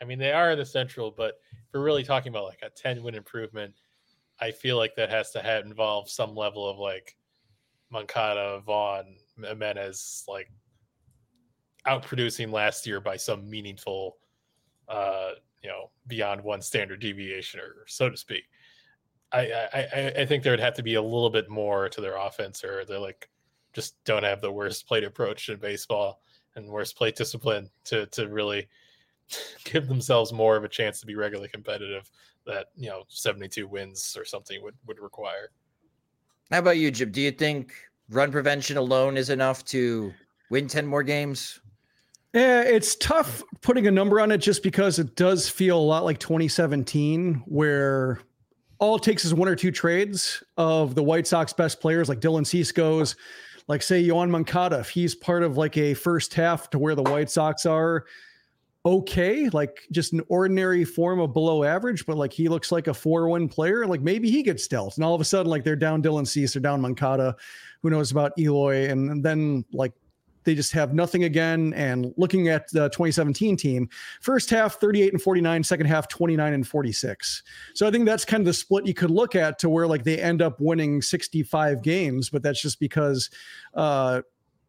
I 0.00 0.04
mean, 0.04 0.18
they 0.18 0.32
are 0.32 0.50
in 0.50 0.58
the 0.58 0.66
Central, 0.66 1.12
but 1.12 1.34
if 1.52 1.72
we're 1.72 1.84
really 1.84 2.02
talking 2.02 2.30
about 2.30 2.46
like 2.46 2.62
a 2.62 2.70
10 2.70 3.04
win 3.04 3.14
improvement, 3.14 3.72
I 4.40 4.50
feel 4.50 4.76
like 4.76 4.96
that 4.96 5.10
has 5.10 5.30
to 5.30 5.40
have 5.40 5.64
involve 5.64 6.10
some 6.10 6.34
level 6.34 6.68
of 6.68 6.76
like 6.76 7.16
Moncada, 7.92 8.60
Vaughn, 8.60 9.16
Jimenez, 9.40 10.24
like 10.26 10.50
outproducing 11.86 12.50
last 12.50 12.86
year 12.86 13.00
by 13.00 13.16
some 13.16 13.48
meaningful, 13.48 14.16
uh, 14.88 15.32
you 15.62 15.68
know, 15.68 15.90
beyond 16.06 16.42
one 16.42 16.62
standard 16.62 17.00
deviation 17.00 17.60
or 17.60 17.84
so 17.86 18.08
to 18.08 18.16
speak. 18.16 18.44
I, 19.30 19.68
I, 19.72 20.12
I 20.18 20.26
think 20.26 20.42
there 20.42 20.52
would 20.52 20.60
have 20.60 20.74
to 20.74 20.82
be 20.82 20.94
a 20.94 21.02
little 21.02 21.30
bit 21.30 21.48
more 21.48 21.88
to 21.88 22.00
their 22.00 22.16
offense, 22.16 22.64
or 22.64 22.84
they're 22.84 22.98
like 22.98 23.28
just 23.72 24.02
don't 24.04 24.24
have 24.24 24.40
the 24.40 24.52
worst 24.52 24.86
plate 24.86 25.04
approach 25.04 25.48
in 25.48 25.58
baseball 25.58 26.20
and 26.54 26.68
worst 26.68 26.96
plate 26.96 27.16
discipline 27.16 27.70
to 27.84 28.06
to 28.06 28.28
really 28.28 28.68
give 29.64 29.88
themselves 29.88 30.32
more 30.32 30.56
of 30.56 30.64
a 30.64 30.68
chance 30.68 31.00
to 31.00 31.06
be 31.06 31.14
regularly 31.14 31.48
competitive 31.48 32.10
that 32.46 32.66
you 32.76 32.90
know 32.90 33.04
72 33.08 33.66
wins 33.66 34.16
or 34.18 34.24
something 34.24 34.62
would 34.62 34.74
would 34.86 35.00
require. 35.00 35.50
How 36.52 36.58
about 36.58 36.76
you, 36.76 36.90
Jim? 36.90 37.10
Do 37.10 37.22
you 37.22 37.30
think 37.30 37.72
run 38.10 38.30
prevention 38.30 38.76
alone 38.76 39.16
is 39.16 39.30
enough 39.30 39.64
to 39.66 40.12
win 40.50 40.68
10 40.68 40.86
more 40.86 41.02
games? 41.02 41.60
Yeah, 42.34 42.60
it's 42.60 42.94
tough 42.96 43.42
putting 43.62 43.86
a 43.86 43.90
number 43.90 44.20
on 44.20 44.30
it 44.30 44.36
just 44.36 44.62
because 44.62 44.98
it 44.98 45.16
does 45.16 45.48
feel 45.48 45.78
a 45.78 45.80
lot 45.80 46.04
like 46.04 46.18
2017, 46.18 47.42
where 47.46 48.20
all 48.78 48.96
it 48.96 49.02
takes 49.02 49.24
is 49.24 49.32
one 49.32 49.48
or 49.48 49.56
two 49.56 49.70
trades 49.70 50.42
of 50.58 50.94
the 50.94 51.02
White 51.02 51.26
Sox 51.26 51.54
best 51.54 51.80
players 51.80 52.10
like 52.10 52.20
Dylan 52.20 52.46
Cisco's, 52.46 53.16
like 53.66 53.80
say 53.80 54.02
Yoan 54.06 54.28
Moncada, 54.28 54.80
if 54.80 54.90
he's 54.90 55.14
part 55.14 55.42
of 55.42 55.56
like 55.56 55.78
a 55.78 55.94
first 55.94 56.34
half 56.34 56.68
to 56.68 56.78
where 56.78 56.94
the 56.94 57.02
White 57.02 57.30
Sox 57.30 57.64
are 57.64 58.04
okay, 58.84 59.48
like 59.50 59.86
just 59.92 60.12
an 60.12 60.22
ordinary 60.28 60.84
form 60.84 61.20
of 61.20 61.32
below 61.32 61.62
average, 61.62 62.04
but 62.04 62.16
like 62.16 62.32
he 62.32 62.48
looks 62.48 62.72
like 62.72 62.88
a 62.88 62.94
four-one 62.94 63.48
player, 63.48 63.86
like 63.86 64.00
maybe 64.00 64.30
he 64.30 64.42
gets 64.42 64.66
dealt. 64.66 64.96
And 64.96 65.04
all 65.04 65.14
of 65.14 65.20
a 65.20 65.24
sudden, 65.24 65.50
like 65.50 65.62
they're 65.62 65.76
down 65.76 66.02
Dylan 66.02 66.26
Cease, 66.26 66.54
they're 66.54 66.62
down 66.62 66.80
Moncada, 66.80 67.36
who 67.80 67.90
knows 67.90 68.10
about 68.10 68.32
Eloy, 68.38 68.88
and, 68.90 69.10
and 69.10 69.24
then 69.24 69.64
like 69.72 69.92
they 70.44 70.56
just 70.56 70.72
have 70.72 70.94
nothing 70.94 71.24
again. 71.24 71.72
And 71.74 72.12
looking 72.16 72.48
at 72.48 72.68
the 72.72 72.88
2017 72.88 73.56
team, 73.56 73.88
first 74.20 74.50
half 74.50 74.80
38 74.80 75.12
and 75.12 75.22
49, 75.22 75.62
second 75.62 75.86
half 75.86 76.08
29 76.08 76.52
and 76.52 76.66
46. 76.66 77.42
So 77.74 77.86
I 77.86 77.90
think 77.92 78.04
that's 78.04 78.24
kind 78.24 78.40
of 78.40 78.46
the 78.46 78.52
split 78.52 78.86
you 78.86 78.94
could 78.94 79.10
look 79.10 79.36
at 79.36 79.60
to 79.60 79.68
where 79.68 79.86
like 79.86 80.02
they 80.02 80.18
end 80.18 80.42
up 80.42 80.60
winning 80.60 81.02
65 81.02 81.82
games, 81.82 82.30
but 82.30 82.42
that's 82.42 82.60
just 82.60 82.80
because 82.80 83.30
uh, 83.74 84.22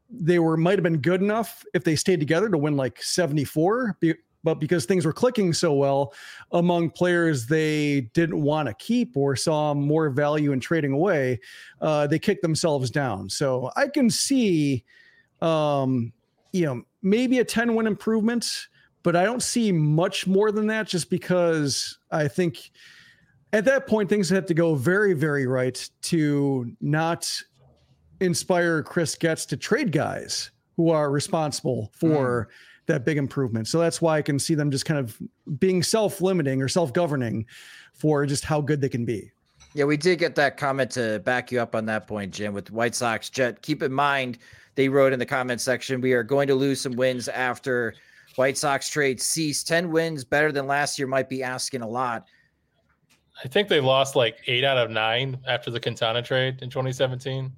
they 0.09 0.39
were 0.39 0.57
might 0.57 0.77
have 0.77 0.83
been 0.83 0.99
good 0.99 1.21
enough 1.21 1.63
if 1.73 1.83
they 1.83 1.95
stayed 1.95 2.19
together 2.19 2.49
to 2.49 2.57
win 2.57 2.75
like 2.75 3.01
74. 3.01 3.97
But 4.45 4.59
because 4.59 4.85
things 4.85 5.05
were 5.05 5.13
clicking 5.13 5.53
so 5.53 5.73
well 5.73 6.13
among 6.51 6.89
players 6.89 7.47
they 7.47 8.01
didn't 8.13 8.41
want 8.41 8.67
to 8.67 8.73
keep 8.73 9.15
or 9.15 9.37
saw 9.37 9.73
more 9.73 10.09
value 10.09 10.51
in 10.51 10.59
trading 10.59 10.91
away, 10.91 11.39
uh, 11.79 12.07
they 12.07 12.19
kicked 12.19 12.41
themselves 12.41 12.91
down. 12.91 13.29
So 13.29 13.71
I 13.77 13.87
can 13.87 14.09
see 14.09 14.83
um, 15.41 16.13
you 16.53 16.65
know, 16.65 16.83
maybe 17.01 17.39
a 17.39 17.45
10 17.45 17.75
win 17.75 17.85
improvement, 17.85 18.67
but 19.03 19.15
I 19.15 19.25
don't 19.25 19.43
see 19.43 19.71
much 19.71 20.25
more 20.25 20.51
than 20.51 20.67
that 20.67 20.87
just 20.87 21.09
because 21.09 21.99
I 22.11 22.27
think 22.29 22.71
at 23.51 23.65
that 23.65 23.87
point 23.87 24.07
things 24.07 24.29
have 24.29 24.45
to 24.45 24.53
go 24.53 24.75
very, 24.75 25.13
very 25.13 25.45
right 25.45 25.89
to 26.03 26.71
not 26.79 27.29
inspire 28.19 28.83
Chris 28.83 29.15
Getz 29.15 29.45
to 29.47 29.57
trade 29.57 29.91
guys 29.91 30.51
who 30.77 30.89
are 30.89 31.11
responsible 31.11 31.91
for 31.93 32.47
mm. 32.49 32.85
that 32.87 33.05
big 33.05 33.17
improvement. 33.17 33.67
So 33.67 33.79
that's 33.79 34.01
why 34.01 34.17
I 34.17 34.21
can 34.21 34.39
see 34.39 34.55
them 34.55 34.71
just 34.71 34.85
kind 34.85 34.99
of 34.99 35.19
being 35.59 35.83
self 35.83 36.21
limiting 36.21 36.61
or 36.61 36.67
self 36.67 36.93
governing 36.93 37.45
for 37.93 38.25
just 38.25 38.43
how 38.43 38.61
good 38.61 38.81
they 38.81 38.89
can 38.89 39.05
be. 39.05 39.31
Yeah, 39.75 39.85
we 39.85 39.97
did 39.97 40.19
get 40.19 40.35
that 40.35 40.57
comment 40.57 40.91
to 40.91 41.19
back 41.19 41.51
you 41.51 41.59
up 41.59 41.73
on 41.73 41.85
that 41.87 42.07
point, 42.07 42.31
Jim, 42.31 42.53
with 42.53 42.69
White 42.69 42.93
Sox 42.93 43.29
Jet. 43.29 43.61
Keep 43.63 43.81
in 43.81 43.91
mind, 43.91 44.37
they 44.75 44.87
wrote 44.87 45.13
in 45.13 45.19
the 45.19 45.25
comment 45.25 45.61
section, 45.61 45.99
we 45.99 46.13
are 46.13 46.23
going 46.23 46.47
to 46.47 46.55
lose 46.55 46.81
some 46.81 46.93
wins 46.93 47.27
after 47.27 47.95
White 48.35 48.57
Sox 48.57 48.89
trade 48.89 49.19
Cease. 49.19 49.63
10 49.63 49.91
wins 49.91 50.23
better 50.23 50.51
than 50.51 50.67
last 50.67 50.99
year 50.99 51.07
might 51.07 51.27
be 51.27 51.41
asking 51.41 51.81
a 51.81 51.87
lot. 51.87 52.27
I 53.43 53.47
think 53.47 53.67
they 53.67 53.79
lost 53.79 54.15
like 54.15 54.37
eight 54.45 54.63
out 54.63 54.77
of 54.77 54.91
nine 54.91 55.39
after 55.47 55.71
the 55.71 55.79
Quintana 55.79 56.21
trade 56.21 56.61
in 56.61 56.69
2017 56.69 57.51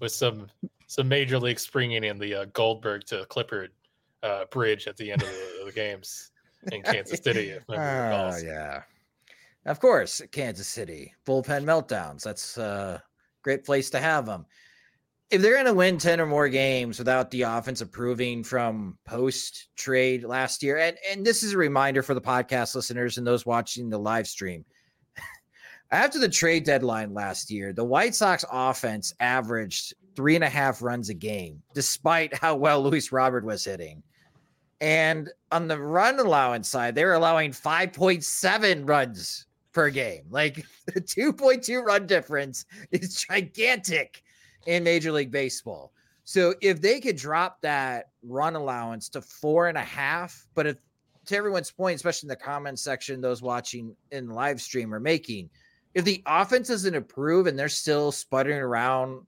with 0.00 0.12
some 0.12 0.48
some 0.86 1.08
major 1.08 1.38
league 1.38 1.58
springing 1.58 2.04
in 2.04 2.18
the 2.18 2.34
uh, 2.34 2.44
Goldberg 2.52 3.04
to 3.06 3.26
Clippard 3.30 3.68
uh, 4.22 4.44
bridge 4.50 4.86
at 4.86 4.96
the 4.96 5.12
end 5.12 5.22
of 5.22 5.28
the, 5.28 5.64
the 5.66 5.72
games 5.72 6.30
in 6.72 6.82
Kansas 6.84 7.20
City. 7.22 7.54
oh, 7.68 8.36
yeah. 8.38 8.82
Of 9.66 9.80
course, 9.80 10.22
Kansas 10.32 10.66
City 10.66 11.14
bullpen 11.26 11.64
meltdowns. 11.64 12.22
That's 12.22 12.56
a 12.56 13.02
great 13.42 13.64
place 13.64 13.90
to 13.90 14.00
have 14.00 14.24
them 14.24 14.46
if 15.30 15.42
they're 15.42 15.54
going 15.54 15.66
to 15.66 15.74
win 15.74 15.98
10 15.98 16.20
or 16.20 16.26
more 16.26 16.48
games 16.48 16.98
without 16.98 17.30
the 17.30 17.42
offense 17.42 17.82
improving 17.82 18.42
from 18.42 18.96
post 19.04 19.68
trade 19.76 20.24
last 20.24 20.62
year, 20.62 20.78
and, 20.78 20.96
and 21.10 21.24
this 21.24 21.42
is 21.42 21.52
a 21.52 21.58
reminder 21.58 22.02
for 22.02 22.14
the 22.14 22.20
podcast 22.20 22.74
listeners 22.74 23.18
and 23.18 23.26
those 23.26 23.44
watching 23.44 23.90
the 23.90 23.98
live 23.98 24.26
stream. 24.26 24.64
After 25.90 26.18
the 26.18 26.28
trade 26.28 26.64
deadline 26.64 27.14
last 27.14 27.50
year, 27.50 27.72
the 27.72 27.84
White 27.84 28.14
Sox 28.14 28.44
offense 28.52 29.14
averaged 29.20 29.94
three 30.14 30.34
and 30.34 30.44
a 30.44 30.48
half 30.48 30.82
runs 30.82 31.08
a 31.08 31.14
game, 31.14 31.62
despite 31.74 32.34
how 32.34 32.56
well 32.56 32.82
Luis 32.82 33.10
Robert 33.10 33.44
was 33.44 33.64
hitting. 33.64 34.02
And 34.80 35.30
on 35.50 35.66
the 35.66 35.80
run 35.80 36.18
allowance 36.20 36.68
side, 36.68 36.94
they 36.94 37.04
were 37.04 37.14
allowing 37.14 37.52
5.7 37.52 38.88
runs 38.88 39.46
per 39.72 39.88
game. 39.88 40.24
Like 40.30 40.56
the 40.86 41.00
2.2 41.00 41.82
run 41.82 42.06
difference 42.06 42.66
is 42.92 43.22
gigantic 43.22 44.22
in 44.66 44.84
Major 44.84 45.10
League 45.10 45.30
Baseball. 45.30 45.92
So 46.24 46.54
if 46.60 46.82
they 46.82 47.00
could 47.00 47.16
drop 47.16 47.62
that 47.62 48.10
run 48.22 48.56
allowance 48.56 49.08
to 49.10 49.22
four 49.22 49.68
and 49.68 49.78
a 49.78 49.82
half, 49.82 50.46
but 50.54 50.66
if 50.66 50.76
to 51.24 51.36
everyone's 51.36 51.70
point, 51.70 51.96
especially 51.96 52.26
in 52.26 52.30
the 52.30 52.36
comment 52.36 52.78
section, 52.78 53.22
those 53.22 53.40
watching 53.40 53.96
in 54.10 54.28
live 54.28 54.60
stream 54.60 54.94
are 54.94 55.00
making, 55.00 55.48
if 55.94 56.04
the 56.04 56.22
offense 56.26 56.68
doesn't 56.68 56.94
improve 56.94 57.46
and 57.46 57.58
they're 57.58 57.68
still 57.68 58.12
sputtering 58.12 58.58
around, 58.58 59.26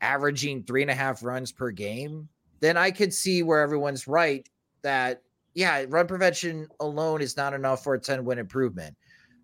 averaging 0.00 0.62
three 0.62 0.82
and 0.82 0.90
a 0.90 0.94
half 0.94 1.22
runs 1.22 1.52
per 1.52 1.70
game, 1.70 2.28
then 2.60 2.76
I 2.76 2.90
could 2.90 3.12
see 3.12 3.42
where 3.42 3.60
everyone's 3.60 4.06
right 4.06 4.48
that 4.82 5.22
yeah, 5.54 5.84
run 5.88 6.06
prevention 6.06 6.68
alone 6.80 7.22
is 7.22 7.36
not 7.36 7.54
enough 7.54 7.82
for 7.82 7.94
a 7.94 7.98
10 7.98 8.24
win 8.24 8.38
improvement. 8.38 8.94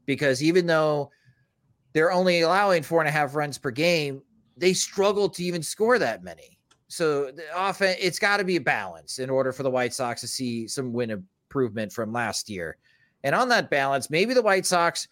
Because 0.05 0.43
even 0.43 0.67
though 0.67 1.11
they're 1.95 2.13
only 2.13 2.43
allowing 2.43 2.83
four 2.83 3.01
and 3.01 3.09
a 3.09 3.13
half 3.13 3.35
runs 3.35 3.57
per 3.57 3.71
game, 3.71 4.23
they 4.57 4.75
struggle 4.75 5.29
to 5.31 5.43
even 5.43 5.63
score 5.63 5.99
that 5.99 6.23
many. 6.23 6.59
So 6.89 7.31
the 7.31 7.97
it's 8.07 8.19
got 8.19 8.37
to 8.37 8.45
be 8.45 8.57
a 8.57 8.61
balance 8.61 9.19
in 9.19 9.31
order 9.31 9.53
for 9.53 9.63
the 9.63 9.71
White 9.71 9.95
Sox 9.95 10.21
to 10.21 10.29
see 10.29 10.69
some 10.69 10.93
win 10.93 11.11
improvement 11.11 11.91
from 11.91 12.13
last 12.13 12.51
year. 12.51 12.77
And 13.25 13.35
on 13.35 13.49
that 13.49 13.71
balance, 13.71 14.11
maybe 14.11 14.35
the 14.35 14.43
White 14.43 14.67
Sox 14.67 15.09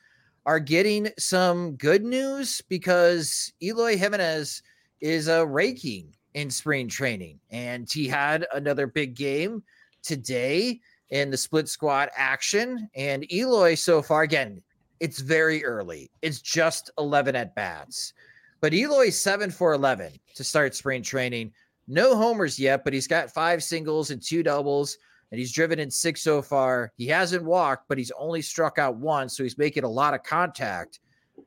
are 0.46 0.60
getting 0.60 1.10
some 1.18 1.76
good 1.76 2.02
news 2.02 2.62
because 2.68 3.52
Eloy 3.62 3.96
Jimenez 3.96 4.62
is 5.00 5.28
uh, 5.28 5.46
raking 5.46 6.14
in 6.34 6.50
spring 6.50 6.88
training, 6.88 7.40
and 7.50 7.88
he 7.90 8.08
had 8.08 8.46
another 8.54 8.86
big 8.86 9.14
game 9.14 9.62
today 10.02 10.80
in 11.10 11.30
the 11.30 11.36
split 11.36 11.68
squad 11.68 12.08
action. 12.16 12.88
And 12.94 13.30
Eloy, 13.32 13.74
so 13.74 14.02
far, 14.02 14.22
again, 14.22 14.62
it's 15.00 15.20
very 15.20 15.64
early. 15.64 16.10
It's 16.22 16.40
just 16.40 16.90
11 16.98 17.34
at 17.36 17.54
bats. 17.54 18.12
But 18.60 18.74
Eloy's 18.74 19.20
seven 19.20 19.50
for 19.50 19.72
11 19.72 20.12
to 20.34 20.44
start 20.44 20.74
spring 20.74 21.02
training. 21.02 21.52
No 21.88 22.14
homers 22.14 22.58
yet, 22.58 22.84
but 22.84 22.92
he's 22.92 23.08
got 23.08 23.32
five 23.32 23.64
singles 23.64 24.10
and 24.10 24.22
two 24.22 24.42
doubles, 24.42 24.98
and 25.30 25.38
he's 25.38 25.52
driven 25.52 25.78
in 25.78 25.90
six 25.90 26.22
so 26.22 26.42
far. 26.42 26.92
He 26.96 27.06
hasn't 27.06 27.44
walked, 27.44 27.88
but 27.88 27.98
he's 27.98 28.12
only 28.18 28.42
struck 28.42 28.78
out 28.78 28.96
once, 28.96 29.36
so 29.36 29.42
he's 29.42 29.58
making 29.58 29.84
a 29.84 29.88
lot 29.88 30.14
of 30.14 30.22
contact 30.22 31.00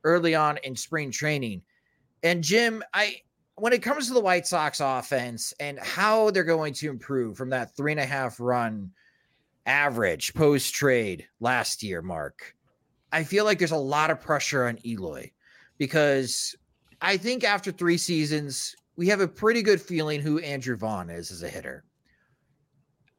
early 0.04 0.34
on 0.34 0.58
in 0.64 0.74
spring 0.74 1.10
training. 1.10 1.62
And 2.22 2.42
Jim, 2.42 2.82
I 2.92 3.16
when 3.56 3.72
it 3.72 3.82
comes 3.82 4.08
to 4.08 4.14
the 4.14 4.20
White 4.20 4.46
Sox 4.46 4.80
offense 4.80 5.54
and 5.60 5.78
how 5.78 6.30
they're 6.30 6.42
going 6.42 6.74
to 6.74 6.90
improve 6.90 7.36
from 7.36 7.50
that 7.50 7.76
three 7.76 7.92
and 7.92 8.00
a 8.00 8.06
half 8.06 8.40
run 8.40 8.90
average 9.66 10.34
post 10.34 10.74
trade 10.74 11.26
last 11.40 11.82
year, 11.82 12.02
Mark, 12.02 12.54
I 13.12 13.22
feel 13.22 13.44
like 13.44 13.58
there's 13.58 13.70
a 13.70 13.76
lot 13.76 14.10
of 14.10 14.20
pressure 14.20 14.66
on 14.66 14.78
Eloy 14.84 15.30
because 15.78 16.56
I 17.00 17.16
think 17.16 17.44
after 17.44 17.70
three 17.70 17.98
seasons, 17.98 18.74
we 18.96 19.08
have 19.08 19.20
a 19.20 19.28
pretty 19.28 19.62
good 19.62 19.80
feeling 19.80 20.20
who 20.20 20.38
Andrew 20.40 20.76
Vaughn 20.76 21.10
is 21.10 21.30
as 21.30 21.42
a 21.42 21.48
hitter. 21.48 21.84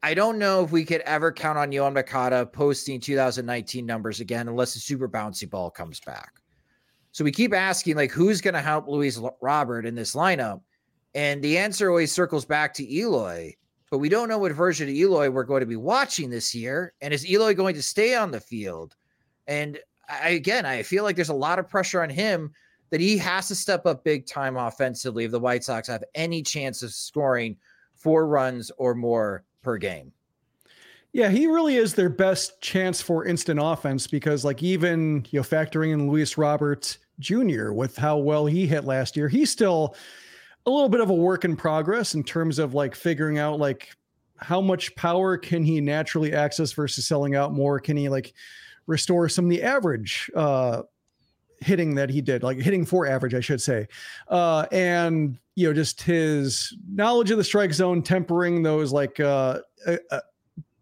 I 0.06 0.14
don't 0.14 0.38
know 0.38 0.64
if 0.64 0.72
we 0.72 0.86
could 0.86 1.02
ever 1.02 1.32
count 1.32 1.58
on 1.58 1.72
Yoan 1.72 1.96
Moncada 1.96 2.46
posting 2.46 3.00
2019 3.00 3.84
numbers 3.88 4.20
again 4.20 4.48
unless 4.48 4.76
the 4.76 4.80
super 4.80 5.10
bouncy 5.10 5.50
ball 5.50 5.72
comes 5.72 6.00
back. 6.00 6.34
So 7.12 7.24
we 7.24 7.32
keep 7.32 7.56
asking, 7.56 7.96
like, 7.96 8.12
who's 8.12 8.40
going 8.40 8.54
to 8.54 8.62
help 8.62 8.88
Luis 8.88 9.20
Robert 9.42 9.84
in 9.84 9.96
this 9.96 10.14
lineup? 10.14 10.62
And 11.16 11.44
the 11.44 11.58
answer 11.58 11.90
always 11.90 12.12
circles 12.12 12.46
back 12.46 12.72
to 12.76 12.88
Eloy, 12.88 13.56
but 13.90 13.98
we 13.98 14.08
don't 14.08 14.30
know 14.30 14.38
what 14.38 14.52
version 14.52 14.88
of 14.88 14.94
Eloy 14.94 15.32
we're 15.32 15.44
going 15.44 15.62
to 15.62 15.66
be 15.66 15.76
watching 15.76 16.30
this 16.30 16.54
year. 16.54 16.94
And 17.02 17.12
is 17.12 17.28
Eloy 17.28 17.56
going 17.56 17.74
to 17.74 17.82
stay 17.82 18.14
on 18.14 18.30
the 18.30 18.40
field? 18.40 18.96
And 19.48 19.80
I, 20.08 20.30
again, 20.30 20.68
I 20.68 20.84
feel 20.84 21.04
like 21.04 21.16
there's 21.16 21.30
a 21.30 21.34
lot 21.34 21.58
of 21.58 21.68
pressure 21.68 22.04
on 22.04 22.12
him 22.12 22.52
that 22.92 23.02
he 23.02 23.18
has 23.18 23.48
to 23.48 23.56
step 23.56 23.88
up 23.88 24.04
big 24.04 24.28
time 24.28 24.56
offensively 24.56 25.24
if 25.24 25.32
the 25.32 25.40
White 25.40 25.64
Sox 25.64 25.88
have 25.88 26.04
any 26.14 26.44
chance 26.44 26.84
of 26.84 26.94
scoring 26.94 27.58
four 27.96 28.28
runs 28.28 28.70
or 28.78 28.94
more 28.94 29.44
per 29.66 29.78
game. 29.78 30.14
Yeah, 31.12 31.30
he 31.30 31.48
really 31.48 31.78
is 31.78 31.94
their 31.94 32.10
best 32.10 32.62
chance 32.62 33.02
for 33.02 33.26
instant 33.26 33.60
offense 33.62 34.06
because, 34.06 34.46
like, 34.46 34.62
even 34.62 35.26
you 35.32 35.40
know, 35.40 35.44
factoring 35.44 35.92
in 35.92 36.10
Luis 36.10 36.38
Roberts 36.38 37.00
Jr. 37.20 37.72
with 37.72 37.98
how 37.98 38.18
well 38.18 38.46
he 38.46 38.68
hit 38.68 38.84
last 38.84 39.18
year, 39.18 39.28
he's 39.28 39.50
still 39.50 39.96
a 40.66 40.70
little 40.70 40.90
bit 40.90 41.02
of 41.02 41.10
a 41.10 41.14
work 41.14 41.46
in 41.46 41.56
progress 41.56 42.16
in 42.16 42.24
terms 42.24 42.60
of 42.60 42.74
like 42.74 42.96
figuring 42.96 43.38
out 43.38 43.60
like 43.60 43.96
how 44.38 44.60
much 44.60 44.94
power 44.96 45.38
can 45.38 45.64
he 45.64 45.80
naturally 45.80 46.34
access 46.34 46.74
versus 46.74 47.08
selling 47.08 47.36
out 47.36 47.54
more? 47.54 47.80
Can 47.80 47.96
he 47.96 48.10
like 48.10 48.34
restore 48.88 49.30
some 49.30 49.46
of 49.46 49.50
the 49.50 49.64
average 49.64 50.30
uh, 50.36 50.82
hitting 51.66 51.96
that 51.96 52.10
he 52.10 52.22
did, 52.22 52.44
like 52.44 52.58
hitting 52.60 52.86
for 52.86 53.08
average, 53.08 53.34
I 53.34 53.40
should 53.40 53.62
say, 53.62 53.88
uh, 54.30 54.66
and 54.72 55.38
you 55.56 55.68
know 55.68 55.74
just 55.74 56.02
his 56.02 56.76
knowledge 56.90 57.32
of 57.32 57.38
the 57.38 57.44
strike 57.44 57.74
zone, 57.74 58.02
tempering 58.02 58.64
those 58.64 58.94
like 58.94 59.20
uh, 59.20 59.60
uh, 59.88 60.20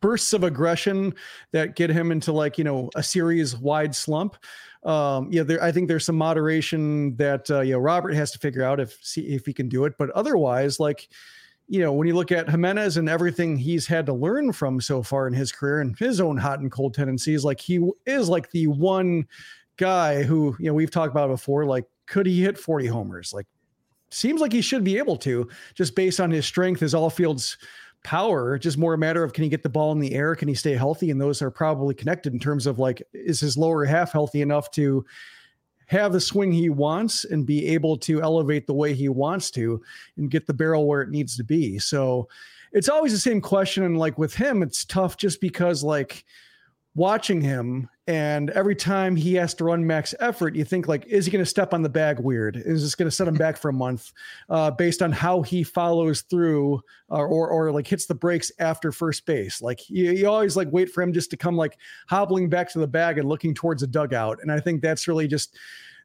bursts 0.01 0.33
of 0.33 0.43
aggression 0.43 1.13
that 1.53 1.75
get 1.75 1.89
him 1.89 2.11
into 2.11 2.31
like 2.31 2.57
you 2.57 2.63
know 2.63 2.89
a 2.95 3.03
series 3.03 3.57
wide 3.57 3.95
slump. 3.95 4.35
Um, 4.83 5.29
yeah, 5.31 5.43
there, 5.43 5.63
I 5.63 5.71
think 5.71 5.87
there's 5.87 6.05
some 6.05 6.17
moderation 6.17 7.15
that 7.15 7.49
uh, 7.49 7.61
you 7.61 7.73
know 7.73 7.79
Robert 7.79 8.13
has 8.13 8.31
to 8.31 8.39
figure 8.39 8.63
out 8.63 8.79
if 8.79 8.99
see 9.01 9.21
if 9.21 9.45
he 9.45 9.53
can 9.53 9.69
do 9.69 9.85
it, 9.85 9.93
but 9.97 10.09
otherwise, 10.11 10.79
like 10.79 11.07
you 11.67 11.79
know, 11.79 11.93
when 11.93 12.07
you 12.07 12.15
look 12.15 12.31
at 12.31 12.49
Jimenez 12.49 12.97
and 12.97 13.07
everything 13.07 13.57
he's 13.57 13.87
had 13.87 14.05
to 14.07 14.13
learn 14.13 14.51
from 14.51 14.81
so 14.81 15.01
far 15.01 15.27
in 15.27 15.33
his 15.33 15.51
career 15.51 15.79
and 15.79 15.97
his 15.97 16.19
own 16.19 16.37
hot 16.37 16.59
and 16.59 16.71
cold 16.71 16.93
tendencies, 16.93 17.45
like 17.45 17.59
he 17.59 17.79
is 18.05 18.27
like 18.27 18.51
the 18.51 18.67
one 18.67 19.25
guy 19.77 20.23
who, 20.23 20.55
you 20.59 20.67
know, 20.67 20.73
we've 20.73 20.91
talked 20.91 21.11
about 21.11 21.29
before, 21.29 21.65
like, 21.65 21.85
could 22.05 22.25
he 22.25 22.41
hit 22.41 22.57
40 22.57 22.87
homers? 22.87 23.33
Like, 23.33 23.47
seems 24.09 24.41
like 24.41 24.51
he 24.51 24.61
should 24.61 24.83
be 24.83 24.97
able 24.97 25.17
to, 25.17 25.49
just 25.73 25.95
based 25.95 26.19
on 26.19 26.31
his 26.31 26.45
strength, 26.45 26.79
his 26.79 26.93
all 26.93 27.09
fields 27.09 27.57
power. 28.03 28.57
Just 28.59 28.77
more 28.77 28.93
a 28.93 28.97
matter 28.97 29.23
of 29.23 29.33
can 29.33 29.43
he 29.43 29.49
get 29.49 29.63
the 29.63 29.69
ball 29.69 29.91
in 29.91 29.99
the 29.99 30.13
air? 30.13 30.35
Can 30.35 30.47
he 30.47 30.53
stay 30.53 30.73
healthy? 30.73 31.09
And 31.09 31.19
those 31.19 31.41
are 31.41 31.49
probably 31.49 31.95
connected 31.95 32.33
in 32.33 32.39
terms 32.39 32.67
of 32.67 32.79
like, 32.79 33.01
is 33.13 33.39
his 33.39 33.57
lower 33.57 33.85
half 33.85 34.11
healthy 34.11 34.41
enough 34.41 34.69
to 34.71 35.05
have 35.87 36.13
the 36.13 36.19
swing 36.19 36.51
he 36.51 36.69
wants 36.69 37.25
and 37.25 37.45
be 37.45 37.67
able 37.67 37.97
to 37.97 38.21
elevate 38.21 38.67
the 38.67 38.73
way 38.73 38.93
he 38.93 39.09
wants 39.09 39.51
to 39.51 39.81
and 40.17 40.31
get 40.31 40.47
the 40.47 40.53
barrel 40.53 40.87
where 40.87 41.01
it 41.01 41.09
needs 41.09 41.37
to 41.37 41.43
be. 41.43 41.77
So 41.79 42.27
it's 42.71 42.89
always 42.89 43.11
the 43.11 43.19
same 43.19 43.41
question. 43.41 43.83
And 43.83 43.97
like 43.97 44.17
with 44.17 44.33
him, 44.33 44.63
it's 44.63 44.85
tough 44.85 45.17
just 45.17 45.41
because 45.41 45.83
like 45.83 46.25
watching 46.95 47.41
him 47.41 47.89
and 48.05 48.49
every 48.51 48.75
time 48.75 49.15
he 49.15 49.33
has 49.33 49.53
to 49.55 49.63
run 49.63 49.87
max 49.87 50.13
effort 50.19 50.55
you 50.55 50.63
think 50.63 50.87
like 50.87 51.05
is 51.07 51.25
he 51.25 51.31
going 51.31 51.43
to 51.43 51.49
step 51.49 51.73
on 51.73 51.81
the 51.81 51.89
bag 51.89 52.19
weird? 52.19 52.57
Is 52.57 52.83
this 52.83 52.95
going 52.95 53.07
to 53.07 53.15
set 53.15 53.27
him 53.27 53.35
back 53.35 53.57
for 53.57 53.69
a 53.69 53.73
month 53.73 54.11
uh, 54.49 54.69
based 54.71 55.01
on 55.01 55.11
how 55.11 55.41
he 55.41 55.63
follows 55.63 56.21
through 56.21 56.81
uh, 57.09 57.15
or 57.15 57.49
or 57.49 57.71
like 57.71 57.87
hits 57.87 58.05
the 58.05 58.15
brakes 58.15 58.51
after 58.59 58.91
first 58.91 59.25
base? 59.25 59.61
Like 59.61 59.89
you, 59.89 60.11
you 60.11 60.27
always 60.27 60.55
like 60.55 60.67
wait 60.71 60.91
for 60.91 61.01
him 61.01 61.13
just 61.13 61.31
to 61.31 61.37
come 61.37 61.55
like 61.55 61.77
hobbling 62.07 62.49
back 62.49 62.71
to 62.73 62.79
the 62.79 62.87
bag 62.87 63.17
and 63.17 63.27
looking 63.27 63.53
towards 63.53 63.83
a 63.83 63.87
dugout 63.87 64.39
and 64.41 64.51
i 64.51 64.59
think 64.59 64.81
that's 64.81 65.07
really 65.07 65.27
just 65.27 65.57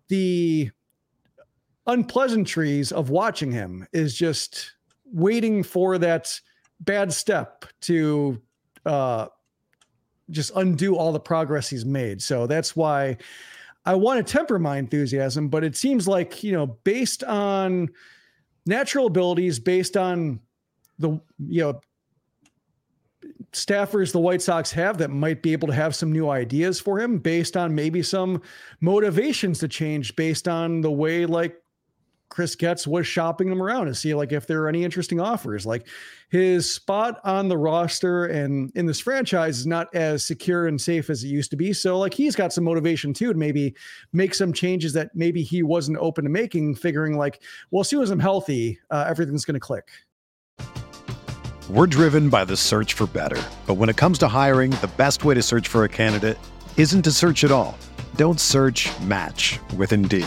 the 0.09 0.71
unpleasantries 1.87 2.93
of 2.93 3.11
watching 3.11 3.51
him 3.51 3.87
is 3.93 4.15
just 4.15 4.73
waiting 5.05 5.63
for 5.63 5.99
that 5.99 6.39
bad 6.81 7.13
step 7.13 7.65
to 7.81 8.41
uh 8.87 9.27
just 10.31 10.53
undo 10.57 10.97
all 10.97 11.13
the 11.13 11.21
progress 11.21 11.69
he's 11.69 11.85
made. 11.85 12.23
So 12.23 12.47
that's 12.47 12.77
why 12.77 13.17
I 13.85 13.95
want 13.95 14.25
to 14.25 14.33
temper 14.33 14.59
my 14.59 14.77
enthusiasm, 14.77 15.49
but 15.49 15.65
it 15.65 15.77
seems 15.77 16.07
like, 16.07 16.43
you 16.43 16.53
know, 16.53 16.67
based 16.67 17.25
on 17.25 17.89
natural 18.67 19.07
abilities, 19.07 19.59
based 19.59 19.97
on 19.97 20.41
the, 20.99 21.21
you 21.39 21.63
know, 21.63 21.81
staffers 23.53 24.13
the 24.13 24.19
White 24.19 24.43
Sox 24.43 24.71
have 24.73 24.99
that 24.99 25.09
might 25.09 25.43
be 25.43 25.53
able 25.53 25.69
to 25.69 25.75
have 25.75 25.95
some 25.95 26.13
new 26.13 26.29
ideas 26.29 26.79
for 26.79 27.01
him 27.01 27.19
based 27.19 27.57
on 27.57 27.75
maybe 27.75 28.03
some 28.03 28.43
motivations 28.81 29.59
to 29.61 29.69
change 29.69 30.15
based 30.17 30.47
on 30.47 30.83
the 30.83 30.91
way 30.91 31.25
like 31.25 31.57
Chris 32.29 32.55
Getz 32.55 32.87
was 32.87 33.07
shopping 33.07 33.49
them 33.49 33.63
around 33.63 33.87
to 33.87 33.95
see 33.95 34.15
like 34.15 34.33
if 34.33 34.47
there 34.47 34.63
are 34.63 34.69
any 34.69 34.85
interesting 34.85 35.21
offers. 35.21 35.65
Like 35.65 35.87
his 36.29 36.71
spot 36.73 37.21
on 37.25 37.49
the 37.49 37.57
roster 37.57 38.27
and 38.27 38.71
in 38.75 38.87
this 38.87 39.01
franchise 39.01 39.59
is 39.59 39.67
not 39.67 39.93
as 39.95 40.27
secure 40.27 40.67
and 40.67 40.81
safe 40.81 41.09
as 41.11 41.25
it 41.25 41.29
used 41.29 41.51
to 41.51 41.57
be. 41.57 41.73
So 41.73 41.99
like 41.99 42.13
he's 42.13 42.37
got 42.37 42.53
some 42.53 42.65
motivation 42.65 43.15
too 43.15 43.33
to 43.33 43.39
maybe 43.39 43.75
make 44.13 44.35
some 44.35 44.53
changes 44.53 44.93
that 44.93 45.15
maybe 45.15 45.43
he 45.43 45.63
wasn't 45.63 45.99
open 45.99 46.25
to 46.25 46.31
making, 46.31 46.75
figuring 46.75 47.17
like, 47.17 47.43
well, 47.71 47.81
as 47.81 47.89
soon 47.89 48.03
as 48.03 48.11
I'm 48.11 48.21
healthy, 48.21 48.79
uh, 48.91 49.07
everything's 49.09 49.45
going 49.45 49.55
to 49.55 49.61
click. 49.61 49.89
We're 51.71 51.87
driven 51.87 52.29
by 52.31 52.45
the 52.45 52.57
search 52.57 52.95
for 52.95 53.07
better. 53.07 53.43
But 53.67 53.75
when 53.75 53.89
it 53.89 53.97
comes 53.97 54.19
to 54.19 54.29
hiring, 54.29 54.71
the 54.71 54.91
best 54.97 55.25
way 55.25 55.35
to 55.35 55.43
search 55.43 55.69
for 55.69 55.85
a 55.85 55.89
candidate 55.89 56.39
isn't 56.77 57.03
to 57.03 57.13
search 57.13 57.45
at 57.45 57.51
all. 57.51 57.77
Don't 58.17 58.41
search 58.41 58.89
match 59.01 59.59
with 59.77 59.93
Indeed. 59.93 60.27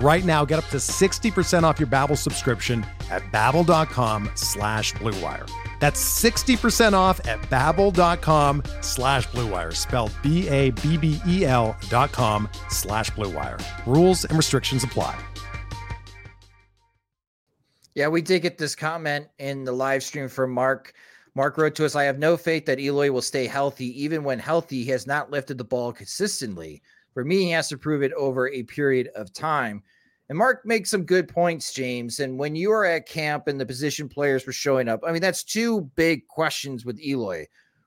Right 0.00 0.24
now, 0.24 0.44
get 0.44 0.60
up 0.60 0.66
to 0.66 0.76
60% 0.76 1.64
off 1.64 1.80
your 1.80 1.88
Babbel 1.88 2.16
subscription 2.16 2.86
at 3.10 3.22
babbel.com 3.32 4.30
slash 4.36 4.94
bluewire. 4.94 5.50
That's 5.80 6.22
60% 6.22 6.92
off 6.92 7.26
at 7.26 7.40
babbel.com 7.42 8.62
slash 8.80 9.26
bluewire, 9.28 9.74
spelled 9.74 10.12
B-A-B-B-E-L 10.22 11.76
dot 11.88 12.12
com 12.12 12.48
slash 12.68 13.10
bluewire. 13.10 13.60
Rules 13.86 14.24
and 14.24 14.36
restrictions 14.36 14.84
apply. 14.84 15.18
Yeah, 17.94 18.06
we 18.06 18.22
did 18.22 18.42
get 18.42 18.58
this 18.58 18.76
comment 18.76 19.26
in 19.38 19.64
the 19.64 19.72
live 19.72 20.04
stream 20.04 20.28
from 20.28 20.52
Mark. 20.52 20.92
Mark 21.34 21.58
wrote 21.58 21.74
to 21.76 21.84
us, 21.84 21.96
I 21.96 22.04
have 22.04 22.18
no 22.18 22.36
faith 22.36 22.66
that 22.66 22.78
Eloy 22.78 23.10
will 23.10 23.22
stay 23.22 23.46
healthy. 23.46 24.00
Even 24.02 24.22
when 24.22 24.38
healthy, 24.38 24.84
he 24.84 24.90
has 24.90 25.06
not 25.06 25.32
lifted 25.32 25.58
the 25.58 25.64
ball 25.64 25.92
consistently. 25.92 26.82
For 27.18 27.24
me, 27.24 27.46
he 27.46 27.50
has 27.50 27.68
to 27.70 27.76
prove 27.76 28.04
it 28.04 28.12
over 28.12 28.48
a 28.48 28.62
period 28.62 29.08
of 29.16 29.32
time. 29.32 29.82
And 30.28 30.38
Mark 30.38 30.64
makes 30.64 30.88
some 30.88 31.02
good 31.02 31.26
points, 31.26 31.72
James. 31.72 32.20
And 32.20 32.38
when 32.38 32.54
you 32.54 32.70
are 32.70 32.84
at 32.84 33.08
camp 33.08 33.48
and 33.48 33.60
the 33.60 33.66
position 33.66 34.08
players 34.08 34.46
were 34.46 34.52
showing 34.52 34.88
up, 34.88 35.00
I 35.04 35.10
mean, 35.10 35.20
that's 35.20 35.42
two 35.42 35.90
big 35.96 36.28
questions 36.28 36.84
with 36.84 37.00
Eloy. 37.00 37.46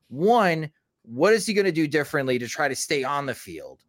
One, 0.10 0.70
what 1.04 1.32
is 1.32 1.46
he 1.46 1.54
going 1.54 1.64
to 1.64 1.72
do 1.72 1.88
differently 1.88 2.40
to 2.40 2.48
try 2.50 2.68
to 2.68 2.76
stay 2.76 3.06
on 3.06 3.26
the 3.26 3.34
field? 3.34 3.86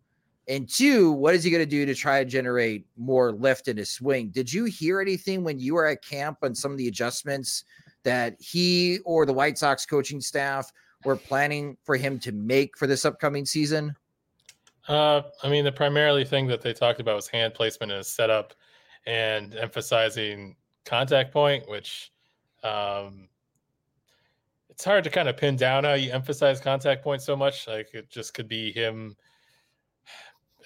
And 0.46 0.68
two, 0.68 1.10
what 1.10 1.34
is 1.34 1.42
he 1.42 1.50
going 1.50 1.64
to 1.64 1.68
do 1.68 1.86
to 1.86 1.94
try 1.96 2.22
to 2.22 2.30
generate 2.30 2.86
more 2.96 3.32
lift 3.32 3.66
in 3.66 3.78
his 3.78 3.90
swing? 3.90 4.28
Did 4.28 4.52
you 4.52 4.66
hear 4.66 5.00
anything 5.00 5.42
when 5.42 5.58
you 5.58 5.74
were 5.74 5.86
at 5.86 6.04
camp 6.04 6.38
on 6.42 6.54
some 6.54 6.70
of 6.70 6.78
the 6.78 6.86
adjustments 6.86 7.64
that 8.04 8.36
he 8.38 9.00
or 9.04 9.26
the 9.26 9.32
White 9.32 9.58
Sox 9.58 9.86
coaching 9.86 10.20
staff 10.20 10.70
were 11.04 11.16
planning 11.16 11.76
for 11.82 11.96
him 11.96 12.20
to 12.20 12.30
make 12.30 12.78
for 12.78 12.86
this 12.86 13.04
upcoming 13.04 13.44
season? 13.44 13.96
Uh, 14.88 15.22
I 15.42 15.48
mean, 15.48 15.64
the 15.64 15.72
primarily 15.72 16.24
thing 16.24 16.46
that 16.48 16.60
they 16.60 16.72
talked 16.72 17.00
about 17.00 17.16
was 17.16 17.28
hand 17.28 17.54
placement 17.54 17.92
and 17.92 18.04
setup 18.04 18.54
and 19.06 19.54
emphasizing 19.54 20.56
contact 20.84 21.32
point, 21.32 21.68
which 21.68 22.12
um, 22.64 23.28
it's 24.68 24.84
hard 24.84 25.04
to 25.04 25.10
kind 25.10 25.28
of 25.28 25.36
pin 25.36 25.56
down 25.56 25.84
how 25.84 25.94
you 25.94 26.10
emphasize 26.10 26.60
contact 26.60 27.02
point 27.02 27.22
so 27.22 27.36
much. 27.36 27.68
Like 27.68 27.94
it 27.94 28.10
just 28.10 28.34
could 28.34 28.48
be 28.48 28.72
him 28.72 29.16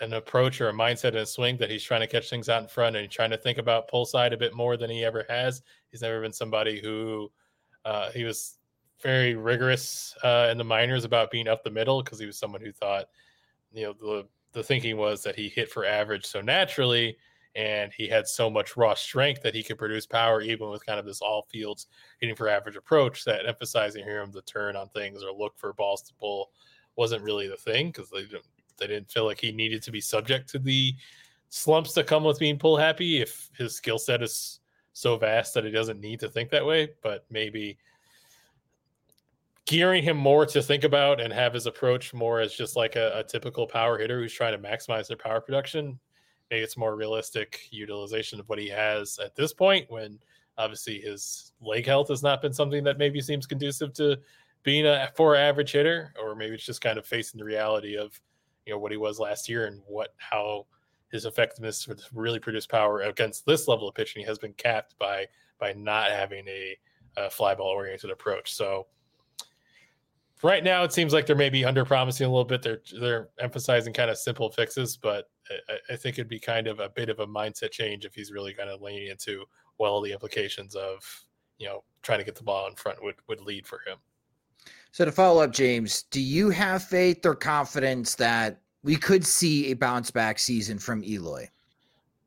an 0.00 0.12
approach 0.12 0.61
or 0.61 0.68
a 0.68 0.72
mindset 0.72 1.09
and 1.09 1.18
a 1.18 1.26
swing 1.26 1.57
that 1.57 1.70
he's 1.70 1.83
trying 1.83 2.00
to 2.00 2.07
catch 2.07 2.29
things 2.29 2.48
out 2.48 2.62
in 2.62 2.68
front 2.68 2.96
and 2.96 3.11
trying 3.11 3.31
to 3.31 3.37
think 3.37 3.59
about 3.59 3.88
pull 3.88 4.05
side 4.05 4.33
a 4.33 4.37
bit 4.37 4.55
more 4.55 4.76
than 4.76 4.90
he 4.90 5.05
ever 5.05 5.24
has. 5.29 5.62
He's 5.90 6.02
never 6.02 6.20
been 6.20 6.33
somebody 6.33 6.81
who 6.81 7.31
uh, 7.85 8.11
he 8.11 8.24
was 8.24 8.59
very 9.02 9.35
rigorous 9.35 10.14
uh, 10.22 10.48
in 10.50 10.59
the 10.59 10.64
minors 10.64 11.05
about 11.05 11.31
being 11.31 11.48
up 11.48 11.62
the 11.62 11.70
middle 11.70 12.02
because 12.02 12.18
he 12.18 12.26
was 12.26 12.38
someone 12.38 12.61
who 12.61 12.72
thought, 12.72 13.07
you 13.76 13.84
know, 13.84 13.92
the 13.92 14.26
the 14.52 14.62
thinking 14.62 14.96
was 14.96 15.22
that 15.22 15.36
he 15.36 15.48
hit 15.48 15.70
for 15.70 15.84
average 15.84 16.24
so 16.24 16.40
naturally 16.40 17.16
and 17.54 17.92
he 17.96 18.08
had 18.08 18.26
so 18.26 18.48
much 18.48 18.76
raw 18.76 18.94
strength 18.94 19.42
that 19.42 19.54
he 19.54 19.62
could 19.62 19.76
produce 19.76 20.06
power 20.06 20.40
even 20.40 20.70
with 20.70 20.84
kind 20.84 20.98
of 20.98 21.04
this 21.04 21.20
all 21.20 21.46
fields 21.50 21.86
hitting 22.20 22.34
for 22.34 22.48
average 22.48 22.76
approach 22.76 23.24
that 23.24 23.46
emphasizing 23.46 24.04
him 24.04 24.32
to 24.32 24.40
turn 24.42 24.74
on 24.74 24.88
things 24.88 25.22
or 25.22 25.30
look 25.30 25.58
for 25.58 25.74
balls 25.74 26.00
to 26.02 26.14
pull 26.14 26.50
wasn't 26.96 27.22
really 27.22 27.48
the 27.48 27.56
thing 27.56 27.88
because 27.88 28.08
they 28.08 28.22
didn't 28.22 28.46
they 28.78 28.86
didn't 28.86 29.10
feel 29.10 29.26
like 29.26 29.40
he 29.40 29.52
needed 29.52 29.82
to 29.82 29.90
be 29.90 30.00
subject 30.00 30.48
to 30.48 30.58
the 30.58 30.94
slumps 31.48 31.92
that 31.94 32.06
come 32.06 32.24
with 32.24 32.38
being 32.38 32.58
pull 32.58 32.76
happy 32.76 33.20
if 33.20 33.50
his 33.56 33.74
skill 33.74 33.98
set 33.98 34.22
is 34.22 34.60
so 34.92 35.16
vast 35.16 35.54
that 35.54 35.64
he 35.64 35.70
doesn't 35.70 36.00
need 36.00 36.20
to 36.20 36.28
think 36.28 36.50
that 36.50 36.64
way. 36.64 36.88
But 37.02 37.26
maybe 37.30 37.78
gearing 39.66 40.02
him 40.02 40.16
more 40.16 40.46
to 40.46 40.62
think 40.62 40.85
about 40.85 41.20
and 41.20 41.33
have 41.33 41.52
his 41.52 41.66
approach 41.66 42.14
more 42.14 42.40
as 42.40 42.55
just 42.55 42.76
like 42.76 42.96
a, 42.96 43.18
a 43.18 43.24
typical 43.24 43.66
power 43.66 43.98
hitter 43.98 44.20
who's 44.20 44.33
trying 44.33 44.61
to 44.61 44.68
maximize 44.68 45.09
their 45.09 45.16
power 45.16 45.40
production. 45.40 45.98
Maybe 46.50 46.62
it's 46.62 46.76
more 46.76 46.94
realistic 46.94 47.68
utilization 47.70 48.38
of 48.38 48.48
what 48.48 48.61
he 48.61 48.68
has 48.68 49.18
at 49.18 49.35
this 49.35 49.52
point 49.52 49.90
when 49.90 50.20
obviously 50.57 51.00
his 51.00 51.52
leg 51.61 51.85
health 51.85 52.09
has 52.09 52.22
not 52.22 52.40
been 52.40 52.52
something 52.52 52.85
that 52.85 52.98
maybe 52.98 53.20
seems 53.20 53.46
conducive 53.46 53.92
to 53.94 54.18
being 54.62 54.87
a 54.87 55.11
for 55.16 55.37
average 55.37 55.72
hitter, 55.72 56.12
or 56.20 56.35
maybe 56.35 56.55
it's 56.55 56.66
just 56.66 56.81
kind 56.81 56.98
of 56.98 57.07
facing 57.07 57.38
the 57.38 57.44
reality 57.44 57.96
of 57.96 58.20
you 58.66 58.72
know 58.72 58.79
what 58.79 58.90
he 58.90 58.98
was 58.98 59.18
last 59.18 59.48
year 59.48 59.66
and 59.66 59.81
what 59.87 60.14
how 60.18 60.66
his 61.11 61.24
effectiveness 61.24 61.85
to 61.85 61.96
really 62.12 62.40
produce 62.40 62.66
power 62.66 63.00
against 63.02 63.46
this 63.46 63.68
level 63.68 63.88
of 63.88 63.94
pitching 63.94 64.26
has 64.26 64.38
been 64.38 64.52
capped 64.55 64.98
by 64.98 65.24
by 65.59 65.72
not 65.72 66.11
having 66.11 66.46
a, 66.48 66.76
a 67.16 67.31
fly 67.31 67.55
ball 67.55 67.68
oriented 67.68 68.11
approach. 68.11 68.52
So 68.52 68.87
right 70.42 70.62
now 70.62 70.83
it 70.85 70.92
seems 70.92 71.12
like 71.12 71.27
they're 71.27 71.37
maybe 71.37 71.64
under 71.64 71.85
promising 71.85 72.27
a 72.27 72.31
little 72.31 72.44
bit. 72.44 72.62
They're 72.62 72.83
they're 73.01 73.29
emphasizing 73.40 73.92
kind 73.92 74.11
of 74.11 74.18
simple 74.18 74.51
fixes, 74.51 74.96
but 74.96 75.31
I, 75.68 75.94
I, 75.94 75.96
think 75.96 76.18
it'd 76.18 76.29
be 76.29 76.40
kind 76.40 76.66
of 76.66 76.81
a 76.81 76.88
bit 76.88 77.09
of 77.09 77.20
a 77.20 77.27
mindset 77.27 77.70
change 77.70 78.05
if 78.05 78.14
he's 78.14 78.33
really 78.33 78.53
kind 78.53 78.68
of 78.68 78.83
leaning 78.83 79.09
into 79.09 79.44
well 79.79 80.01
the 80.01 80.12
implications 80.12 80.75
of 80.75 80.99
you 81.59 81.66
know 81.66 81.85
trying 82.03 82.18
to 82.18 82.25
get 82.25 82.35
the 82.35 82.42
ball 82.42 82.68
in 82.68 82.75
front 82.75 83.03
would 83.03 83.16
would 83.29 83.40
lead 83.40 83.66
for 83.66 83.81
him. 83.87 83.99
So 84.92 85.05
to 85.05 85.12
follow 85.12 85.42
up, 85.42 85.53
James, 85.53 86.05
do 86.05 86.20
you 86.20 86.51
have 86.51 86.83
faith 86.83 87.25
or 87.27 87.35
confidence 87.35 88.14
that 88.14 88.62
we 88.83 88.96
could 88.96 89.27
see 89.27 89.70
a 89.70 89.75
bounce 89.75 90.11
back 90.11 90.38
season 90.38 90.79
from 90.79 91.05
Eloy? 91.05 91.49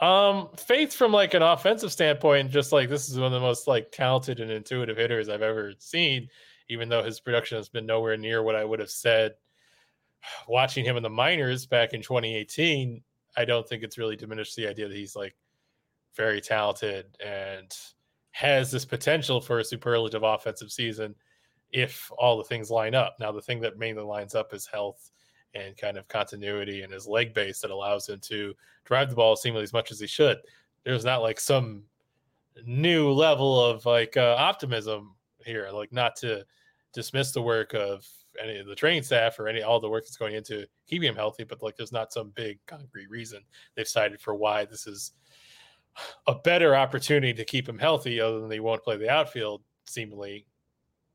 Um, 0.02 0.50
faith 0.56 0.94
from 0.94 1.12
like 1.12 1.34
an 1.34 1.42
offensive 1.42 1.92
standpoint, 1.92 2.52
just 2.52 2.72
like 2.72 2.88
this 2.88 3.10
is 3.10 3.18
one 3.18 3.28
of 3.28 3.32
the 3.34 3.40
most 3.40 3.68
like 3.68 3.92
talented 3.92 4.40
and 4.40 4.52
intuitive 4.52 4.96
hitters 4.98 5.28
I've 5.28 5.42
ever 5.42 5.74
seen, 5.80 6.30
even 6.70 6.88
though 6.88 7.04
his 7.04 7.20
production 7.20 7.58
has 7.58 7.70
been 7.70 7.86
nowhere 7.86 8.18
near 8.18 8.44
what 8.44 8.56
I 8.56 8.64
would 8.64 8.80
have 8.80 8.92
said 8.92 9.34
watching 10.48 10.86
him 10.86 10.98
in 10.98 11.04
the 11.04 11.10
minors 11.10 11.66
back 11.66 11.94
in 11.94 12.02
2018. 12.02 13.02
I 13.38 13.46
don't 13.46 13.68
think 13.68 13.84
it's 13.84 13.98
really 13.98 14.16
diminished 14.16 14.56
the 14.56 14.68
idea 14.68 14.88
that 14.88 14.98
he's 14.98 15.16
like 15.16 15.36
very 16.16 16.42
talented 16.42 17.06
and 17.24 17.76
has 18.32 18.72
this 18.72 18.86
potential 18.86 19.42
for 19.42 19.60
a 19.60 19.64
superlative 19.64 20.24
offensive 20.24 20.72
season 20.72 21.16
if 21.72 22.12
all 22.18 22.38
the 22.38 22.44
things 22.44 22.72
line 22.72 22.96
up. 22.96 23.16
Now, 23.20 23.32
the 23.32 23.42
thing 23.42 23.60
that 23.62 23.78
mainly 23.78 24.04
lines 24.04 24.34
up 24.36 24.54
is 24.54 24.66
health 24.66 25.12
and 25.54 25.78
kind 25.78 25.98
of 25.98 26.08
continuity 26.08 26.82
and 26.82 26.94
his 26.94 27.08
leg 27.08 27.34
base 27.34 27.60
that 27.62 27.72
allows 27.72 28.10
him 28.10 28.20
to 28.22 28.54
drive 28.86 29.10
the 29.10 29.16
ball 29.16 29.36
seemingly 29.36 29.64
as 29.64 29.74
much 29.74 29.92
as 29.92 30.00
he 30.00 30.08
should. 30.08 30.38
There's 30.84 31.06
not 31.06 31.22
like 31.22 31.40
some 31.40 31.84
new 32.66 33.12
level 33.12 33.64
of 33.64 33.86
like 33.86 34.18
uh, 34.18 34.36
optimism 34.38 35.16
here, 35.46 35.70
like 35.72 35.92
not 35.92 36.16
to 36.18 36.46
dismiss 36.94 37.32
the 37.32 37.42
work 37.42 37.74
of 37.74 38.06
any 38.42 38.58
of 38.58 38.68
the 38.68 38.76
training 38.76 39.04
staff 39.04 39.40
or 39.40 39.48
any 39.48 39.62
all 39.62 39.80
the 39.80 39.90
work 39.90 40.04
that's 40.04 40.18
going 40.18 40.36
into 40.36 40.66
keeping 40.88 41.10
him 41.10 41.16
healthy, 41.16 41.44
but 41.44 41.62
like 41.62 41.76
there's 41.76 41.92
not 41.92 42.14
some 42.14 42.32
big 42.36 42.60
concrete 42.68 43.10
reason 43.10 43.42
they've 43.76 43.88
cited 43.88 44.20
for 44.22 44.36
why 44.36 44.66
this 44.66 44.88
is 44.88 45.14
a 46.28 46.36
better 46.36 46.76
opportunity 46.76 47.34
to 47.34 47.46
keep 47.46 47.68
him 47.68 47.78
healthy, 47.78 48.22
other 48.22 48.40
than 48.40 48.50
they 48.50 48.60
won't 48.60 48.84
play 48.84 48.98
the 48.98 49.10
outfield 49.10 49.62
seemingly 49.86 50.46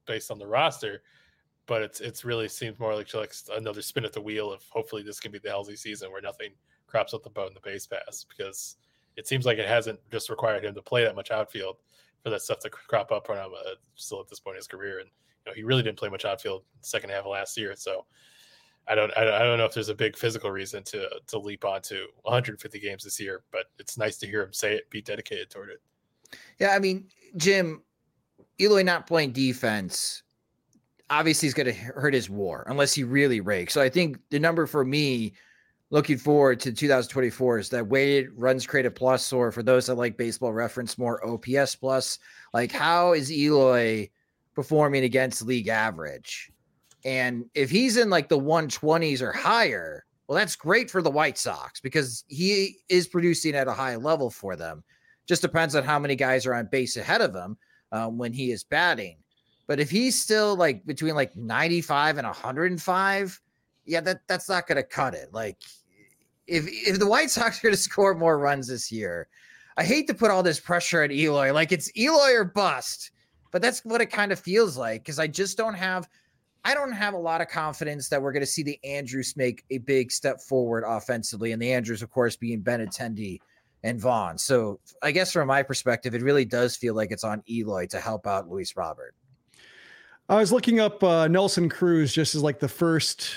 based 0.06 0.30
on 0.30 0.38
the 0.38 0.46
roster. 0.46 1.02
But 1.66 1.82
it's 1.82 2.00
it's 2.00 2.24
really 2.24 2.48
seems 2.48 2.78
more 2.78 2.94
like 2.94 3.08
another 3.52 3.80
spin 3.80 4.04
at 4.04 4.12
the 4.12 4.20
wheel 4.20 4.52
of 4.52 4.62
hopefully 4.68 5.02
this 5.02 5.20
can 5.20 5.32
be 5.32 5.38
the 5.38 5.48
healthy 5.48 5.76
season 5.76 6.10
where 6.10 6.20
nothing 6.20 6.50
crops 6.86 7.14
up 7.14 7.22
the 7.22 7.30
boat 7.30 7.48
in 7.48 7.54
the 7.54 7.60
base 7.60 7.86
pass 7.86 8.26
because 8.28 8.76
it 9.16 9.26
seems 9.26 9.46
like 9.46 9.58
it 9.58 9.68
hasn't 9.68 9.98
just 10.10 10.28
required 10.28 10.64
him 10.64 10.74
to 10.74 10.82
play 10.82 11.04
that 11.04 11.16
much 11.16 11.30
outfield 11.30 11.76
for 12.22 12.30
that 12.30 12.42
stuff 12.42 12.58
to 12.60 12.70
crop 12.70 13.12
up 13.12 13.30
on 13.30 13.36
him 13.36 13.52
uh, 13.54 13.70
still 13.94 14.20
at 14.20 14.28
this 14.28 14.40
point 14.40 14.56
in 14.56 14.58
his 14.58 14.66
career. 14.66 14.98
And 14.98 15.08
know 15.46 15.52
he 15.54 15.62
really 15.62 15.82
didn't 15.82 15.98
play 15.98 16.08
much 16.08 16.24
outfield 16.24 16.64
second 16.80 17.10
half 17.10 17.24
of 17.24 17.30
last 17.30 17.56
year, 17.56 17.74
so. 17.76 18.06
I 18.86 18.94
don't, 18.94 19.16
I 19.16 19.38
don't 19.38 19.56
know 19.56 19.64
if 19.64 19.72
there's 19.72 19.88
a 19.88 19.94
big 19.94 20.14
physical 20.14 20.50
reason 20.50 20.82
to 20.82 21.08
to 21.28 21.38
leap 21.38 21.64
onto 21.64 22.04
150 22.20 22.78
games 22.80 23.02
this 23.02 23.18
year, 23.18 23.42
but 23.50 23.64
it's 23.78 23.96
nice 23.96 24.18
to 24.18 24.26
hear 24.26 24.42
him 24.42 24.52
say 24.52 24.74
it, 24.74 24.90
be 24.90 25.00
dedicated 25.00 25.48
toward 25.48 25.70
it. 25.70 25.80
Yeah, 26.58 26.68
I 26.68 26.80
mean, 26.80 27.08
Jim, 27.38 27.82
Eloy 28.60 28.82
not 28.82 29.06
playing 29.06 29.32
defense, 29.32 30.22
obviously 31.10 31.48
is 31.48 31.54
going 31.54 31.66
to 31.66 31.72
hurt 31.72 32.14
his 32.14 32.30
war 32.30 32.64
unless 32.68 32.94
he 32.94 33.04
really 33.04 33.40
rakes. 33.40 33.74
So 33.74 33.80
I 33.80 33.88
think 33.88 34.18
the 34.30 34.38
number 34.38 34.66
for 34.66 34.84
me 34.84 35.32
looking 35.90 36.18
forward 36.18 36.60
to 36.60 36.72
2024 36.72 37.58
is 37.58 37.68
that 37.70 37.86
weighted 37.86 38.30
runs 38.34 38.66
created 38.66 38.94
plus, 38.94 39.32
or 39.32 39.52
for 39.52 39.62
those 39.62 39.86
that 39.86 39.94
like 39.94 40.16
baseball 40.16 40.52
reference 40.52 40.98
more 40.98 41.24
OPS 41.26 41.76
plus. 41.76 42.18
Like, 42.52 42.72
how 42.72 43.12
is 43.12 43.30
Eloy 43.30 44.10
performing 44.54 45.04
against 45.04 45.42
league 45.42 45.68
average? 45.68 46.50
And 47.04 47.44
if 47.54 47.70
he's 47.70 47.96
in 47.96 48.10
like 48.10 48.28
the 48.28 48.38
120s 48.38 49.20
or 49.20 49.32
higher, 49.32 50.04
well, 50.26 50.38
that's 50.38 50.56
great 50.56 50.90
for 50.90 51.02
the 51.02 51.10
White 51.10 51.36
Sox 51.36 51.80
because 51.80 52.24
he 52.28 52.78
is 52.88 53.06
producing 53.06 53.54
at 53.54 53.68
a 53.68 53.72
high 53.72 53.96
level 53.96 54.30
for 54.30 54.56
them. 54.56 54.82
Just 55.26 55.42
depends 55.42 55.74
on 55.74 55.84
how 55.84 55.98
many 55.98 56.16
guys 56.16 56.46
are 56.46 56.54
on 56.54 56.68
base 56.70 56.96
ahead 56.96 57.20
of 57.20 57.34
him 57.34 57.56
um, 57.92 58.18
when 58.18 58.32
he 58.32 58.50
is 58.50 58.64
batting. 58.64 59.16
But 59.66 59.80
if 59.80 59.90
he's 59.90 60.20
still 60.20 60.56
like 60.56 60.84
between 60.86 61.14
like 61.14 61.36
95 61.36 62.18
and 62.18 62.26
105, 62.26 63.40
yeah, 63.86 64.00
that 64.00 64.20
that's 64.26 64.48
not 64.48 64.66
going 64.66 64.76
to 64.76 64.82
cut 64.82 65.14
it. 65.14 65.32
Like 65.32 65.58
if 66.46 66.66
if 66.68 66.98
the 66.98 67.06
White 67.06 67.30
Sox 67.30 67.58
are 67.58 67.62
going 67.62 67.74
to 67.74 67.80
score 67.80 68.14
more 68.14 68.38
runs 68.38 68.68
this 68.68 68.90
year, 68.90 69.28
I 69.76 69.84
hate 69.84 70.06
to 70.08 70.14
put 70.14 70.30
all 70.30 70.42
this 70.42 70.60
pressure 70.60 71.02
on 71.02 71.10
Eloy. 71.10 71.52
Like 71.52 71.72
it's 71.72 71.94
Eloy 71.96 72.32
or 72.34 72.44
bust. 72.44 73.10
But 73.54 73.62
that's 73.62 73.84
what 73.84 74.00
it 74.00 74.06
kind 74.06 74.32
of 74.32 74.40
feels 74.40 74.76
like 74.76 75.04
because 75.04 75.20
I 75.20 75.28
just 75.28 75.56
don't 75.56 75.74
have 75.74 76.08
I 76.64 76.74
don't 76.74 76.90
have 76.90 77.14
a 77.14 77.18
lot 77.18 77.40
of 77.40 77.46
confidence 77.46 78.08
that 78.08 78.20
we're 78.20 78.32
going 78.32 78.42
to 78.42 78.46
see 78.46 78.64
the 78.64 78.80
Andrews 78.82 79.36
make 79.36 79.64
a 79.70 79.78
big 79.78 80.10
step 80.10 80.40
forward 80.40 80.82
offensively, 80.84 81.52
and 81.52 81.62
the 81.62 81.72
Andrews, 81.72 82.02
of 82.02 82.10
course, 82.10 82.34
being 82.34 82.64
Benintendi 82.64 83.38
and 83.84 84.00
Vaughn. 84.00 84.38
So 84.38 84.80
I 85.04 85.12
guess 85.12 85.30
from 85.30 85.46
my 85.46 85.62
perspective, 85.62 86.16
it 86.16 86.22
really 86.22 86.44
does 86.44 86.74
feel 86.74 86.94
like 86.94 87.12
it's 87.12 87.22
on 87.22 87.44
Eloy 87.48 87.86
to 87.90 88.00
help 88.00 88.26
out 88.26 88.50
Luis 88.50 88.76
Robert. 88.76 89.14
I 90.28 90.34
was 90.34 90.50
looking 90.50 90.80
up 90.80 91.04
uh, 91.04 91.28
Nelson 91.28 91.68
Cruz 91.68 92.12
just 92.12 92.34
as 92.34 92.42
like 92.42 92.58
the 92.58 92.66
first 92.66 93.36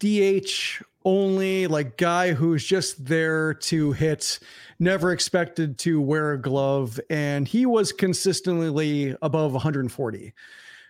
DH 0.00 0.82
only 1.06 1.68
like 1.68 1.96
guy 1.96 2.32
who's 2.32 2.66
just 2.66 3.06
there 3.06 3.54
to 3.54 3.92
hit, 3.92 4.40
never 4.80 5.12
expected 5.12 5.78
to 5.78 6.00
wear 6.00 6.32
a 6.32 6.40
glove, 6.40 7.00
and 7.08 7.46
he 7.46 7.64
was 7.64 7.92
consistently 7.92 9.16
above 9.22 9.52
140. 9.52 10.34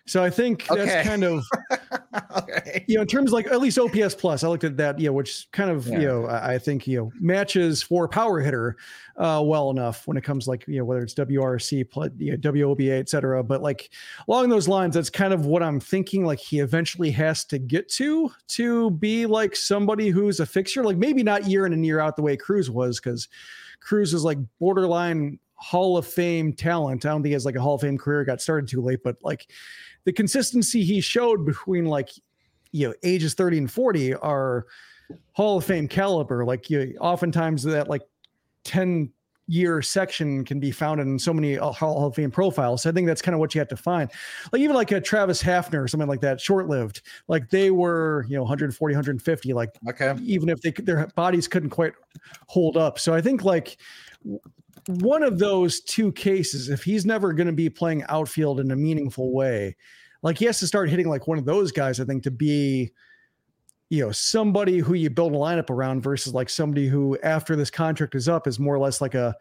So 0.07 0.23
I 0.23 0.29
think 0.29 0.65
that's 0.67 1.07
kind 1.07 1.23
of 1.23 1.43
okay. 2.37 2.85
you 2.87 2.95
know, 2.95 3.01
in 3.01 3.07
terms 3.07 3.29
of 3.29 3.33
like 3.33 3.47
at 3.47 3.59
least 3.59 3.77
OPS 3.77 4.15
plus, 4.15 4.43
I 4.43 4.47
looked 4.47 4.63
at 4.63 4.77
that, 4.77 4.99
you 4.99 5.07
know, 5.07 5.13
which 5.13 5.47
kind 5.51 5.69
of, 5.69 5.85
Yeah. 5.87 5.99
you 5.99 6.07
know, 6.07 6.27
I 6.27 6.57
think, 6.57 6.87
you 6.87 6.97
know, 6.97 7.11
matches 7.19 7.83
for 7.83 8.07
power 8.07 8.39
hitter 8.39 8.77
uh, 9.17 9.41
well 9.45 9.69
enough 9.69 10.07
when 10.07 10.15
it 10.15 10.23
comes 10.23 10.47
like, 10.47 10.65
you 10.67 10.77
know, 10.79 10.85
whether 10.85 11.01
it's 11.01 11.13
WRC, 11.13 11.85
you 12.19 12.31
know, 12.31 12.37
WOBA, 12.37 12.99
et 12.99 13.09
cetera. 13.09 13.43
But 13.43 13.61
like 13.61 13.89
along 14.27 14.49
those 14.49 14.67
lines, 14.67 14.95
that's 14.95 15.09
kind 15.09 15.33
of 15.33 15.45
what 15.45 15.61
I'm 15.61 15.79
thinking 15.79 16.25
like 16.25 16.39
he 16.39 16.59
eventually 16.59 17.11
has 17.11 17.43
to 17.45 17.59
get 17.59 17.89
to 17.93 18.31
to 18.49 18.91
be 18.91 19.25
like 19.25 19.55
somebody 19.55 20.09
who's 20.09 20.39
a 20.39 20.45
fixture, 20.45 20.83
like 20.83 20.97
maybe 20.97 21.21
not 21.23 21.47
year 21.47 21.65
in 21.65 21.73
and 21.73 21.85
year 21.85 21.99
out 21.99 22.15
the 22.15 22.21
way 22.21 22.37
Cruz 22.37 22.71
was, 22.71 22.99
because 22.99 23.27
Cruz 23.81 24.13
is 24.13 24.23
like 24.23 24.37
borderline 24.59 25.39
Hall 25.57 25.97
of 25.97 26.07
Fame 26.07 26.53
talent. 26.53 27.05
I 27.05 27.09
don't 27.09 27.21
think 27.21 27.27
he 27.27 27.33
has 27.33 27.45
like 27.45 27.55
a 27.55 27.61
Hall 27.61 27.75
of 27.75 27.81
Fame 27.81 27.97
career, 27.97 28.23
got 28.23 28.41
started 28.41 28.69
too 28.69 28.81
late, 28.81 28.99
but 29.03 29.17
like 29.23 29.51
the 30.05 30.13
consistency 30.13 30.83
he 30.83 31.01
showed 31.01 31.45
between 31.45 31.85
like 31.85 32.09
you 32.71 32.87
know 32.87 32.93
ages 33.03 33.33
30 33.33 33.57
and 33.59 33.71
40 33.71 34.15
are 34.15 34.67
hall 35.33 35.57
of 35.57 35.63
fame 35.65 35.87
caliber 35.87 36.43
like 36.43 36.69
you 36.69 36.95
oftentimes 36.99 37.63
that 37.63 37.87
like 37.87 38.01
10 38.65 39.09
year 39.47 39.81
section 39.81 40.43
can 40.43 40.59
be 40.59 40.69
found 40.69 40.99
in 40.99 41.17
so 41.17 41.33
many 41.33 41.57
uh, 41.57 41.71
hall 41.71 42.05
of 42.05 42.15
fame 42.15 42.29
profiles 42.29 42.83
so 42.83 42.89
i 42.89 42.93
think 42.93 43.07
that's 43.07 43.21
kind 43.21 43.33
of 43.33 43.39
what 43.39 43.55
you 43.55 43.59
have 43.59 43.69
to 43.69 43.77
find 43.77 44.11
like 44.51 44.61
even 44.61 44.75
like 44.75 44.91
a 44.91 44.99
travis 44.99 45.41
hafner 45.41 45.81
or 45.81 45.87
something 45.87 46.09
like 46.09 46.19
that 46.19 46.41
short 46.41 46.67
lived 46.67 47.01
like 47.29 47.49
they 47.49 47.71
were 47.71 48.25
you 48.27 48.35
know 48.35 48.43
140 48.43 48.95
150 48.95 49.53
like 49.53 49.69
Okay. 49.87 50.13
even 50.21 50.49
if 50.49 50.59
they 50.61 50.71
their 50.71 51.07
bodies 51.15 51.47
couldn't 51.47 51.69
quite 51.69 51.93
hold 52.47 52.77
up. 52.77 52.99
So 52.99 53.13
I 53.13 53.21
think 53.21 53.43
like 53.43 53.77
one 54.87 55.23
of 55.23 55.39
those 55.39 55.81
two 55.81 56.11
cases, 56.13 56.69
if 56.69 56.83
he's 56.83 57.05
never 57.05 57.33
going 57.33 57.47
to 57.47 57.53
be 57.53 57.69
playing 57.69 58.03
outfield 58.09 58.59
in 58.59 58.71
a 58.71 58.75
meaningful 58.75 59.33
way, 59.33 59.75
like 60.23 60.37
he 60.37 60.45
has 60.45 60.59
to 60.59 60.67
start 60.67 60.89
hitting 60.89 61.09
like 61.09 61.27
one 61.27 61.37
of 61.37 61.45
those 61.45 61.71
guys, 61.71 61.99
I 61.99 62.05
think, 62.05 62.23
to 62.23 62.31
be, 62.31 62.91
you 63.89 64.05
know, 64.05 64.11
somebody 64.11 64.79
who 64.79 64.93
you 64.93 65.09
build 65.09 65.33
a 65.33 65.37
lineup 65.37 65.69
around 65.69 66.01
versus 66.01 66.33
like 66.33 66.49
somebody 66.49 66.87
who 66.87 67.17
after 67.23 67.55
this 67.55 67.69
contract 67.69 68.15
is 68.15 68.27
up 68.27 68.47
is 68.47 68.59
more 68.59 68.75
or 68.75 68.79
less 68.79 69.01
like 69.01 69.15
a 69.15 69.35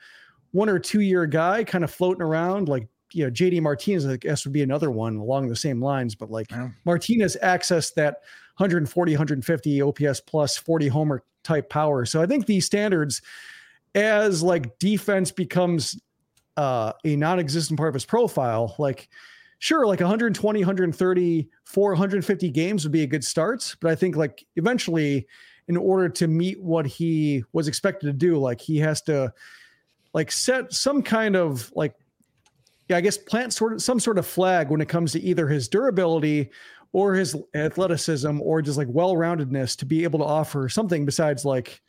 one 0.52 0.68
or 0.68 0.78
two 0.78 1.00
year 1.00 1.26
guy 1.26 1.64
kind 1.64 1.84
of 1.84 1.90
floating 1.90 2.22
around 2.22 2.68
like 2.68 2.88
you 3.12 3.24
know 3.24 3.30
JD 3.30 3.60
Martinez 3.62 4.06
I 4.06 4.16
guess 4.16 4.44
would 4.44 4.52
be 4.52 4.62
another 4.62 4.90
one 4.90 5.16
along 5.16 5.48
the 5.48 5.56
same 5.56 5.82
lines 5.82 6.14
but 6.14 6.30
like 6.30 6.50
Yeah. 6.50 6.70
Martinez 6.84 7.36
accessed 7.42 7.94
that 7.94 8.22
140 8.56 9.12
150 9.12 9.82
OPS 9.82 10.20
plus 10.20 10.56
40 10.56 10.88
homer 10.88 11.24
type 11.42 11.68
power 11.68 12.04
so 12.04 12.22
I 12.22 12.26
think 12.26 12.46
these 12.46 12.64
standards 12.64 13.22
as 13.94 14.42
like 14.42 14.78
defense 14.78 15.30
becomes 15.30 16.00
uh 16.56 16.92
a 17.04 17.16
non-existent 17.16 17.76
part 17.76 17.88
of 17.88 17.94
his 17.94 18.04
profile 18.04 18.74
like 18.78 19.08
sure 19.58 19.86
like 19.86 20.00
120 20.00 20.60
130 20.60 21.48
450 21.64 22.50
games 22.50 22.84
would 22.84 22.92
be 22.92 23.02
a 23.02 23.06
good 23.06 23.24
start 23.24 23.74
but 23.80 23.90
i 23.90 23.94
think 23.94 24.16
like 24.16 24.44
eventually 24.56 25.26
in 25.68 25.76
order 25.76 26.08
to 26.08 26.28
meet 26.28 26.62
what 26.62 26.86
he 26.86 27.42
was 27.52 27.68
expected 27.68 28.06
to 28.06 28.12
do 28.12 28.38
like 28.38 28.60
he 28.60 28.78
has 28.78 29.02
to 29.02 29.32
like 30.14 30.30
set 30.30 30.72
some 30.72 31.02
kind 31.02 31.36
of 31.36 31.72
like 31.74 31.94
yeah 32.88 32.96
i 32.96 33.00
guess 33.00 33.18
plant 33.18 33.52
sort 33.52 33.72
of 33.72 33.82
some 33.82 34.00
sort 34.00 34.18
of 34.18 34.26
flag 34.26 34.70
when 34.70 34.80
it 34.80 34.88
comes 34.88 35.12
to 35.12 35.20
either 35.20 35.48
his 35.48 35.68
durability 35.68 36.50
or 36.92 37.14
his 37.14 37.36
athleticism 37.54 38.40
or 38.40 38.62
just 38.62 38.78
like 38.78 38.88
well-roundedness 38.90 39.76
to 39.76 39.84
be 39.84 40.04
able 40.04 40.18
to 40.18 40.24
offer 40.24 40.68
something 40.68 41.04
besides 41.04 41.44
like 41.44 41.82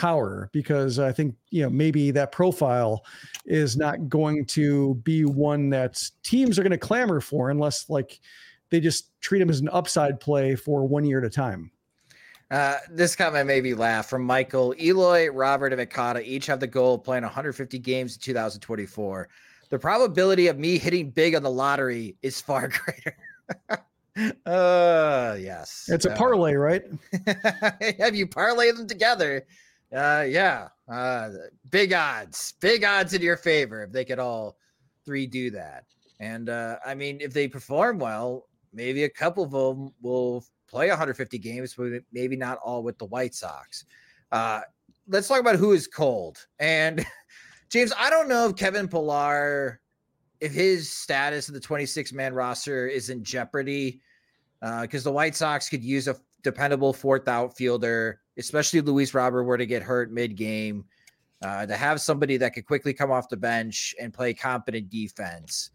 power 0.00 0.48
because 0.52 0.98
I 0.98 1.12
think 1.12 1.34
you 1.50 1.62
know 1.62 1.68
maybe 1.68 2.10
that 2.12 2.32
profile 2.32 3.04
is 3.44 3.76
not 3.76 4.08
going 4.08 4.46
to 4.46 4.94
be 5.04 5.26
one 5.26 5.68
that 5.70 6.02
teams 6.22 6.58
are 6.58 6.62
going 6.62 6.70
to 6.72 6.78
clamor 6.78 7.20
for 7.20 7.50
unless 7.50 7.90
like 7.90 8.18
they 8.70 8.80
just 8.80 9.10
treat 9.20 9.42
him 9.42 9.50
as 9.50 9.60
an 9.60 9.68
upside 9.70 10.18
play 10.18 10.56
for 10.56 10.88
one 10.88 11.04
year 11.04 11.18
at 11.18 11.24
a 11.24 11.28
time. 11.30 11.70
Uh, 12.50 12.78
this 12.90 13.14
comment 13.14 13.46
made 13.46 13.62
me 13.62 13.74
laugh 13.74 14.08
from 14.08 14.24
Michael. 14.24 14.74
Eloy, 14.80 15.28
Robert, 15.28 15.72
and 15.74 15.78
Moncada 15.78 16.22
each 16.22 16.46
have 16.46 16.60
the 16.60 16.66
goal 16.66 16.94
of 16.94 17.04
playing 17.04 17.22
150 17.22 17.78
games 17.78 18.14
in 18.14 18.20
2024. 18.22 19.28
The 19.68 19.78
probability 19.78 20.46
of 20.46 20.58
me 20.58 20.78
hitting 20.78 21.10
big 21.10 21.34
on 21.34 21.42
the 21.42 21.50
lottery 21.50 22.16
is 22.22 22.40
far 22.40 22.68
greater. 22.86 23.16
uh, 24.46 25.36
yes. 25.38 25.84
It's 25.88 26.06
a 26.06 26.12
Uh, 26.12 26.16
parlay, 26.16 26.54
right? 26.54 26.84
have 27.98 28.14
you 28.16 28.26
parlayed 28.26 28.76
them 28.76 28.88
together? 28.88 29.44
Uh, 29.94 30.24
yeah. 30.28 30.68
Uh, 30.88 31.30
big 31.70 31.92
odds, 31.92 32.54
big 32.60 32.84
odds 32.84 33.14
in 33.14 33.22
your 33.22 33.36
favor 33.36 33.84
if 33.84 33.92
they 33.92 34.04
could 34.04 34.18
all 34.18 34.56
three 35.04 35.26
do 35.26 35.50
that. 35.50 35.84
And 36.20 36.48
uh, 36.48 36.76
I 36.84 36.94
mean, 36.94 37.18
if 37.20 37.32
they 37.32 37.48
perform 37.48 37.98
well, 37.98 38.48
maybe 38.72 39.04
a 39.04 39.08
couple 39.08 39.44
of 39.44 39.50
them 39.50 39.92
will 40.02 40.44
play 40.68 40.88
150 40.88 41.38
games, 41.38 41.74
but 41.74 42.02
maybe 42.12 42.36
not 42.36 42.58
all 42.64 42.82
with 42.82 42.98
the 42.98 43.06
White 43.06 43.34
Sox. 43.34 43.84
Uh, 44.30 44.60
let's 45.08 45.26
talk 45.28 45.40
about 45.40 45.56
who 45.56 45.72
is 45.72 45.86
cold. 45.86 46.46
And 46.58 47.04
James, 47.70 47.92
I 47.98 48.10
don't 48.10 48.28
know 48.28 48.48
if 48.48 48.56
Kevin 48.56 48.88
Pillar, 48.88 49.80
if 50.40 50.52
his 50.52 50.90
status 50.90 51.48
in 51.48 51.54
the 51.54 51.60
26 51.60 52.12
man 52.12 52.34
roster 52.34 52.86
is 52.86 53.10
in 53.10 53.24
jeopardy, 53.24 54.00
uh, 54.62 54.82
because 54.82 55.04
the 55.04 55.12
White 55.12 55.34
Sox 55.34 55.68
could 55.68 55.82
use 55.82 56.06
a 56.06 56.16
dependable 56.42 56.92
fourth 56.92 57.28
outfielder, 57.28 58.20
especially 58.40 58.80
Luis 58.80 59.14
Robert 59.14 59.44
were 59.44 59.58
to 59.58 59.66
get 59.66 59.82
hurt 59.82 60.10
mid 60.10 60.36
game, 60.36 60.84
uh, 61.42 61.66
to 61.66 61.76
have 61.76 62.00
somebody 62.00 62.36
that 62.38 62.54
could 62.54 62.66
quickly 62.66 62.92
come 62.92 63.12
off 63.12 63.28
the 63.28 63.36
bench 63.36 63.94
and 64.00 64.12
play 64.12 64.34
competent 64.34 64.90
defense. 64.90 65.70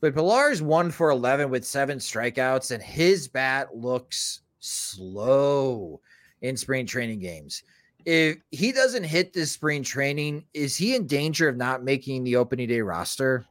But 0.00 0.14
Pillar's 0.14 0.62
one 0.62 0.90
for 0.90 1.10
11 1.10 1.50
with 1.50 1.64
seven 1.64 1.98
strikeouts, 1.98 2.70
and 2.70 2.82
his 2.82 3.26
bat 3.26 3.74
looks 3.74 4.42
slow 4.60 6.00
in 6.42 6.56
spring 6.56 6.86
training 6.86 7.20
games. 7.20 7.62
If 8.04 8.36
he 8.50 8.70
doesn't 8.70 9.04
hit 9.04 9.32
this 9.32 9.50
spring 9.50 9.82
training, 9.82 10.44
is 10.54 10.76
he 10.76 10.94
in 10.94 11.06
danger 11.06 11.48
of 11.48 11.56
not 11.56 11.82
making 11.82 12.24
the 12.24 12.36
opening 12.36 12.68
day 12.68 12.80
roster? 12.80 13.44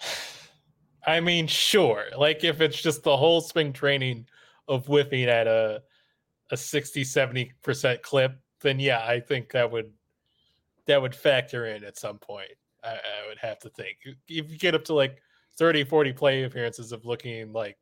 I 1.06 1.20
mean, 1.20 1.46
sure. 1.46 2.04
Like 2.16 2.44
if 2.44 2.60
it's 2.60 2.80
just 2.80 3.02
the 3.02 3.16
whole 3.16 3.40
spring 3.40 3.72
training 3.72 4.26
of 4.68 4.86
whiffing 4.86 5.24
at 5.24 5.46
a 5.46 5.82
a 6.50 6.56
60 6.56 7.04
70% 7.04 8.02
clip, 8.02 8.38
then 8.60 8.78
yeah, 8.78 9.04
I 9.06 9.20
think 9.20 9.50
that 9.52 9.70
would 9.70 9.92
that 10.86 11.00
would 11.00 11.14
factor 11.14 11.66
in 11.66 11.84
at 11.84 11.98
some 11.98 12.18
point. 12.18 12.50
I, 12.82 12.90
I 12.90 13.28
would 13.28 13.38
have 13.38 13.58
to 13.60 13.70
think. 13.70 13.98
If 14.28 14.50
you 14.50 14.58
get 14.58 14.74
up 14.74 14.84
to 14.84 14.94
like 14.94 15.22
30 15.56 15.84
40 15.84 16.12
play 16.12 16.42
appearances 16.42 16.92
of 16.92 17.04
looking 17.04 17.52
like 17.52 17.78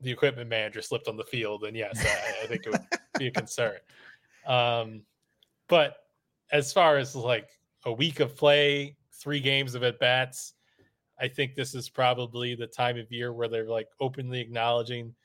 the 0.00 0.10
equipment 0.10 0.48
manager 0.48 0.82
slipped 0.82 1.08
on 1.08 1.16
the 1.16 1.24
field, 1.24 1.62
then 1.62 1.74
yes, 1.74 1.98
I, 2.04 2.44
I 2.44 2.46
think 2.46 2.66
it 2.66 2.70
would 2.70 2.86
be 3.18 3.28
a 3.28 3.30
concern. 3.30 3.78
Um, 4.46 5.02
but 5.66 5.96
as 6.52 6.72
far 6.72 6.98
as 6.98 7.16
like 7.16 7.48
a 7.84 7.92
week 7.92 8.20
of 8.20 8.36
play, 8.36 8.96
three 9.12 9.40
games 9.40 9.74
of 9.74 9.82
at 9.82 9.98
bats, 9.98 10.54
I 11.18 11.26
think 11.26 11.56
this 11.56 11.74
is 11.74 11.88
probably 11.88 12.54
the 12.54 12.68
time 12.68 12.96
of 12.96 13.10
year 13.10 13.32
where 13.32 13.48
they're 13.48 13.68
like 13.68 13.88
openly 13.98 14.40
acknowledging 14.40 15.16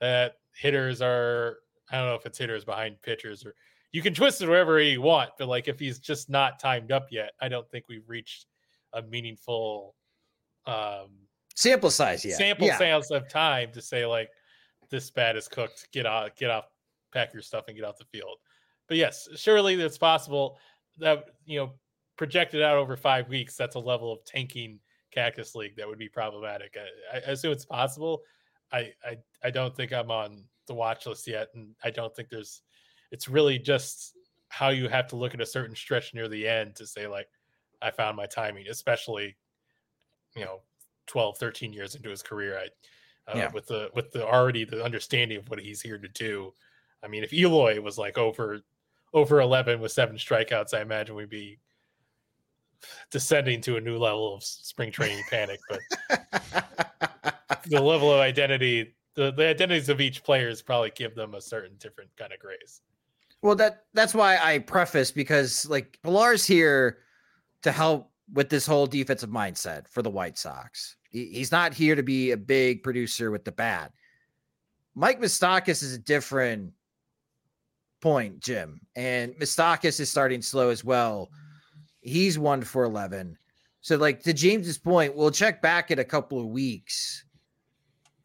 that 0.00 0.38
hitters 0.52 1.00
are 1.00 1.58
I 1.90 1.96
don't 1.96 2.06
know 2.06 2.14
if 2.14 2.26
it's 2.26 2.38
hitters 2.38 2.64
behind 2.64 3.00
pitchers 3.02 3.44
or 3.44 3.54
you 3.92 4.02
can 4.02 4.14
twist 4.14 4.42
it 4.42 4.48
wherever 4.48 4.80
you 4.80 5.00
want, 5.00 5.30
but 5.38 5.48
like 5.48 5.68
if 5.68 5.78
he's 5.78 5.98
just 5.98 6.28
not 6.28 6.58
timed 6.58 6.92
up 6.92 7.06
yet, 7.10 7.32
I 7.40 7.48
don't 7.48 7.68
think 7.70 7.86
we've 7.88 8.08
reached 8.08 8.46
a 8.92 9.02
meaningful 9.02 9.94
um 10.66 11.08
Sample 11.54 11.90
size, 11.90 12.22
yet. 12.22 12.36
sample 12.36 12.66
yeah. 12.66 12.76
size 12.76 13.10
of 13.10 13.28
time 13.30 13.72
to 13.72 13.80
say 13.80 14.04
like 14.04 14.28
this 14.90 15.10
bat 15.10 15.36
is 15.36 15.48
cooked, 15.48 15.88
get 15.90 16.04
off, 16.04 16.36
get 16.36 16.50
off, 16.50 16.66
pack 17.14 17.32
your 17.32 17.42
stuff 17.42 17.64
and 17.68 17.76
get 17.76 17.84
off 17.86 17.96
the 17.96 18.04
field. 18.04 18.36
But 18.88 18.98
yes, 18.98 19.26
surely 19.36 19.74
it's 19.74 19.96
possible 19.96 20.58
that 20.98 21.30
you 21.46 21.58
know 21.58 21.72
projected 22.16 22.62
out 22.62 22.76
over 22.76 22.96
five 22.96 23.28
weeks. 23.28 23.56
That's 23.56 23.76
a 23.76 23.80
level 23.80 24.12
of 24.12 24.24
tanking 24.24 24.80
Cactus 25.12 25.54
League 25.54 25.76
that 25.76 25.88
would 25.88 25.98
be 25.98 26.08
problematic. 26.08 26.76
I, 27.10 27.16
I 27.16 27.32
assume 27.32 27.52
it's 27.52 27.64
possible. 27.64 28.20
I, 28.72 28.92
I 29.04 29.16
I 29.42 29.50
don't 29.50 29.74
think 29.74 29.92
I'm 29.92 30.10
on 30.10 30.44
the 30.66 30.74
watch 30.74 31.06
list 31.06 31.26
yet, 31.26 31.48
and 31.54 31.74
I 31.84 31.90
don't 31.90 32.14
think 32.14 32.28
there's. 32.28 32.62
It's 33.12 33.28
really 33.28 33.58
just 33.58 34.16
how 34.48 34.70
you 34.70 34.88
have 34.88 35.06
to 35.08 35.16
look 35.16 35.34
at 35.34 35.40
a 35.40 35.46
certain 35.46 35.76
stretch 35.76 36.14
near 36.14 36.28
the 36.28 36.46
end 36.46 36.74
to 36.76 36.86
say 36.86 37.06
like, 37.06 37.28
I 37.82 37.90
found 37.90 38.16
my 38.16 38.26
timing, 38.26 38.66
especially, 38.68 39.36
you 40.34 40.44
know, 40.44 40.60
12, 41.06 41.38
13 41.38 41.72
years 41.72 41.94
into 41.94 42.08
his 42.10 42.22
career. 42.22 42.58
I, 42.58 43.30
uh, 43.32 43.36
Yeah. 43.36 43.50
with 43.52 43.66
the 43.66 43.90
with 43.94 44.10
the 44.12 44.26
already 44.26 44.64
the 44.64 44.82
understanding 44.84 45.38
of 45.38 45.48
what 45.48 45.60
he's 45.60 45.80
here 45.80 45.98
to 45.98 46.08
do. 46.08 46.52
I 47.02 47.08
mean, 47.08 47.22
if 47.22 47.32
Eloy 47.32 47.80
was 47.80 47.98
like 47.98 48.18
over 48.18 48.60
over 49.14 49.40
11 49.40 49.80
with 49.80 49.92
seven 49.92 50.16
strikeouts, 50.16 50.74
I 50.74 50.80
imagine 50.82 51.14
we'd 51.14 51.28
be 51.30 51.58
descending 53.10 53.60
to 53.62 53.76
a 53.76 53.80
new 53.80 53.98
level 53.98 54.34
of 54.34 54.42
spring 54.44 54.90
training 54.92 55.22
panic. 55.30 55.60
But 55.68 55.80
the 57.66 57.80
level 57.80 58.12
of 58.12 58.20
identity, 58.20 58.95
the, 59.16 59.32
the 59.32 59.46
identities 59.46 59.88
of 59.88 60.00
each 60.00 60.22
players 60.22 60.62
probably 60.62 60.92
give 60.94 61.14
them 61.14 61.34
a 61.34 61.40
certain 61.40 61.76
different 61.78 62.10
kind 62.16 62.32
of 62.32 62.38
grace. 62.38 62.82
Well, 63.42 63.56
that 63.56 63.84
that's 63.92 64.14
why 64.14 64.38
I 64.38 64.60
preface 64.60 65.10
because 65.10 65.68
like 65.68 65.98
Pillar's 66.02 66.46
here 66.46 66.98
to 67.62 67.72
help 67.72 68.10
with 68.32 68.48
this 68.48 68.66
whole 68.66 68.86
defensive 68.86 69.30
mindset 69.30 69.88
for 69.88 70.02
the 70.02 70.10
White 70.10 70.38
Sox. 70.38 70.96
He, 71.10 71.26
he's 71.26 71.52
not 71.52 71.72
here 71.72 71.94
to 71.94 72.02
be 72.02 72.32
a 72.32 72.36
big 72.36 72.82
producer 72.82 73.30
with 73.30 73.44
the 73.44 73.52
bat. 73.52 73.92
Mike 74.94 75.20
Moustakas 75.20 75.82
is 75.82 75.94
a 75.94 75.98
different 75.98 76.72
point, 78.00 78.40
Jim. 78.40 78.80
And 78.96 79.34
Moustakas 79.34 80.00
is 80.00 80.10
starting 80.10 80.42
slow 80.42 80.70
as 80.70 80.84
well. 80.84 81.30
He's 82.00 82.38
one 82.38 82.62
for 82.62 82.84
11. 82.84 83.36
So, 83.80 83.96
like 83.96 84.22
to 84.22 84.32
James's 84.32 84.78
point, 84.78 85.14
we'll 85.14 85.30
check 85.30 85.62
back 85.62 85.90
in 85.90 85.98
a 85.98 86.04
couple 86.04 86.40
of 86.40 86.46
weeks. 86.46 87.25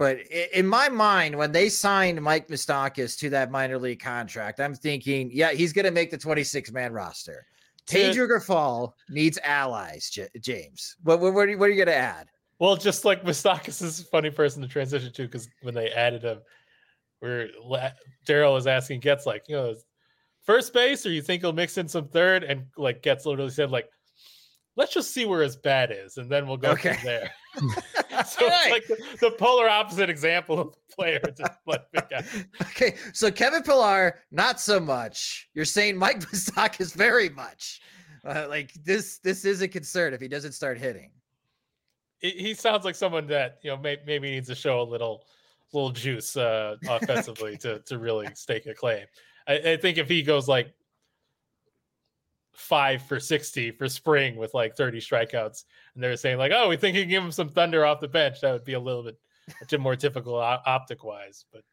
But 0.02 0.22
in 0.32 0.66
my 0.66 0.90
mind, 0.90 1.38
when 1.38 1.52
they 1.52 1.70
signed 1.70 2.20
Mike 2.20 2.48
Moustakas 2.48 3.16
to 3.20 3.30
that 3.30 3.52
minor 3.52 3.78
league 3.78 4.00
contract, 4.00 4.60
I'm 4.60 4.74
thinking, 4.74 5.30
yeah, 5.32 5.52
he's 5.52 5.74
going 5.74 5.86
to 5.86 5.92
make 5.92 6.10
the 6.10 6.18
26 6.18 6.72
man 6.72 6.92
roster. 6.92 7.46
Taijuan 7.86 8.28
Grifol 8.28 8.94
needs 9.12 9.38
allies, 9.44 10.10
J- 10.10 10.30
James. 10.40 10.96
What, 11.04 11.20
what, 11.20 11.36
what, 11.36 11.42
are 11.42 11.52
you, 11.52 11.64
you 11.66 11.76
going 11.76 11.86
to 11.86 11.96
add? 11.96 12.30
Well, 12.58 12.76
just 12.76 13.06
like 13.06 13.24
Moustakas 13.24 13.84
is 13.84 14.00
a 14.00 14.06
funny 14.06 14.32
person 14.32 14.64
to 14.64 14.68
transition 14.68 15.14
to 15.14 15.22
because 15.22 15.48
when 15.62 15.76
they 15.76 15.92
added 15.92 16.24
him, 16.24 16.40
where 17.20 17.50
Daryl 18.26 18.54
was 18.54 18.66
asking 18.66 19.02
Getz 19.02 19.28
like, 19.28 19.44
you 19.48 19.56
know, 19.56 19.76
first 20.44 20.74
base, 20.74 21.06
or 21.06 21.12
you 21.12 21.22
think 21.22 21.44
he'll 21.44 21.54
mix 21.54 21.78
in 21.78 21.88
some 21.88 22.08
third? 22.08 22.44
And 22.44 22.66
like 22.76 23.04
Getz 23.04 23.28
literally 23.28 23.52
said, 23.52 23.70
like, 23.70 23.88
let's 24.82 24.94
just 24.94 25.14
see 25.14 25.26
where 25.26 25.44
his 25.44 25.56
bat 25.56 25.92
is, 25.92 26.18
and 26.18 26.28
then 26.28 26.48
we'll 26.48 26.58
go 26.58 26.72
okay. 26.72 26.96
from 26.96 27.06
there. 27.06 27.32
so 27.56 28.48
right. 28.48 28.72
it's 28.72 28.72
like 28.72 28.88
the, 28.88 29.18
the, 29.20 29.32
polar 29.38 29.70
opposite 29.70 30.10
example 30.10 30.58
of 30.60 30.72
the 30.72 30.96
player. 30.96 31.22
Okay, 32.62 32.96
so 33.14 33.30
Kevin 33.30 33.62
Pillar, 33.62 34.20
not 34.32 34.60
so 34.60 34.80
much. 34.80 35.50
You're 35.54 35.66
saying 35.66 35.98
Mike 35.98 36.24
is 36.80 36.94
very 36.94 37.30
much. 37.30 37.82
Uh, 38.26 38.48
like 38.50 38.74
this, 38.84 39.20
this 39.20 39.46
is 39.46 39.62
a 39.62 39.68
concern 39.68 40.16
if 40.16 40.22
he 40.22 40.28
doesn't 40.28 40.54
start 40.54 40.80
hitting. 40.80 41.12
He 42.20 42.56
sounds 42.56 42.84
like 42.84 42.96
someone 42.96 43.28
that 43.28 43.60
you 43.64 43.70
know 43.70 43.78
may, 43.78 43.98
maybe 44.06 44.32
needs 44.32 44.48
to 44.48 44.56
show 44.56 44.82
a 44.82 44.84
little 44.84 45.26
little 45.74 45.92
juice 45.92 46.36
uh, 46.38 46.76
offensively 46.88 47.58
to 47.58 47.80
to 47.80 48.00
really 48.00 48.28
stake 48.34 48.66
a 48.66 48.74
claim. 48.74 49.06
I, 49.48 49.54
I, 49.72 49.78
think 49.78 49.98
if 49.98 50.08
he 50.08 50.22
goes 50.22 50.48
like 50.48 50.74
five 52.62 53.02
for 53.02 53.20
sixty 53.20 53.72
for 53.72 53.90
spring 53.90 54.36
with 54.38 54.54
like 54.54 54.76
thirty 54.76 55.00
strikeouts, 55.00 55.64
and 55.96 56.04
they're 56.04 56.16
saying 56.16 56.38
like, 56.38 56.52
oh, 56.56 56.70
we 56.70 56.78
think 56.78 56.96
he 56.96 57.02
can 57.02 57.10
give 57.10 57.24
him 57.24 57.32
some 57.32 57.50
thunder 57.50 57.86
off 57.86 58.00
the 58.00 58.08
bench, 58.08 58.42
that 58.42 58.54
would 58.54 58.64
be 58.64 58.74
a 58.74 58.80
little 58.80 59.04
bit 59.04 59.80
more 59.80 59.96
typical 59.96 60.36
optic 60.36 61.04
wise, 61.04 61.46
but 61.52 61.64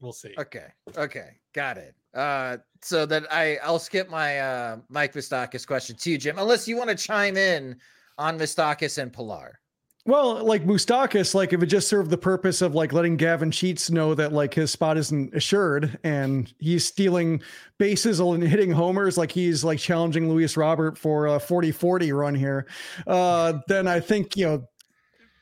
we'll 0.00 0.12
see. 0.12 0.34
Okay, 0.38 0.66
okay, 0.96 1.30
got 1.54 1.78
it. 1.78 1.94
Uh, 2.14 2.58
so 2.82 3.06
that 3.06 3.24
I 3.32 3.56
I'll 3.62 3.78
skip 3.78 4.10
my 4.10 4.38
uh 4.38 4.76
Mike 4.88 5.14
Moustakas 5.14 5.66
question 5.66 5.96
to 5.96 6.10
you, 6.10 6.18
Jim, 6.18 6.38
unless 6.38 6.68
you 6.68 6.76
want 6.76 6.90
to 6.90 6.96
chime 6.96 7.36
in 7.36 7.76
on 8.18 8.38
Moustakas 8.38 8.98
and 8.98 9.12
Pillar. 9.12 9.58
Well, 10.06 10.44
like 10.44 10.64
Moustakas, 10.64 11.34
like 11.34 11.52
if 11.52 11.62
it 11.62 11.66
just 11.66 11.86
served 11.86 12.10
the 12.10 12.16
purpose 12.16 12.62
of 12.62 12.74
like 12.74 12.94
letting 12.94 13.16
Gavin 13.16 13.50
Sheets 13.50 13.90
know 13.90 14.14
that 14.14 14.32
like 14.32 14.54
his 14.54 14.70
spot 14.70 14.96
isn't 14.96 15.34
assured 15.34 15.98
and 16.02 16.52
he's 16.58 16.86
stealing 16.86 17.42
bases 17.76 18.18
and 18.18 18.42
hitting 18.42 18.70
homers, 18.70 19.18
like 19.18 19.30
he's 19.30 19.62
like 19.62 19.78
challenging 19.78 20.30
Luis 20.30 20.56
Robert 20.56 20.96
for 20.96 21.26
a 21.26 21.38
40 21.38 21.70
40 21.70 22.12
run 22.12 22.34
here, 22.34 22.66
uh, 23.06 23.58
then 23.68 23.86
I 23.86 24.00
think, 24.00 24.38
you 24.38 24.46
know, 24.46 24.64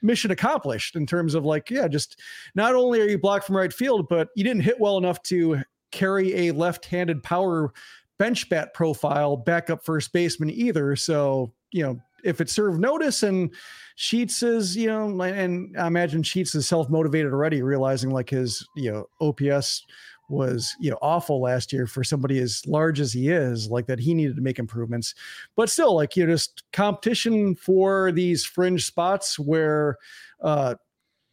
mission 0.02 0.32
accomplished 0.32 0.96
in 0.96 1.06
terms 1.06 1.34
of 1.34 1.44
like, 1.44 1.70
yeah, 1.70 1.86
just 1.86 2.20
not 2.56 2.74
only 2.74 3.00
are 3.00 3.08
you 3.08 3.18
blocked 3.18 3.46
from 3.46 3.56
right 3.56 3.72
field, 3.72 4.08
but 4.08 4.28
you 4.34 4.42
didn't 4.42 4.62
hit 4.62 4.80
well 4.80 4.98
enough 4.98 5.22
to 5.24 5.62
carry 5.92 6.48
a 6.48 6.52
left 6.52 6.84
handed 6.84 7.22
power 7.22 7.72
bench 8.18 8.48
bat 8.48 8.74
profile 8.74 9.36
backup 9.36 9.84
first 9.84 10.12
baseman 10.12 10.50
either. 10.50 10.96
So, 10.96 11.52
you 11.70 11.84
know, 11.84 12.00
if 12.24 12.40
it 12.40 12.50
served 12.50 12.80
notice 12.80 13.22
and 13.22 13.54
Sheets 14.00 14.44
is, 14.44 14.76
you 14.76 14.86
know, 14.86 15.20
and 15.22 15.76
I 15.76 15.88
imagine 15.88 16.22
Sheets 16.22 16.54
is 16.54 16.68
self 16.68 16.88
motivated 16.88 17.32
already, 17.32 17.62
realizing 17.62 18.10
like 18.10 18.30
his, 18.30 18.64
you 18.76 18.92
know, 18.92 19.08
OPS 19.20 19.84
was, 20.28 20.72
you 20.78 20.88
know, 20.88 20.98
awful 21.02 21.40
last 21.40 21.72
year 21.72 21.84
for 21.84 22.04
somebody 22.04 22.38
as 22.38 22.64
large 22.64 23.00
as 23.00 23.12
he 23.12 23.28
is, 23.28 23.68
like 23.68 23.86
that 23.86 23.98
he 23.98 24.14
needed 24.14 24.36
to 24.36 24.40
make 24.40 24.60
improvements. 24.60 25.16
But 25.56 25.68
still, 25.68 25.96
like, 25.96 26.16
you 26.16 26.24
know, 26.24 26.32
just 26.32 26.62
competition 26.72 27.56
for 27.56 28.12
these 28.12 28.44
fringe 28.44 28.86
spots 28.86 29.36
where, 29.36 29.96
uh, 30.40 30.76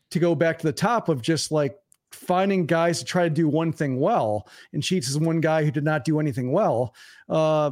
to 0.10 0.20
go 0.20 0.34
back 0.34 0.58
to 0.58 0.66
the 0.66 0.74
top 0.74 1.08
of 1.08 1.22
just 1.22 1.52
like 1.52 1.78
finding 2.12 2.66
guys 2.66 2.98
to 2.98 3.06
try 3.06 3.26
to 3.26 3.30
do 3.30 3.48
one 3.48 3.72
thing 3.72 4.00
well. 4.00 4.50
And 4.74 4.84
Sheets 4.84 5.08
is 5.08 5.20
one 5.20 5.40
guy 5.40 5.64
who 5.64 5.70
did 5.70 5.84
not 5.84 6.04
do 6.04 6.20
anything 6.20 6.52
well. 6.52 6.96
Uh, 7.30 7.72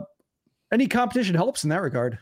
any 0.72 0.86
competition 0.86 1.34
helps 1.34 1.64
in 1.64 1.72
that 1.72 1.82
regard. 1.82 2.20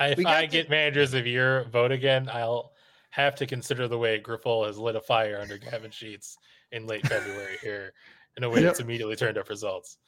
If 0.00 0.24
I 0.26 0.46
get 0.46 0.70
managers 0.70 1.14
of 1.14 1.26
your 1.26 1.64
vote 1.64 1.92
again, 1.92 2.28
I'll 2.32 2.72
have 3.10 3.34
to 3.36 3.46
consider 3.46 3.86
the 3.86 3.98
way 3.98 4.20
Grifol 4.20 4.66
has 4.66 4.78
lit 4.78 4.96
a 4.96 5.00
fire 5.00 5.38
under 5.40 5.58
Gavin 5.58 5.90
Sheets 5.90 6.38
in 6.72 6.86
late 6.86 7.06
February 7.06 7.56
here 7.62 7.92
in 8.36 8.44
a 8.44 8.50
way 8.50 8.62
that's 8.62 8.80
immediately 8.80 9.16
turned 9.16 9.36
up 9.36 9.48
results. 9.48 9.98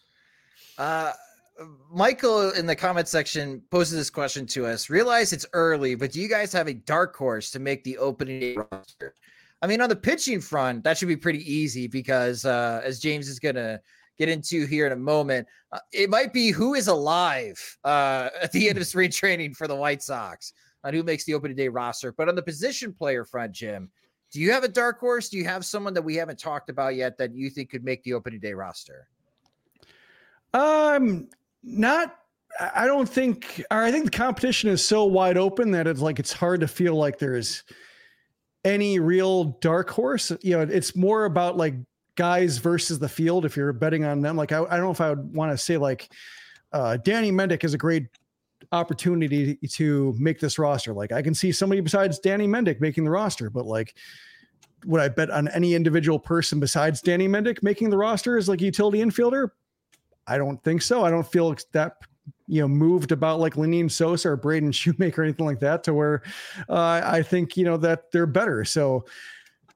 Uh, 0.78 1.12
Michael 1.90 2.50
in 2.52 2.66
the 2.66 2.74
comment 2.74 3.08
section 3.08 3.62
posted 3.70 3.98
this 3.98 4.08
question 4.08 4.46
to 4.46 4.66
us. 4.66 4.88
Realize 4.88 5.32
it's 5.32 5.46
early, 5.52 5.94
but 5.94 6.12
do 6.12 6.20
you 6.20 6.28
guys 6.28 6.52
have 6.52 6.68
a 6.68 6.74
dark 6.74 7.14
horse 7.14 7.50
to 7.50 7.58
make 7.58 7.84
the 7.84 7.98
opening 7.98 8.56
roster? 8.70 9.14
I 9.60 9.66
mean, 9.66 9.80
on 9.80 9.88
the 9.88 9.96
pitching 9.96 10.40
front, 10.40 10.82
that 10.84 10.96
should 10.96 11.08
be 11.08 11.16
pretty 11.16 11.52
easy 11.52 11.86
because 11.86 12.44
uh, 12.44 12.80
as 12.84 12.98
James 12.98 13.28
is 13.28 13.38
going 13.38 13.54
to 13.56 13.80
get 14.18 14.28
into 14.28 14.66
here 14.66 14.86
in 14.86 14.92
a 14.92 14.96
moment. 14.96 15.46
Uh, 15.72 15.78
it 15.92 16.10
might 16.10 16.32
be 16.32 16.50
who 16.50 16.74
is 16.74 16.88
alive 16.88 17.58
uh, 17.84 18.28
at 18.42 18.52
the 18.52 18.68
end 18.68 18.78
of 18.78 18.86
spring 18.86 19.10
training 19.10 19.54
for 19.54 19.66
the 19.66 19.76
White 19.76 20.02
Sox 20.02 20.52
on 20.84 20.94
who 20.94 21.02
makes 21.02 21.24
the 21.24 21.34
opening 21.34 21.56
day 21.56 21.68
roster. 21.68 22.12
But 22.12 22.28
on 22.28 22.34
the 22.34 22.42
position 22.42 22.92
player 22.92 23.24
front, 23.24 23.52
Jim, 23.52 23.90
do 24.32 24.40
you 24.40 24.50
have 24.52 24.64
a 24.64 24.68
dark 24.68 24.98
horse? 24.98 25.28
Do 25.28 25.36
you 25.36 25.44
have 25.44 25.64
someone 25.64 25.94
that 25.94 26.02
we 26.02 26.16
haven't 26.16 26.38
talked 26.38 26.70
about 26.70 26.94
yet 26.94 27.18
that 27.18 27.34
you 27.34 27.50
think 27.50 27.70
could 27.70 27.84
make 27.84 28.02
the 28.02 28.14
opening 28.14 28.40
day 28.40 28.54
roster? 28.54 29.08
Um, 30.54 31.28
not. 31.62 32.16
I 32.58 32.86
don't 32.86 33.08
think. 33.08 33.64
Or 33.70 33.82
I 33.82 33.90
think 33.90 34.06
the 34.06 34.10
competition 34.10 34.70
is 34.70 34.84
so 34.84 35.04
wide 35.04 35.36
open 35.38 35.70
that 35.72 35.86
it's 35.86 36.00
like 36.00 36.18
it's 36.18 36.32
hard 36.32 36.60
to 36.60 36.68
feel 36.68 36.96
like 36.96 37.18
there's 37.18 37.62
any 38.64 38.98
real 38.98 39.44
dark 39.60 39.90
horse. 39.90 40.32
You 40.40 40.56
know, 40.56 40.60
it's 40.62 40.96
more 40.96 41.24
about 41.24 41.56
like 41.56 41.74
guys 42.16 42.58
versus 42.58 42.98
the 42.98 43.08
field 43.08 43.44
if 43.44 43.56
you're 43.56 43.72
betting 43.72 44.04
on 44.04 44.20
them. 44.20 44.36
Like 44.36 44.52
I, 44.52 44.58
I 44.64 44.76
don't 44.76 44.82
know 44.82 44.90
if 44.90 45.00
I 45.00 45.10
would 45.10 45.34
want 45.34 45.52
to 45.52 45.58
say 45.58 45.76
like 45.76 46.10
uh, 46.72 46.96
Danny 46.98 47.32
Mendick 47.32 47.64
is 47.64 47.74
a 47.74 47.78
great 47.78 48.06
opportunity 48.70 49.56
to 49.56 50.14
make 50.18 50.40
this 50.40 50.58
roster. 50.58 50.92
Like 50.92 51.12
I 51.12 51.22
can 51.22 51.34
see 51.34 51.52
somebody 51.52 51.80
besides 51.80 52.18
Danny 52.18 52.46
Mendick 52.46 52.80
making 52.80 53.04
the 53.04 53.10
roster, 53.10 53.50
but 53.50 53.66
like 53.66 53.94
would 54.84 55.00
I 55.00 55.08
bet 55.08 55.30
on 55.30 55.48
any 55.48 55.74
individual 55.74 56.18
person 56.18 56.60
besides 56.60 57.00
Danny 57.00 57.28
Mendick 57.28 57.62
making 57.62 57.90
the 57.90 57.96
roster 57.96 58.36
as 58.36 58.48
like 58.48 58.60
utility 58.60 58.98
infielder? 58.98 59.50
I 60.26 60.38
don't 60.38 60.62
think 60.62 60.82
so. 60.82 61.04
I 61.04 61.10
don't 61.10 61.26
feel 61.26 61.54
that 61.72 61.96
you 62.46 62.60
know 62.60 62.68
moved 62.68 63.12
about 63.12 63.40
like 63.40 63.54
Lenyn 63.54 63.90
Sosa 63.90 64.30
or 64.30 64.36
Braden 64.36 64.70
Shewmake 64.72 65.18
or 65.18 65.22
anything 65.22 65.46
like 65.46 65.60
that 65.60 65.84
to 65.84 65.94
where 65.94 66.22
uh, 66.68 67.00
I 67.04 67.22
think 67.22 67.56
you 67.56 67.64
know 67.64 67.76
that 67.78 68.10
they're 68.12 68.26
better. 68.26 68.64
So 68.64 69.04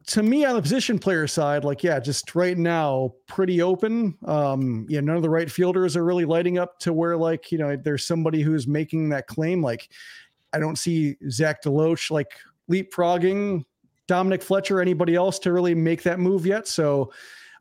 to 0.07 0.23
me 0.23 0.45
on 0.45 0.55
the 0.55 0.63
position 0.63 0.99
player 0.99 1.27
side, 1.27 1.65
like, 1.65 1.83
yeah, 1.83 1.99
just 1.99 2.35
right 2.35 2.57
now, 2.57 3.13
pretty 3.27 3.61
open. 3.61 4.17
Um, 4.25 4.87
yeah, 4.89 5.01
none 5.01 5.17
of 5.17 5.23
the 5.23 5.31
right 5.31 5.51
fielders 5.51 5.97
are 5.97 6.05
really 6.05 6.25
lighting 6.25 6.59
up 6.59 6.79
to 6.81 6.93
where, 6.93 7.17
like, 7.17 7.51
you 7.51 7.59
know, 7.59 7.77
there's 7.77 8.07
somebody 8.07 8.43
who's 8.43 8.69
making 8.69 9.09
that 9.09 9.27
claim. 9.27 9.63
Like, 9.63 9.89
I 10.53 10.61
don't 10.61 10.79
see 10.79 11.17
Zach 11.29 11.63
DeLoach 11.63 12.11
like 12.11 12.31
leapfrogging 12.71 13.65
Dominic 14.07 14.43
Fletcher, 14.43 14.79
or 14.79 14.81
anybody 14.81 15.17
else 15.17 15.39
to 15.41 15.53
really 15.53 15.75
make 15.75 16.05
that 16.05 16.21
move 16.21 16.47
yet. 16.47 16.69
So 16.69 17.13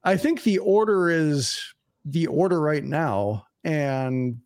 I 0.03 0.15
think 0.15 0.43
the 0.43 0.59
order 0.59 1.09
is 1.09 1.73
the 2.05 2.27
order 2.27 2.61
right 2.61 2.83
now. 2.83 3.47
And 3.63 4.39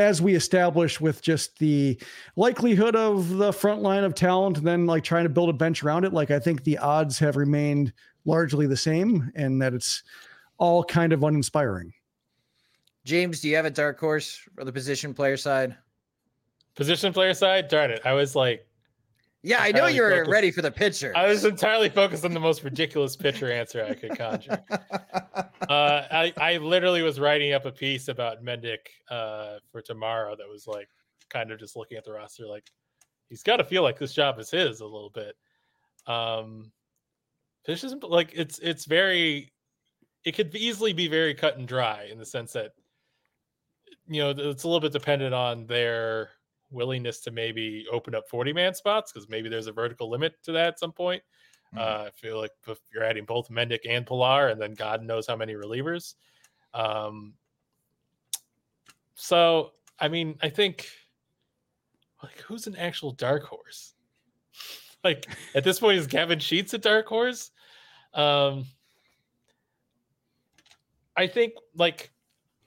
as 0.00 0.20
we 0.20 0.34
established 0.34 1.00
with 1.00 1.22
just 1.22 1.58
the 1.58 2.00
likelihood 2.36 2.96
of 2.96 3.28
the 3.36 3.52
front 3.52 3.82
line 3.82 4.02
of 4.02 4.14
talent 4.14 4.58
and 4.58 4.66
then 4.66 4.86
like 4.86 5.04
trying 5.04 5.24
to 5.24 5.30
build 5.30 5.48
a 5.48 5.52
bench 5.52 5.84
around 5.84 6.04
it 6.04 6.12
like 6.12 6.30
i 6.30 6.38
think 6.38 6.64
the 6.64 6.78
odds 6.78 7.18
have 7.18 7.36
remained 7.36 7.92
largely 8.24 8.66
the 8.66 8.76
same 8.76 9.30
and 9.34 9.60
that 9.60 9.74
it's 9.74 10.02
all 10.58 10.84
kind 10.84 11.12
of 11.12 11.24
uninspiring. 11.24 11.92
James 13.04 13.40
do 13.40 13.48
you 13.48 13.56
have 13.56 13.64
a 13.64 13.70
dark 13.70 13.98
horse 13.98 14.40
for 14.54 14.64
the 14.64 14.72
position 14.72 15.14
player 15.14 15.36
side? 15.36 15.74
Position 16.74 17.12
player 17.12 17.34
side? 17.34 17.68
Darn 17.68 17.90
it. 17.90 18.02
I 18.04 18.12
was 18.12 18.36
like 18.36 18.66
yeah, 19.42 19.58
I 19.60 19.72
know 19.72 19.86
you 19.86 20.02
were 20.02 20.10
focused. 20.10 20.30
ready 20.30 20.50
for 20.50 20.62
the 20.62 20.70
pitcher. 20.70 21.12
I 21.16 21.26
was 21.28 21.44
entirely 21.44 21.88
focused 21.88 22.24
on 22.24 22.34
the 22.34 22.40
most 22.40 22.62
ridiculous 22.62 23.16
pitcher 23.16 23.50
answer 23.50 23.84
I 23.84 23.94
could 23.94 24.18
conjure. 24.18 24.62
uh, 24.70 25.46
I, 25.68 26.32
I 26.36 26.58
literally 26.58 27.02
was 27.02 27.18
writing 27.18 27.54
up 27.54 27.64
a 27.64 27.72
piece 27.72 28.08
about 28.08 28.44
Mendick 28.44 28.88
uh, 29.10 29.58
for 29.72 29.80
tomorrow 29.80 30.36
that 30.36 30.48
was 30.48 30.66
like 30.66 30.88
kind 31.30 31.50
of 31.50 31.58
just 31.58 31.74
looking 31.74 31.96
at 31.96 32.04
the 32.04 32.12
roster, 32.12 32.46
like 32.46 32.70
he's 33.28 33.42
got 33.42 33.56
to 33.56 33.64
feel 33.64 33.82
like 33.82 33.98
this 33.98 34.12
job 34.12 34.38
is 34.38 34.50
his 34.50 34.80
a 34.80 34.84
little 34.84 35.10
bit. 35.10 35.36
Um, 36.06 36.70
Fish 37.64 37.84
is 37.84 37.94
like 38.02 38.32
it's 38.34 38.58
it's 38.58 38.84
very, 38.84 39.52
it 40.24 40.32
could 40.32 40.54
easily 40.54 40.92
be 40.92 41.08
very 41.08 41.34
cut 41.34 41.56
and 41.56 41.68
dry 41.68 42.08
in 42.10 42.18
the 42.18 42.26
sense 42.26 42.52
that 42.52 42.72
you 44.06 44.20
know 44.20 44.30
it's 44.30 44.64
a 44.64 44.68
little 44.68 44.80
bit 44.80 44.92
dependent 44.92 45.34
on 45.34 45.66
their 45.66 46.30
willingness 46.70 47.20
to 47.20 47.30
maybe 47.30 47.86
open 47.90 48.14
up 48.14 48.28
40 48.28 48.52
man 48.52 48.74
spots 48.74 49.12
because 49.12 49.28
maybe 49.28 49.48
there's 49.48 49.66
a 49.66 49.72
vertical 49.72 50.08
limit 50.10 50.34
to 50.44 50.52
that 50.52 50.68
at 50.68 50.78
some 50.78 50.92
point. 50.92 51.22
Mm-hmm. 51.74 51.78
Uh, 51.78 52.06
I 52.06 52.10
feel 52.14 52.38
like 52.38 52.52
if 52.66 52.78
you're 52.92 53.04
adding 53.04 53.24
both 53.24 53.48
Mendick 53.48 53.80
and 53.88 54.06
Pillar, 54.06 54.48
and 54.48 54.60
then 54.60 54.74
God 54.74 55.02
knows 55.02 55.26
how 55.26 55.36
many 55.36 55.54
relievers. 55.54 56.14
Um, 56.74 57.34
so, 59.14 59.72
I 59.98 60.08
mean, 60.08 60.36
I 60.42 60.48
think 60.48 60.88
like 62.22 62.38
who's 62.40 62.66
an 62.66 62.76
actual 62.76 63.12
dark 63.12 63.44
horse? 63.44 63.94
like 65.04 65.26
at 65.54 65.64
this 65.64 65.80
point, 65.80 65.98
is 65.98 66.06
Gavin 66.06 66.38
Sheets 66.38 66.74
a 66.74 66.78
dark 66.78 67.06
horse? 67.06 67.50
Um, 68.14 68.66
I 71.16 71.26
think 71.26 71.54
like 71.76 72.10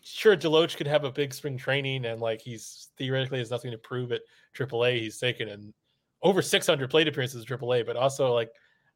sure 0.04 0.36
Deloach 0.36 0.76
could 0.76 0.88
have 0.88 1.06
a 1.06 1.12
big 1.12 1.34
spring 1.34 1.58
training 1.58 2.06
and 2.06 2.22
like 2.22 2.42
he's 2.42 2.90
theoretically 2.98 3.40
has 3.40 3.50
nothing 3.50 3.72
to 3.72 3.78
prove 3.78 4.12
at 4.12 4.22
AAA. 4.56 5.00
He's 5.00 5.18
taken 5.18 5.48
in 5.48 5.74
over 6.22 6.42
600 6.42 6.90
plate 6.90 7.08
appearances 7.08 7.44
at 7.44 7.48
AAA, 7.48 7.86
but 7.86 7.96
also 7.96 8.34
like 8.34 8.52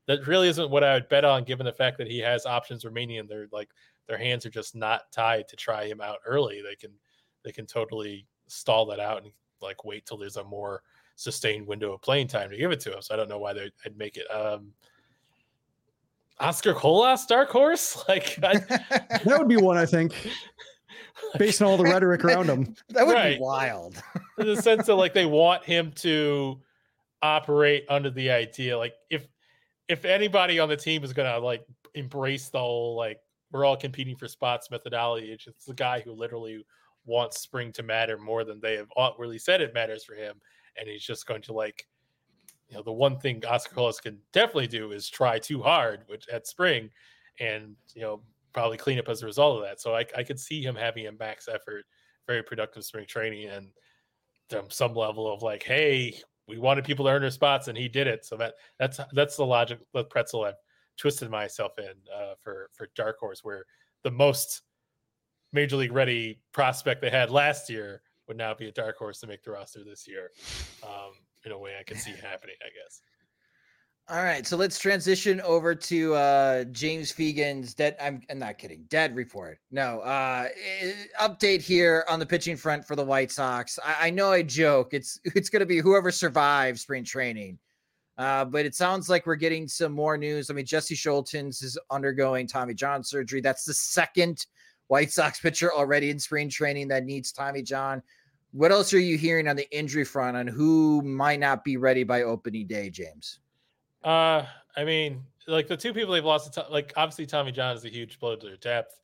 that 0.08 0.28
really 0.28 0.50
isn't 0.50 0.70
what 0.70 0.84
I 0.84 0.94
would 0.94 1.10
bet 1.10 1.26
on 1.26 1.44
given 1.44 1.66
the 1.66 1.72
fact 1.72 1.98
that 1.98 2.08
he 2.08 2.20
has 2.20 2.46
options 2.46 2.86
remaining 2.86 3.20
and 3.20 3.30
they're 3.30 3.48
like 3.52 3.70
their 4.08 4.18
hands 4.18 4.46
are 4.46 4.50
just 4.50 4.76
not 4.76 5.12
tied 5.12 5.48
to 5.50 5.56
try 5.56 5.86
him 5.86 6.02
out 6.02 6.20
early. 6.26 6.62
They 6.62 6.76
can 6.76 6.92
they 7.44 7.52
can 7.52 7.66
totally 7.66 8.26
stall 8.48 8.86
that 8.88 9.00
out 9.00 9.24
and 9.24 9.32
like 9.62 9.86
wait 9.86 10.06
till 10.06 10.18
there's 10.18 10.38
a 10.38 10.44
more 10.44 10.84
sustained 11.16 11.68
window 11.68 11.94
of 11.94 12.02
playing 12.02 12.28
time 12.28 12.50
to 12.50 12.58
give 12.58 12.72
it 12.72 12.80
to 12.82 12.96
him. 12.96 13.02
So 13.02 13.14
I 13.14 13.18
don't 13.18 13.30
know 13.30 13.40
why 13.40 13.54
they'd 13.54 13.98
make 13.98 14.18
it. 14.18 14.28
Um, 14.32 14.74
Oscar 16.40 16.74
Colas, 16.74 17.26
dark 17.26 17.50
horse, 17.50 18.04
like 18.10 18.38
I, 18.44 18.58
that 19.26 19.36
would 19.38 19.48
be 19.48 19.58
one 19.58 19.78
I 19.78 19.86
think, 19.86 20.14
based 21.38 21.62
on 21.62 21.68
all 21.68 21.78
the 21.78 21.84
rhetoric 21.84 22.24
around 22.24 22.48
him. 22.48 22.76
That 22.90 23.06
would 23.06 23.14
right. 23.14 23.38
be 23.38 23.42
wild. 23.42 24.02
In 24.38 24.48
the 24.48 24.62
sense 24.62 24.88
that 24.88 24.96
like 24.96 25.14
they 25.14 25.26
want 25.26 25.64
him 25.64 25.92
to 25.98 26.60
operate 27.22 27.86
under 27.90 28.10
the 28.10 28.32
idea, 28.32 28.78
like 28.78 28.94
if 29.10 29.28
if 29.88 30.06
anybody 30.06 30.60
on 30.60 30.70
the 30.70 30.78
team 30.78 31.04
is 31.04 31.14
gonna 31.14 31.40
like 31.40 31.66
embrace 31.94 32.50
the 32.50 32.60
whole 32.60 32.96
like 32.96 33.20
we're 33.52 33.66
all 33.66 33.78
competing 33.78 34.16
for 34.16 34.28
spots 34.28 34.70
methodology, 34.70 35.32
it's 35.32 35.46
just 35.46 35.66
the 35.66 35.74
guy 35.74 36.02
who 36.02 36.12
literally 36.12 36.66
wants 37.06 37.40
spring 37.40 37.72
to 37.72 37.84
matter 37.84 38.18
more 38.18 38.44
than 38.44 38.60
they 38.60 38.76
have 38.76 38.90
really 39.18 39.40
said 39.40 39.62
it 39.62 39.74
matters 39.74 40.04
for 40.04 40.14
him, 40.14 40.40
and 40.78 40.88
he's 40.88 41.04
just 41.04 41.26
going 41.26 41.42
to 41.42 41.54
like, 41.54 41.88
you 42.70 42.76
know, 42.76 42.84
the 42.84 42.92
one 42.92 43.18
thing 43.18 43.42
Oscar 43.46 43.74
Colas 43.74 44.00
can 44.00 44.20
definitely 44.34 44.68
do 44.68 44.92
is 44.92 45.10
try 45.10 45.40
too 45.40 45.62
hard, 45.62 46.02
which 46.08 46.28
at 46.28 46.46
spring, 46.46 46.90
and 47.40 47.76
you 47.96 48.02
know 48.02 48.22
probably 48.58 48.76
clean 48.76 48.98
up 48.98 49.08
as 49.08 49.22
a 49.22 49.26
result 49.28 49.58
of 49.58 49.64
that. 49.64 49.80
So 49.80 49.96
I, 49.96 50.04
I 50.18 50.24
could 50.24 50.40
see 50.40 50.64
him 50.64 50.76
having 50.76 51.06
a 51.06 51.12
max 51.12 51.48
effort, 51.48 51.86
very 52.26 52.42
productive 52.42 52.84
spring 52.84 53.06
training, 53.08 53.50
and 53.50 53.68
some 54.70 54.96
level 54.96 55.32
of 55.32 55.44
like, 55.44 55.62
hey, 55.62 56.20
we 56.48 56.58
wanted 56.58 56.84
people 56.84 57.06
to 57.06 57.12
earn 57.12 57.22
their 57.22 57.30
spots, 57.30 57.68
and 57.68 57.78
he 57.78 57.88
did 57.88 58.08
it. 58.08 58.26
So 58.26 58.36
that 58.38 58.56
that's 58.80 59.00
that's 59.14 59.36
the 59.36 59.46
logic, 59.46 59.78
the 59.94 60.06
pretzel 60.06 60.46
I've 60.46 60.56
twisted 60.98 61.30
myself 61.30 61.74
in 61.78 61.94
uh, 62.12 62.34
for 62.42 62.72
for 62.74 62.90
Dark 62.96 63.20
Horse, 63.20 63.44
where 63.44 63.64
the 64.04 64.10
most 64.10 64.64
major 65.54 65.76
league 65.76 65.94
ready 65.94 66.40
prospect 66.52 67.00
they 67.00 67.12
had 67.12 67.30
last 67.30 67.70
year 67.70 68.02
would 68.28 68.38
now 68.38 68.56
be 68.56 68.70
a 68.70 68.72
dark 68.72 68.98
horse 68.98 69.20
to 69.20 69.28
make 69.28 69.44
the 69.44 69.52
roster 69.52 69.84
this 69.84 70.08
year. 70.08 70.32
Um, 70.82 71.12
in 71.46 71.52
a 71.52 71.60
way, 71.60 71.76
I 71.80 71.84
can 71.84 71.98
see 71.98 72.10
happening, 72.12 72.56
I 72.66 72.70
guess. 72.74 73.02
All 74.10 74.24
right, 74.24 74.48
so 74.48 74.56
let's 74.56 74.80
transition 74.80 75.42
over 75.42 75.76
to 75.76 76.16
uh, 76.16 76.64
James 76.66 77.12
Fegan's 77.12 77.74
dead. 77.74 77.98
I'm, 78.00 78.22
I'm, 78.30 78.40
not 78.40 78.58
kidding. 78.58 78.86
Dead 78.88 79.14
report. 79.14 79.60
No 79.70 80.00
uh, 80.00 80.48
update 81.20 81.62
here 81.62 82.06
on 82.08 82.18
the 82.18 82.26
pitching 82.26 82.56
front 82.56 82.88
for 82.88 82.96
the 82.96 83.04
White 83.04 83.34
Sox. 83.34 83.78
I, 83.84 84.08
I 84.08 84.10
know 84.10 84.32
I 84.32 84.44
joke. 84.44 84.94
It's 84.94 85.20
it's 85.26 85.50
going 85.50 85.60
to 85.60 85.66
be 85.66 85.80
whoever 85.80 86.10
survives 86.10 86.82
spring 86.82 87.04
training. 87.04 87.60
Uh, 88.18 88.46
but 88.46 88.66
it 88.66 88.76
sounds 88.76 89.10
like 89.10 89.26
we're 89.26 89.36
getting 89.36 89.68
some 89.68 89.92
more 89.92 90.18
news. 90.18 90.50
I 90.50 90.54
mean, 90.54 90.66
Jesse 90.66 90.96
Scholtens 90.96 91.62
is 91.62 91.78
undergoing 91.92 92.48
Tommy 92.48 92.74
John 92.74 93.04
surgery. 93.04 93.42
That's 93.42 93.66
the 93.66 93.74
second 93.74 94.46
White 94.88 95.12
Sox 95.12 95.42
pitcher 95.42 95.74
already 95.74 96.12
in 96.12 96.18
spring 96.18 96.50
training 96.50 96.88
that 96.88 97.04
needs 97.04 97.34
Tommy 97.34 97.62
John. 97.62 98.02
What 98.54 98.72
else 98.72 98.94
are 98.94 99.00
you 99.00 99.18
hearing 99.18 99.50
on 99.50 99.58
the 99.58 99.70
injury 99.78 100.06
front 100.06 100.38
on 100.38 100.48
who 100.48 101.02
might 101.02 101.42
not 101.42 101.66
be 101.66 101.76
ready 101.76 102.06
by 102.06 102.22
opening 102.22 102.68
day, 102.68 102.90
James? 102.90 103.40
Uh, 104.08 104.46
I 104.78 104.86
mean, 104.86 105.22
like 105.48 105.68
the 105.68 105.76
two 105.76 105.94
people 105.94 106.14
they've 106.14 106.24
lost, 106.24 106.58
like 106.72 106.94
obviously 106.96 107.26
Tommy 107.26 107.52
John 107.52 107.76
is 107.76 107.84
a 107.84 107.90
huge 107.90 108.18
blow 108.22 108.38
to 108.38 108.46
their 108.46 108.56
depth. 108.56 109.02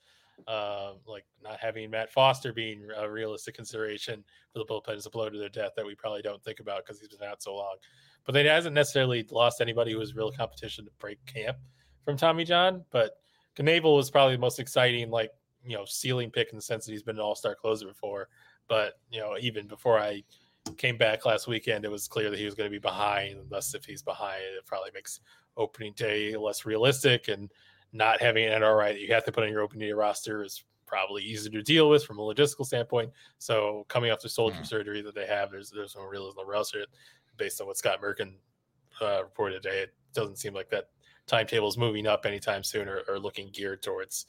Uh, 0.48 0.94
like 1.06 1.26
not 1.44 1.60
having 1.60 1.90
Matt 1.92 2.10
Foster 2.10 2.54
being 2.54 2.88
a 2.98 3.10
realistic 3.10 3.54
consideration 3.54 4.24
for 4.52 4.60
the 4.60 4.66
bullpen 4.66 4.96
is 4.96 5.06
a 5.06 5.10
blow 5.10 5.30
to 5.30 5.38
their 5.38 5.50
depth 5.50 5.76
that 5.76 5.86
we 5.86 5.94
probably 5.94 6.22
don't 6.22 6.42
think 6.44 6.62
about 6.62 6.86
because 6.86 7.02
he's 7.02 7.10
been 7.10 7.28
out 7.28 7.44
so 7.44 7.54
long. 7.54 7.76
But 8.26 8.32
they 8.32 8.46
hasn't 8.46 8.74
necessarily 8.74 9.28
lost 9.30 9.60
anybody 9.60 9.92
who 9.92 10.00
was 10.00 10.16
real 10.16 10.32
competition 10.32 10.86
to 10.86 10.92
break 11.00 11.24
camp 11.26 11.58
from 12.06 12.16
Tommy 12.16 12.46
John. 12.46 12.86
But 12.90 13.18
Knebel 13.58 13.98
was 13.98 14.10
probably 14.10 14.36
the 14.36 14.42
most 14.42 14.60
exciting, 14.60 15.12
like 15.12 15.32
you 15.66 15.76
know 15.76 15.84
ceiling 15.86 16.32
pick 16.32 16.50
in 16.52 16.56
the 16.56 16.62
sense 16.62 16.86
that 16.86 16.94
he's 16.94 17.04
been 17.04 17.18
an 17.18 17.22
all 17.22 17.36
star 17.36 17.56
closer 17.56 17.88
before. 17.88 18.30
But 18.70 18.94
you 19.12 19.20
know, 19.20 19.36
even 19.38 19.68
before 19.68 20.00
I 20.00 20.24
came 20.78 20.98
back 20.98 21.26
last 21.26 21.48
weekend, 21.48 21.86
it 21.86 21.92
was 21.92 22.08
clear 22.08 22.30
that 22.30 22.40
he 22.40 22.46
was 22.46 22.56
going 22.56 22.70
to 22.70 22.72
be 22.72 22.80
behind. 22.80 23.40
And 23.40 23.50
thus, 23.50 23.74
if 23.76 23.86
he's 23.86 24.02
behind, 24.02 24.44
it 24.58 24.66
probably 24.66 24.92
makes 24.94 25.20
opening 25.58 25.94
day 25.96 26.36
less 26.36 26.66
realistic. 26.66 27.28
And 27.28 27.52
not 27.94 28.22
having 28.22 28.46
an 28.46 28.62
NRI 28.62 28.94
that 28.94 29.02
you 29.02 29.14
have 29.14 29.24
to 29.26 29.32
put 29.32 29.44
on 29.44 29.52
your 29.52 29.62
opening 29.62 29.88
day 29.88 29.94
roster 29.94 30.44
is 30.44 30.64
probably 30.86 31.24
easier 31.24 31.52
to 31.52 31.62
deal 31.62 31.90
with 31.90 32.04
from 32.04 32.20
a 32.20 32.22
logistical 32.22 32.66
standpoint. 32.66 33.12
So 33.38 33.86
coming 33.88 34.12
off 34.12 34.22
the 34.22 34.30
shoulder 34.30 34.58
mm. 34.60 34.66
surgery 34.66 35.02
that 35.02 35.16
they 35.16 35.28
have, 35.28 35.52
there's 35.52 35.70
there's 35.70 35.96
no 35.96 36.04
realism 36.04 36.40
roster 36.48 36.86
based 37.38 37.62
on 37.62 37.68
what 37.68 37.78
Scott 37.78 38.02
Merkin 38.02 38.34
uh, 39.02 39.24
reported 39.24 39.62
today. 39.62 39.82
It 39.82 39.94
doesn't 40.14 40.38
seem 40.38 40.54
like 40.54 40.70
that 40.70 40.90
timetable 41.28 41.68
is 41.68 41.78
moving 41.78 42.08
up 42.08 42.26
anytime 42.26 42.64
soon 42.64 42.88
or, 42.88 43.02
or 43.08 43.20
looking 43.20 43.50
geared 43.54 43.82
towards 43.82 44.26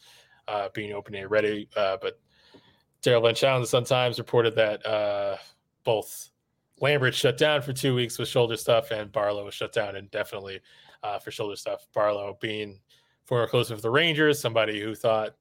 uh, 0.47 0.69
being 0.75 0.93
open 0.93 1.15
day 1.15 1.25
ready. 1.25 1.69
Uh, 1.77 1.97
but 2.01 2.21
Daryl 3.03 3.23
Van 3.23 3.35
Schouwen, 3.35 3.61
the 3.61 3.67
Sun 3.67 3.85
Times, 3.85 4.19
reported 4.19 4.55
that 4.57 4.85
uh, 4.87 5.37
both 5.85 6.31
Lambert 6.81 7.15
shut 7.15 7.39
down 7.39 7.63
for 7.63 7.73
two 7.73 7.95
weeks 7.95 8.19
with 8.19 8.29
shoulder 8.29 8.57
stuff, 8.57 8.91
and 8.91 9.13
Barlow 9.13 9.45
was 9.45 9.55
shut 9.55 9.73
down 9.73 9.97
indefinitely 9.97 10.61
uh, 11.03 11.19
for 11.19 11.31
shoulder 11.31 11.57
stuff. 11.57 11.87
Barlow 11.95 12.37
being 12.41 12.81
former 13.25 13.47
closer 13.47 13.77
for 13.77 13.83
the 13.83 13.91
Rangers, 13.91 14.41
somebody 14.41 14.81
who 14.81 14.95
thought 14.95 15.37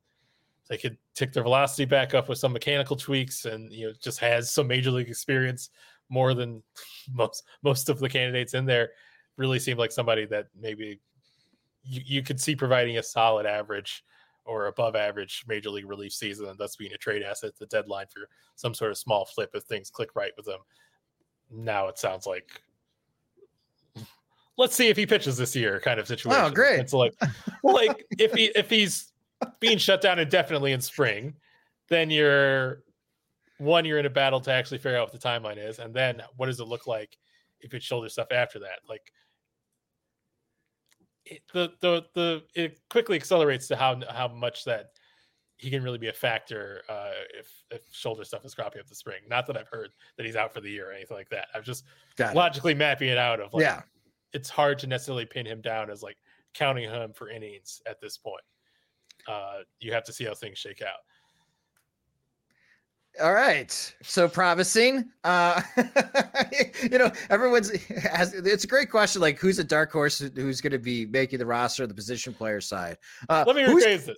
they 0.70 0.78
could 0.78 0.98
tick 1.16 1.34
their 1.34 1.44
velocity 1.44 1.86
back 1.86 2.14
up 2.14 2.30
with 2.30 2.38
some 2.38 2.54
mechanical 2.54 2.96
tweaks, 2.96 3.46
and 3.46 3.72
you 3.72 3.88
know 3.88 3.94
just 4.02 4.20
has 4.20 4.50
some 4.50 4.68
major 4.68 4.92
league 4.92 5.10
experience 5.10 5.70
more 6.10 6.34
than 6.34 6.62
most 7.12 7.44
most 7.64 7.90
of 7.90 8.00
the 8.00 8.10
candidates 8.10 8.54
in 8.54 8.66
there. 8.66 8.92
Really 9.36 9.60
seemed 9.60 9.80
like 9.80 9.92
somebody 9.92 10.26
that 10.28 10.48
maybe 10.56 11.00
you, 11.84 12.02
you 12.06 12.24
could 12.24 12.40
see 12.40 12.56
providing 12.56 13.00
a 13.00 13.04
solid 13.04 13.48
average 13.48 14.04
or 14.46 14.68
above 14.68 14.96
average 14.96 15.44
major 15.48 15.70
league 15.70 15.88
relief 15.88 16.14
season 16.14 16.48
and 16.48 16.58
thus 16.58 16.76
being 16.76 16.94
a 16.94 16.98
trade 16.98 17.24
asset 17.24 17.52
the 17.58 17.66
deadline 17.68 18.08
for 18.14 18.28
some 18.56 18.74
sort 18.74 18.92
of 18.92 18.98
small 18.98 19.26
flip 19.26 19.52
if 19.54 19.64
things 19.64 19.90
click 19.90 20.10
right 20.16 20.32
with 20.38 20.48
him. 20.48 20.60
Now 21.50 21.88
it 21.88 21.98
sounds 21.98 22.26
like 22.26 22.62
let's 24.58 24.76
see 24.76 24.88
if 24.88 24.98
he 24.98 25.06
pitches 25.06 25.38
this 25.38 25.56
year 25.56 25.80
kind 25.80 26.00
of 26.00 26.08
situation. 26.08 26.42
Oh, 26.42 26.50
great. 26.50 26.80
It's 26.80 26.94
like 26.94 27.14
well, 27.64 27.76
like 27.76 28.06
if 28.20 28.34
he 28.34 28.46
if 28.56 28.70
he's 28.70 29.12
being 29.60 29.78
shut 29.78 30.02
down 30.02 30.20
indefinitely 30.20 30.72
in 30.72 30.82
spring, 30.82 31.34
then 31.90 32.10
you're 32.10 32.84
one, 33.58 33.86
you're 33.86 34.00
in 34.00 34.06
a 34.06 34.10
battle 34.10 34.40
to 34.42 34.52
actually 34.52 34.80
figure 34.80 34.98
out 34.98 35.12
what 35.12 35.20
the 35.20 35.28
timeline 35.28 35.58
is, 35.58 35.80
and 35.80 35.94
then 35.94 36.22
what 36.38 36.48
does 36.48 36.60
it 36.60 36.68
look 36.68 36.88
like 36.88 37.18
if 37.62 37.74
it's 37.74 37.86
shoulder 37.86 38.10
stuff 38.10 38.28
after 38.32 38.60
that? 38.60 38.80
Like 38.88 39.12
it, 41.26 41.42
the 41.54 41.72
the 41.82 42.06
the 42.14 42.44
it 42.56 42.80
quickly 42.90 43.16
accelerates 43.16 43.68
to 43.68 43.76
how 43.76 44.00
how 44.10 44.28
much 44.28 44.66
that 44.66 44.92
he 45.58 45.70
can 45.70 45.84
really 45.84 45.98
be 45.98 46.10
a 46.10 46.14
factor 46.14 46.82
uh, 46.90 47.12
if 47.38 47.64
if 47.72 47.82
shoulder 47.92 48.24
stuff 48.24 48.44
is 48.46 48.54
cropping 48.54 48.82
up 48.82 48.88
the 48.88 48.96
spring. 48.96 49.22
Not 49.30 49.48
that 49.48 49.58
I've 49.58 49.70
heard 49.70 49.92
that 50.18 50.26
he's 50.26 50.36
out 50.36 50.54
for 50.54 50.62
the 50.62 50.70
year 50.70 50.90
or 50.90 50.94
anything 50.94 51.16
like 51.16 51.30
that. 51.30 51.48
I'm 51.56 51.64
just 51.64 51.86
Got 52.18 52.36
logically 52.36 52.74
it. 52.74 52.78
mapping 52.78 53.10
it 53.10 53.18
out 53.18 53.40
of 53.40 53.54
like 53.54 53.62
yeah. 53.62 53.82
it's 54.34 54.50
hard 54.50 54.80
to 54.80 54.88
necessarily 54.88 55.26
pin 55.26 55.46
him 55.46 55.62
down 55.62 55.90
as 55.90 56.04
like 56.04 56.18
counting 56.54 56.90
him 56.90 57.14
for 57.14 57.30
innings 57.30 57.82
at 57.86 58.02
this 58.02 58.18
point. 58.18 58.44
Uh, 59.28 59.60
you 59.80 59.94
have 59.94 60.04
to 60.04 60.14
see 60.14 60.26
how 60.26 60.34
things 60.34 60.58
shake 60.58 60.82
out. 60.82 61.00
All 63.22 63.34
right. 63.34 63.96
So 64.02 64.28
promising. 64.28 65.10
Uh 65.24 65.62
you 66.92 66.98
know, 66.98 67.12
everyone's 67.30 67.70
it's 67.72 68.64
a 68.64 68.68
great 68.68 68.90
question 68.90 69.22
like 69.22 69.40
who's 69.40 69.60
a 69.60 69.64
dark 69.64 69.92
horse 69.92 70.20
who's 70.20 70.62
going 70.62 70.72
to 70.72 70.80
be 70.80 71.06
making 71.06 71.40
the 71.40 71.46
roster 71.46 71.86
the 71.86 71.94
position 71.94 72.34
player 72.34 72.62
side. 72.62 72.98
Uh 73.30 73.44
Let 73.46 73.56
me 73.56 73.64
rephrase 73.64 74.06
this. 74.06 74.18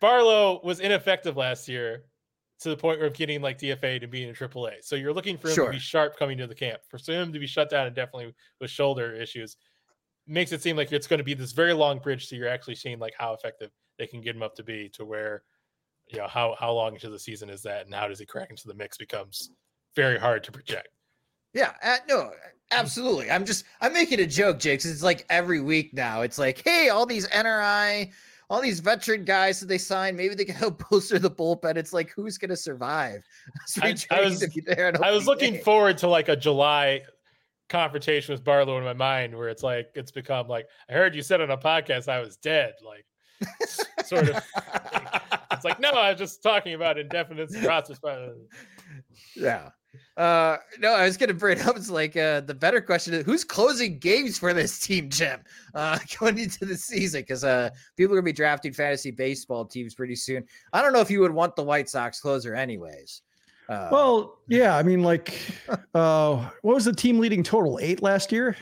Barlow 0.00 0.60
was 0.64 0.80
ineffective 0.80 1.36
last 1.36 1.68
year 1.68 2.04
to 2.60 2.70
the 2.70 2.76
point 2.76 2.98
where 2.98 3.08
of 3.08 3.14
getting 3.14 3.42
like 3.42 3.58
DFA 3.58 4.00
to 4.00 4.06
being 4.06 4.28
in 4.28 4.34
AAA. 4.34 4.82
So 4.82 4.96
you're 4.96 5.12
looking 5.12 5.36
for 5.36 5.48
him 5.48 5.54
sure. 5.54 5.66
to 5.66 5.72
be 5.72 5.78
sharp 5.78 6.18
coming 6.18 6.38
to 6.38 6.46
the 6.46 6.54
camp. 6.54 6.80
For 6.88 6.98
him 7.12 7.32
to 7.32 7.38
be 7.38 7.46
shut 7.46 7.68
down 7.68 7.86
and 7.86 7.94
definitely 7.94 8.34
with 8.60 8.70
shoulder 8.70 9.14
issues 9.14 9.56
makes 10.26 10.52
it 10.52 10.62
seem 10.62 10.76
like 10.76 10.92
it's 10.92 11.06
going 11.06 11.18
to 11.18 11.24
be 11.24 11.34
this 11.34 11.52
very 11.52 11.74
long 11.74 11.98
bridge 11.98 12.26
so 12.26 12.36
you're 12.36 12.48
actually 12.48 12.74
seeing 12.74 12.98
like 12.98 13.12
how 13.18 13.34
effective 13.34 13.70
they 13.98 14.06
can 14.06 14.20
get 14.20 14.34
him 14.34 14.42
up 14.42 14.54
to 14.54 14.62
be 14.62 14.88
to 14.94 15.04
where 15.04 15.42
you 16.08 16.18
know 16.18 16.28
how 16.28 16.54
how 16.58 16.72
long 16.72 16.94
into 16.94 17.08
the 17.08 17.18
season 17.18 17.48
is 17.48 17.62
that 17.62 17.86
and 17.86 17.94
how 17.94 18.08
does 18.08 18.18
he 18.18 18.26
crack 18.26 18.50
into 18.50 18.68
the 18.68 18.74
mix 18.74 18.96
becomes 18.96 19.50
very 19.96 20.18
hard 20.18 20.42
to 20.44 20.52
project 20.52 20.88
Yeah, 21.52 21.72
uh, 21.82 21.98
no, 22.08 22.32
absolutely. 22.70 23.30
I'm 23.30 23.44
just 23.44 23.64
I'm 23.80 23.92
making 23.92 24.20
a 24.20 24.26
joke, 24.26 24.58
Jake. 24.58 24.84
It's 24.84 25.02
like 25.02 25.24
every 25.30 25.60
week 25.60 25.94
now. 25.94 26.22
It's 26.22 26.38
like, 26.38 26.62
hey, 26.64 26.88
all 26.88 27.06
these 27.06 27.28
NRI, 27.28 28.10
all 28.50 28.60
these 28.60 28.80
veteran 28.80 29.24
guys 29.24 29.60
that 29.60 29.66
they 29.66 29.78
signed, 29.78 30.16
maybe 30.16 30.34
they 30.34 30.44
can 30.44 30.56
help 30.56 30.82
bolster 30.90 31.18
the 31.18 31.30
bullpen. 31.30 31.76
It's 31.76 31.92
like, 31.92 32.10
who's 32.10 32.38
going 32.38 32.50
to 32.50 32.56
survive? 32.56 33.22
I, 33.80 33.96
I, 34.10 34.22
was, 34.22 34.44
I 35.00 35.10
was 35.10 35.26
looking 35.26 35.60
forward 35.62 35.98
to 35.98 36.08
like 36.08 36.28
a 36.28 36.36
July 36.36 37.02
confrontation 37.68 38.32
with 38.32 38.44
Barlow 38.44 38.76
in 38.78 38.84
my 38.84 38.92
mind, 38.92 39.36
where 39.36 39.48
it's 39.48 39.62
like 39.62 39.90
it's 39.94 40.10
become 40.10 40.48
like 40.48 40.66
I 40.90 40.92
heard 40.92 41.14
you 41.14 41.22
said 41.22 41.40
on 41.40 41.50
a 41.50 41.58
podcast 41.58 42.08
I 42.08 42.20
was 42.20 42.36
dead, 42.36 42.74
like 42.84 43.06
sort 44.04 44.28
of. 44.28 44.42
it's 45.64 45.80
like 45.80 45.80
no, 45.80 45.98
I 45.98 46.10
was 46.10 46.18
just 46.18 46.42
talking 46.42 46.74
about 46.74 46.98
indefinite 46.98 47.52
process. 47.62 47.98
Yeah. 49.34 49.70
Uh, 50.16 50.56
no, 50.80 50.92
I 50.92 51.04
was 51.04 51.16
gonna 51.16 51.34
bring 51.34 51.58
it 51.58 51.66
up. 51.66 51.76
It's 51.76 51.90
like 51.90 52.16
uh, 52.16 52.40
the 52.40 52.54
better 52.54 52.80
question 52.80 53.14
is 53.14 53.24
who's 53.24 53.44
closing 53.44 53.98
games 53.98 54.38
for 54.38 54.52
this 54.52 54.78
team, 54.80 55.08
Jim, 55.08 55.40
uh, 55.74 55.98
going 56.18 56.38
into 56.38 56.64
the 56.64 56.76
season 56.76 57.22
because 57.22 57.44
uh, 57.44 57.70
people 57.96 58.14
are 58.14 58.18
gonna 58.18 58.24
be 58.24 58.32
drafting 58.32 58.72
fantasy 58.72 59.10
baseball 59.10 59.64
teams 59.64 59.94
pretty 59.94 60.16
soon. 60.16 60.44
I 60.72 60.82
don't 60.82 60.92
know 60.92 61.00
if 61.00 61.10
you 61.10 61.20
would 61.20 61.32
want 61.32 61.56
the 61.56 61.62
White 61.62 61.88
Sox 61.88 62.20
closer, 62.20 62.54
anyways. 62.54 63.22
Uh, 63.68 63.88
well, 63.90 64.38
yeah, 64.46 64.76
I 64.76 64.82
mean, 64.82 65.02
like, 65.02 65.40
uh, 65.94 66.48
what 66.62 66.74
was 66.74 66.84
the 66.84 66.92
team 66.92 67.18
leading 67.18 67.42
total? 67.42 67.78
Eight 67.80 68.02
last 68.02 68.30
year. 68.30 68.56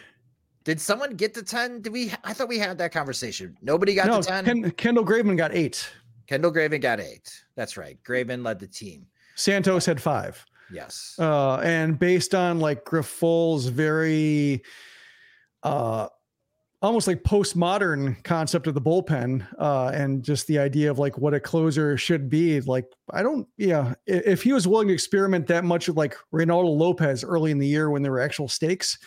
Did 0.64 0.80
someone 0.80 1.16
get 1.16 1.34
to 1.34 1.42
ten? 1.42 1.80
Did 1.80 1.92
we? 1.92 2.12
I 2.24 2.32
thought 2.34 2.48
we 2.48 2.58
had 2.58 2.78
that 2.78 2.92
conversation. 2.92 3.56
Nobody 3.62 3.94
got 3.94 4.06
no, 4.06 4.22
to 4.22 4.28
ten. 4.28 4.44
Ken, 4.44 4.70
Kendall 4.72 5.04
Graveman 5.04 5.36
got 5.36 5.54
eight. 5.54 5.88
Kendall 6.26 6.52
Graveman 6.52 6.80
got 6.80 7.00
eight. 7.00 7.32
That's 7.56 7.76
right. 7.76 7.98
Graveman 8.04 8.44
led 8.44 8.58
the 8.58 8.66
team. 8.66 9.06
Santos 9.34 9.86
had 9.86 10.00
five. 10.00 10.44
Yes. 10.72 11.16
Uh, 11.18 11.56
and 11.56 11.98
based 11.98 12.34
on 12.34 12.60
like 12.60 12.84
Grifol's 12.84 13.66
very 13.66 14.62
uh 15.62 16.08
almost 16.82 17.06
like 17.06 17.22
postmodern 17.22 18.22
concept 18.24 18.66
of 18.66 18.74
the 18.74 18.80
bullpen 18.80 19.46
uh, 19.58 19.92
and 19.94 20.22
just 20.22 20.48
the 20.48 20.58
idea 20.58 20.90
of 20.90 20.98
like 20.98 21.16
what 21.16 21.32
a 21.32 21.38
closer 21.38 21.96
should 21.96 22.28
be. 22.28 22.60
Like, 22.60 22.86
I 23.10 23.22
don't, 23.22 23.46
yeah, 23.56 23.94
if 24.06 24.42
he 24.42 24.52
was 24.52 24.66
willing 24.66 24.88
to 24.88 24.94
experiment 24.94 25.46
that 25.46 25.64
much 25.64 25.86
with 25.86 25.96
like 25.96 26.16
Reynaldo 26.34 26.76
Lopez 26.76 27.22
early 27.22 27.52
in 27.52 27.58
the 27.58 27.66
year 27.68 27.88
when 27.88 28.02
there 28.02 28.10
were 28.10 28.20
actual 28.20 28.48
stakes, 28.48 28.98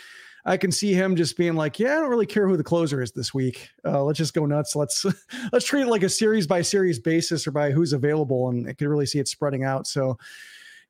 I 0.45 0.57
can 0.57 0.71
see 0.71 0.93
him 0.93 1.15
just 1.15 1.37
being 1.37 1.55
like, 1.55 1.79
yeah, 1.79 1.97
I 1.97 1.99
don't 1.99 2.09
really 2.09 2.27
care 2.27 2.47
who 2.47 2.55
the 2.55 2.63
closer 2.63 3.01
is 3.01 3.11
this 3.11 3.33
week. 3.33 3.69
Uh, 3.83 4.03
let's 4.03 4.17
just 4.17 4.33
go 4.33 4.45
nuts. 4.45 4.75
Let's 4.75 5.05
let's 5.51 5.65
treat 5.65 5.83
it 5.83 5.87
like 5.87 6.03
a 6.03 6.09
series 6.09 6.45
by 6.45 6.61
series 6.61 6.99
basis 6.99 7.47
or 7.47 7.51
by 7.51 7.71
who's 7.71 7.93
available, 7.93 8.49
and 8.49 8.67
I 8.67 8.73
can 8.73 8.87
really 8.87 9.07
see 9.07 9.19
it 9.19 9.27
spreading 9.27 9.63
out. 9.63 9.87
So, 9.87 10.17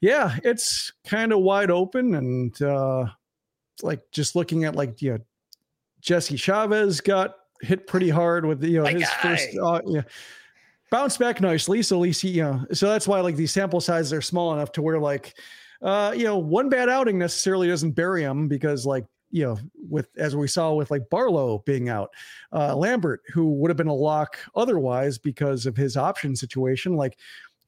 yeah, 0.02 0.38
it's 0.44 0.92
kind 1.08 1.32
of 1.32 1.40
wide 1.40 1.72
open, 1.72 2.16
and 2.16 2.62
uh, 2.62 3.06
like 3.82 4.02
just 4.12 4.36
looking 4.36 4.66
at 4.66 4.76
like 4.76 5.02
yeah, 5.02 5.18
Jesse 6.02 6.38
Chavez 6.38 7.00
got 7.00 7.36
hit 7.62 7.88
pretty 7.88 8.10
hard 8.10 8.46
with 8.46 8.64
you 8.64 8.78
know 8.78 8.84
My 8.84 8.92
his 8.92 9.04
guy. 9.04 9.22
first 9.22 9.58
uh, 9.62 9.82
yeah 9.86 10.02
bounced 10.92 11.20
back 11.20 11.42
nicely. 11.42 11.82
So 11.82 11.98
at 11.98 12.02
least 12.02 12.22
he, 12.22 12.30
you 12.30 12.44
know, 12.44 12.66
so 12.72 12.88
that's 12.90 13.08
why 13.08 13.20
like 13.22 13.36
these 13.36 13.52
sample 13.52 13.82
sizes 13.82 14.14
are 14.14 14.22
small 14.22 14.54
enough 14.54 14.72
to 14.74 14.82
where 14.82 15.00
like 15.00 15.34
uh, 15.82 16.14
you 16.16 16.24
know, 16.24 16.38
one 16.38 16.70
bad 16.70 16.90
outing 16.90 17.18
necessarily 17.18 17.68
doesn't 17.68 17.92
bury 17.92 18.24
him 18.24 18.48
because 18.48 18.86
like 18.86 19.06
you 19.36 19.44
know, 19.44 19.58
with 19.90 20.08
as 20.16 20.34
we 20.34 20.48
saw 20.48 20.72
with 20.72 20.90
like 20.90 21.10
Barlow 21.10 21.62
being 21.66 21.90
out, 21.90 22.10
uh, 22.54 22.74
Lambert, 22.74 23.22
who 23.34 23.52
would 23.56 23.70
have 23.70 23.76
been 23.76 23.88
a 23.88 23.94
lock 23.94 24.38
otherwise 24.56 25.18
because 25.18 25.66
of 25.66 25.76
his 25.76 25.98
option 25.98 26.38
situation, 26.38 26.96
like 26.96 27.20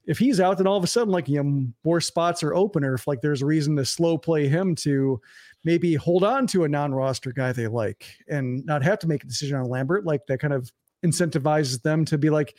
if 0.06 0.18
he's 0.18 0.40
out, 0.40 0.58
then 0.58 0.66
all 0.66 0.78
of 0.78 0.84
a 0.86 0.88
sudden, 0.88 1.12
like 1.12 1.28
you 1.28 1.44
know, 1.44 1.68
more 1.84 2.00
spots 2.00 2.42
are 2.42 2.56
open, 2.56 2.86
or 2.86 2.94
if 2.94 3.06
like 3.06 3.20
there's 3.20 3.42
a 3.42 3.46
reason 3.46 3.76
to 3.76 3.84
slow 3.84 4.18
play 4.18 4.48
him 4.48 4.76
to 4.76 5.20
maybe 5.66 5.94
hold 5.96 6.24
on 6.24 6.48
to 6.48 6.64
a 6.64 6.70
non-roster 6.70 7.34
guy 7.34 7.52
they 7.52 7.68
like 7.68 8.16
and 8.30 8.66
not 8.66 8.82
have 8.82 9.00
to 9.00 9.08
make 9.08 9.26
a 9.26 9.28
decision 9.28 9.58
on 9.58 9.68
Lambert, 9.68 10.06
like 10.06 10.26
that 10.28 10.40
kind 10.40 10.54
of 10.54 10.72
incentivizes 11.06 11.82
them 11.82 12.06
to 12.06 12.18
be 12.18 12.30
like, 12.30 12.56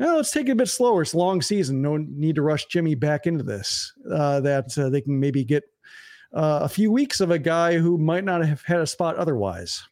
oh, 0.00 0.16
let's 0.16 0.32
take 0.32 0.48
it 0.48 0.52
a 0.52 0.56
bit 0.56 0.68
slower. 0.68 1.02
It's 1.02 1.12
a 1.12 1.18
long 1.18 1.42
season. 1.42 1.80
No 1.80 1.96
need 1.96 2.34
to 2.34 2.42
rush 2.42 2.66
Jimmy 2.66 2.96
back 2.96 3.28
into 3.28 3.44
this. 3.44 3.92
Uh, 4.12 4.40
that 4.40 4.76
uh, 4.76 4.88
they 4.88 5.00
can 5.00 5.20
maybe 5.20 5.44
get 5.44 5.62
uh, 6.34 6.60
a 6.62 6.68
few 6.68 6.90
weeks 6.90 7.20
of 7.20 7.30
a 7.30 7.38
guy 7.38 7.78
who 7.78 7.98
might 7.98 8.24
not 8.24 8.44
have 8.44 8.62
had 8.62 8.80
a 8.80 8.86
spot 8.86 9.16
otherwise. 9.16 9.82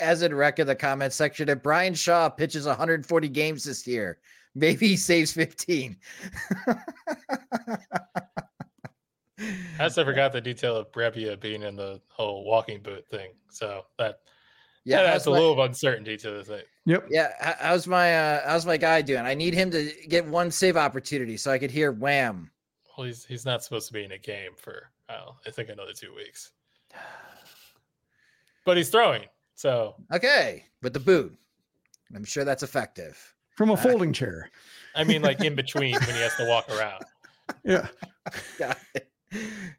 As 0.00 0.22
in 0.22 0.34
rec 0.34 0.58
in 0.58 0.66
the 0.66 0.74
comment 0.74 1.12
section, 1.12 1.48
if 1.48 1.62
Bryan 1.62 1.94
Shaw 1.94 2.28
pitches 2.28 2.66
140 2.66 3.28
games 3.28 3.64
this 3.64 3.86
year, 3.86 4.18
maybe 4.54 4.88
he 4.88 4.96
saves 4.96 5.32
15. 5.32 5.96
I 9.38 9.84
also 9.84 10.04
forgot 10.04 10.32
the 10.32 10.40
detail 10.40 10.76
of 10.76 10.90
Brebbia 10.90 11.38
being 11.38 11.62
in 11.62 11.76
the 11.76 12.00
whole 12.08 12.44
walking 12.44 12.82
boot 12.82 13.08
thing. 13.08 13.30
So 13.50 13.82
that 13.98 14.18
yeah, 14.84 15.02
that's 15.02 15.16
adds 15.16 15.26
a 15.26 15.30
my, 15.30 15.36
little 15.36 15.52
of 15.52 15.58
uncertainty 15.60 16.16
to 16.16 16.30
the 16.30 16.44
thing. 16.44 16.62
Yep. 16.86 17.08
Yeah. 17.10 17.54
How's 17.60 17.86
my 17.86 18.16
uh 18.16 18.48
how's 18.48 18.66
my 18.66 18.76
guy 18.76 19.02
doing? 19.02 19.20
I 19.20 19.34
need 19.34 19.54
him 19.54 19.70
to 19.70 19.92
get 20.08 20.26
one 20.26 20.50
save 20.50 20.76
opportunity 20.76 21.36
so 21.36 21.52
I 21.52 21.58
could 21.58 21.70
hear 21.70 21.92
wham. 21.92 22.50
Well, 22.96 23.06
he's 23.06 23.24
he's 23.24 23.44
not 23.44 23.62
supposed 23.62 23.86
to 23.88 23.92
be 23.92 24.02
in 24.02 24.12
a 24.12 24.18
game 24.18 24.52
for 24.56 24.90
oh, 25.10 25.36
I 25.46 25.50
think 25.50 25.68
another 25.68 25.92
two 25.92 26.14
weeks. 26.14 26.52
But 28.64 28.76
he's 28.76 28.90
throwing. 28.90 29.22
So 29.54 29.94
okay, 30.12 30.66
with 30.82 30.92
the 30.92 31.00
boot. 31.00 31.34
I'm 32.14 32.24
sure 32.24 32.44
that's 32.44 32.62
effective. 32.62 33.34
From 33.56 33.70
a 33.70 33.74
uh, 33.74 33.76
folding 33.76 34.10
uh, 34.10 34.12
chair. 34.12 34.50
I 34.94 35.04
mean, 35.04 35.22
like 35.22 35.42
in 35.42 35.54
between 35.56 35.94
when 35.94 36.14
he 36.14 36.20
has 36.20 36.36
to 36.36 36.46
walk 36.46 36.68
around. 36.68 37.02
Yeah. 37.64 37.86
Got 38.58 38.76
it. 38.94 39.10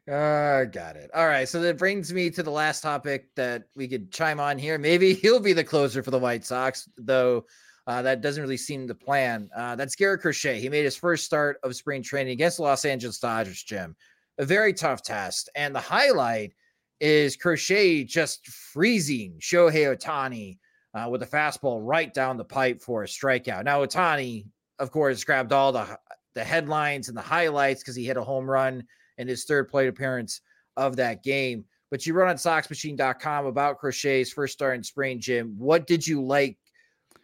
Uh, 0.08 0.64
got 0.64 0.96
it. 0.96 1.10
All 1.14 1.26
right. 1.26 1.48
So 1.48 1.60
that 1.60 1.78
brings 1.78 2.12
me 2.12 2.30
to 2.30 2.42
the 2.42 2.50
last 2.50 2.82
topic 2.82 3.34
that 3.34 3.64
we 3.74 3.88
could 3.88 4.12
chime 4.12 4.38
on 4.38 4.58
here. 4.58 4.78
Maybe 4.78 5.14
he'll 5.22 5.40
be 5.40 5.52
the 5.52 5.64
closer 5.64 6.02
for 6.02 6.10
the 6.10 6.18
White 6.18 6.44
Sox, 6.44 6.88
though 6.96 7.46
uh, 7.86 8.02
that 8.02 8.20
doesn't 8.20 8.42
really 8.42 8.56
seem 8.56 8.86
the 8.86 8.94
plan. 8.94 9.50
Uh, 9.56 9.74
that's 9.76 9.96
Garrett 9.96 10.20
Crochet. 10.20 10.60
He 10.60 10.68
made 10.68 10.84
his 10.84 10.96
first 10.96 11.24
start 11.24 11.58
of 11.62 11.74
spring 11.74 12.02
training 12.02 12.32
against 12.32 12.58
the 12.58 12.62
Los 12.62 12.84
Angeles 12.84 13.18
Dodgers, 13.18 13.62
Jim. 13.62 13.96
A 14.40 14.44
very 14.46 14.72
tough 14.72 15.02
test. 15.02 15.50
And 15.54 15.74
the 15.74 15.80
highlight 15.80 16.54
is 16.98 17.36
Crochet 17.36 18.04
just 18.04 18.48
freezing 18.48 19.34
Shohei 19.38 19.94
Ohtani 19.94 20.56
uh, 20.94 21.10
with 21.10 21.22
a 21.22 21.26
fastball 21.26 21.80
right 21.82 22.12
down 22.14 22.38
the 22.38 22.44
pipe 22.44 22.80
for 22.80 23.02
a 23.02 23.06
strikeout. 23.06 23.64
Now, 23.64 23.84
Ohtani, 23.84 24.46
of 24.78 24.90
course, 24.90 25.22
grabbed 25.24 25.52
all 25.52 25.72
the, 25.72 25.98
the 26.32 26.42
headlines 26.42 27.08
and 27.08 27.16
the 27.18 27.20
highlights 27.20 27.82
because 27.82 27.94
he 27.94 28.06
hit 28.06 28.16
a 28.16 28.24
home 28.24 28.50
run 28.50 28.82
in 29.18 29.28
his 29.28 29.44
third 29.44 29.68
plate 29.68 29.88
appearance 29.88 30.40
of 30.78 30.96
that 30.96 31.22
game. 31.22 31.66
But 31.90 32.06
you 32.06 32.14
wrote 32.14 32.30
on 32.30 32.36
SoxMachine.com 32.36 33.44
about 33.44 33.76
Crochet's 33.76 34.32
first 34.32 34.54
start 34.54 34.74
in 34.74 34.82
spring, 34.82 35.20
Jim. 35.20 35.54
What 35.58 35.86
did 35.86 36.06
you 36.06 36.24
like 36.24 36.56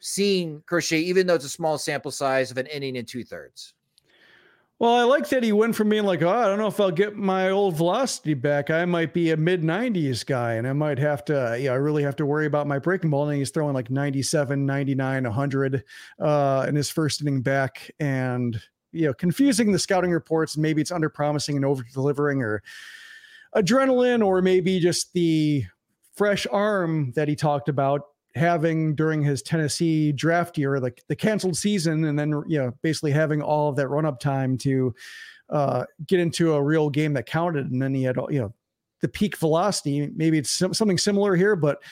seeing 0.00 0.62
Crochet, 0.66 1.00
even 1.00 1.26
though 1.26 1.36
it's 1.36 1.46
a 1.46 1.48
small 1.48 1.78
sample 1.78 2.10
size 2.10 2.50
of 2.50 2.58
an 2.58 2.66
inning 2.66 2.98
and 2.98 3.08
two 3.08 3.24
thirds? 3.24 3.72
Well, 4.78 4.94
I 4.94 5.04
like 5.04 5.30
that 5.30 5.42
he 5.42 5.52
went 5.52 5.74
from 5.74 5.88
being 5.88 6.04
like, 6.04 6.20
oh, 6.20 6.28
I 6.28 6.44
don't 6.44 6.58
know 6.58 6.66
if 6.66 6.78
I'll 6.78 6.90
get 6.90 7.16
my 7.16 7.48
old 7.48 7.76
velocity 7.76 8.34
back. 8.34 8.68
I 8.68 8.84
might 8.84 9.14
be 9.14 9.30
a 9.30 9.36
mid 9.36 9.62
90s 9.62 10.24
guy 10.26 10.54
and 10.54 10.68
I 10.68 10.74
might 10.74 10.98
have 10.98 11.24
to, 11.26 11.56
yeah, 11.58 11.72
I 11.72 11.76
really 11.76 12.02
have 12.02 12.16
to 12.16 12.26
worry 12.26 12.44
about 12.44 12.66
my 12.66 12.78
breaking 12.78 13.08
ball. 13.08 13.26
And 13.26 13.38
he's 13.38 13.50
throwing 13.50 13.72
like 13.72 13.90
97, 13.90 14.66
99, 14.66 15.24
100 15.24 15.84
uh, 16.20 16.66
in 16.68 16.74
his 16.74 16.90
first 16.90 17.22
inning 17.22 17.40
back. 17.40 17.90
And 18.00 18.60
you 18.96 19.06
know 19.06 19.14
confusing 19.14 19.72
the 19.72 19.78
scouting 19.78 20.10
reports 20.10 20.56
maybe 20.56 20.80
it's 20.80 20.90
under 20.90 21.08
promising 21.08 21.56
and 21.56 21.64
over 21.64 21.84
delivering 21.92 22.42
or 22.42 22.62
adrenaline 23.54 24.24
or 24.24 24.40
maybe 24.40 24.80
just 24.80 25.12
the 25.12 25.64
fresh 26.14 26.46
arm 26.50 27.12
that 27.14 27.28
he 27.28 27.36
talked 27.36 27.68
about 27.68 28.02
having 28.36 28.94
during 28.94 29.22
his 29.22 29.42
Tennessee 29.42 30.12
draft 30.12 30.58
year 30.58 30.78
like 30.78 31.02
the 31.08 31.16
canceled 31.16 31.56
season 31.56 32.04
and 32.04 32.18
then 32.18 32.30
you 32.46 32.58
know 32.58 32.72
basically 32.82 33.10
having 33.10 33.40
all 33.42 33.70
of 33.70 33.76
that 33.76 33.88
run 33.88 34.04
up 34.04 34.20
time 34.20 34.58
to 34.58 34.94
uh, 35.48 35.84
get 36.06 36.20
into 36.20 36.54
a 36.54 36.62
real 36.62 36.90
game 36.90 37.14
that 37.14 37.26
counted. 37.26 37.70
And 37.70 37.80
then 37.80 37.94
he 37.94 38.02
had 38.02 38.16
you 38.30 38.40
know 38.40 38.54
the 39.00 39.08
peak 39.08 39.36
velocity. 39.38 40.10
Maybe 40.14 40.38
it's 40.38 40.50
something 40.50 40.98
similar 40.98 41.34
here 41.34 41.56
but 41.56 41.82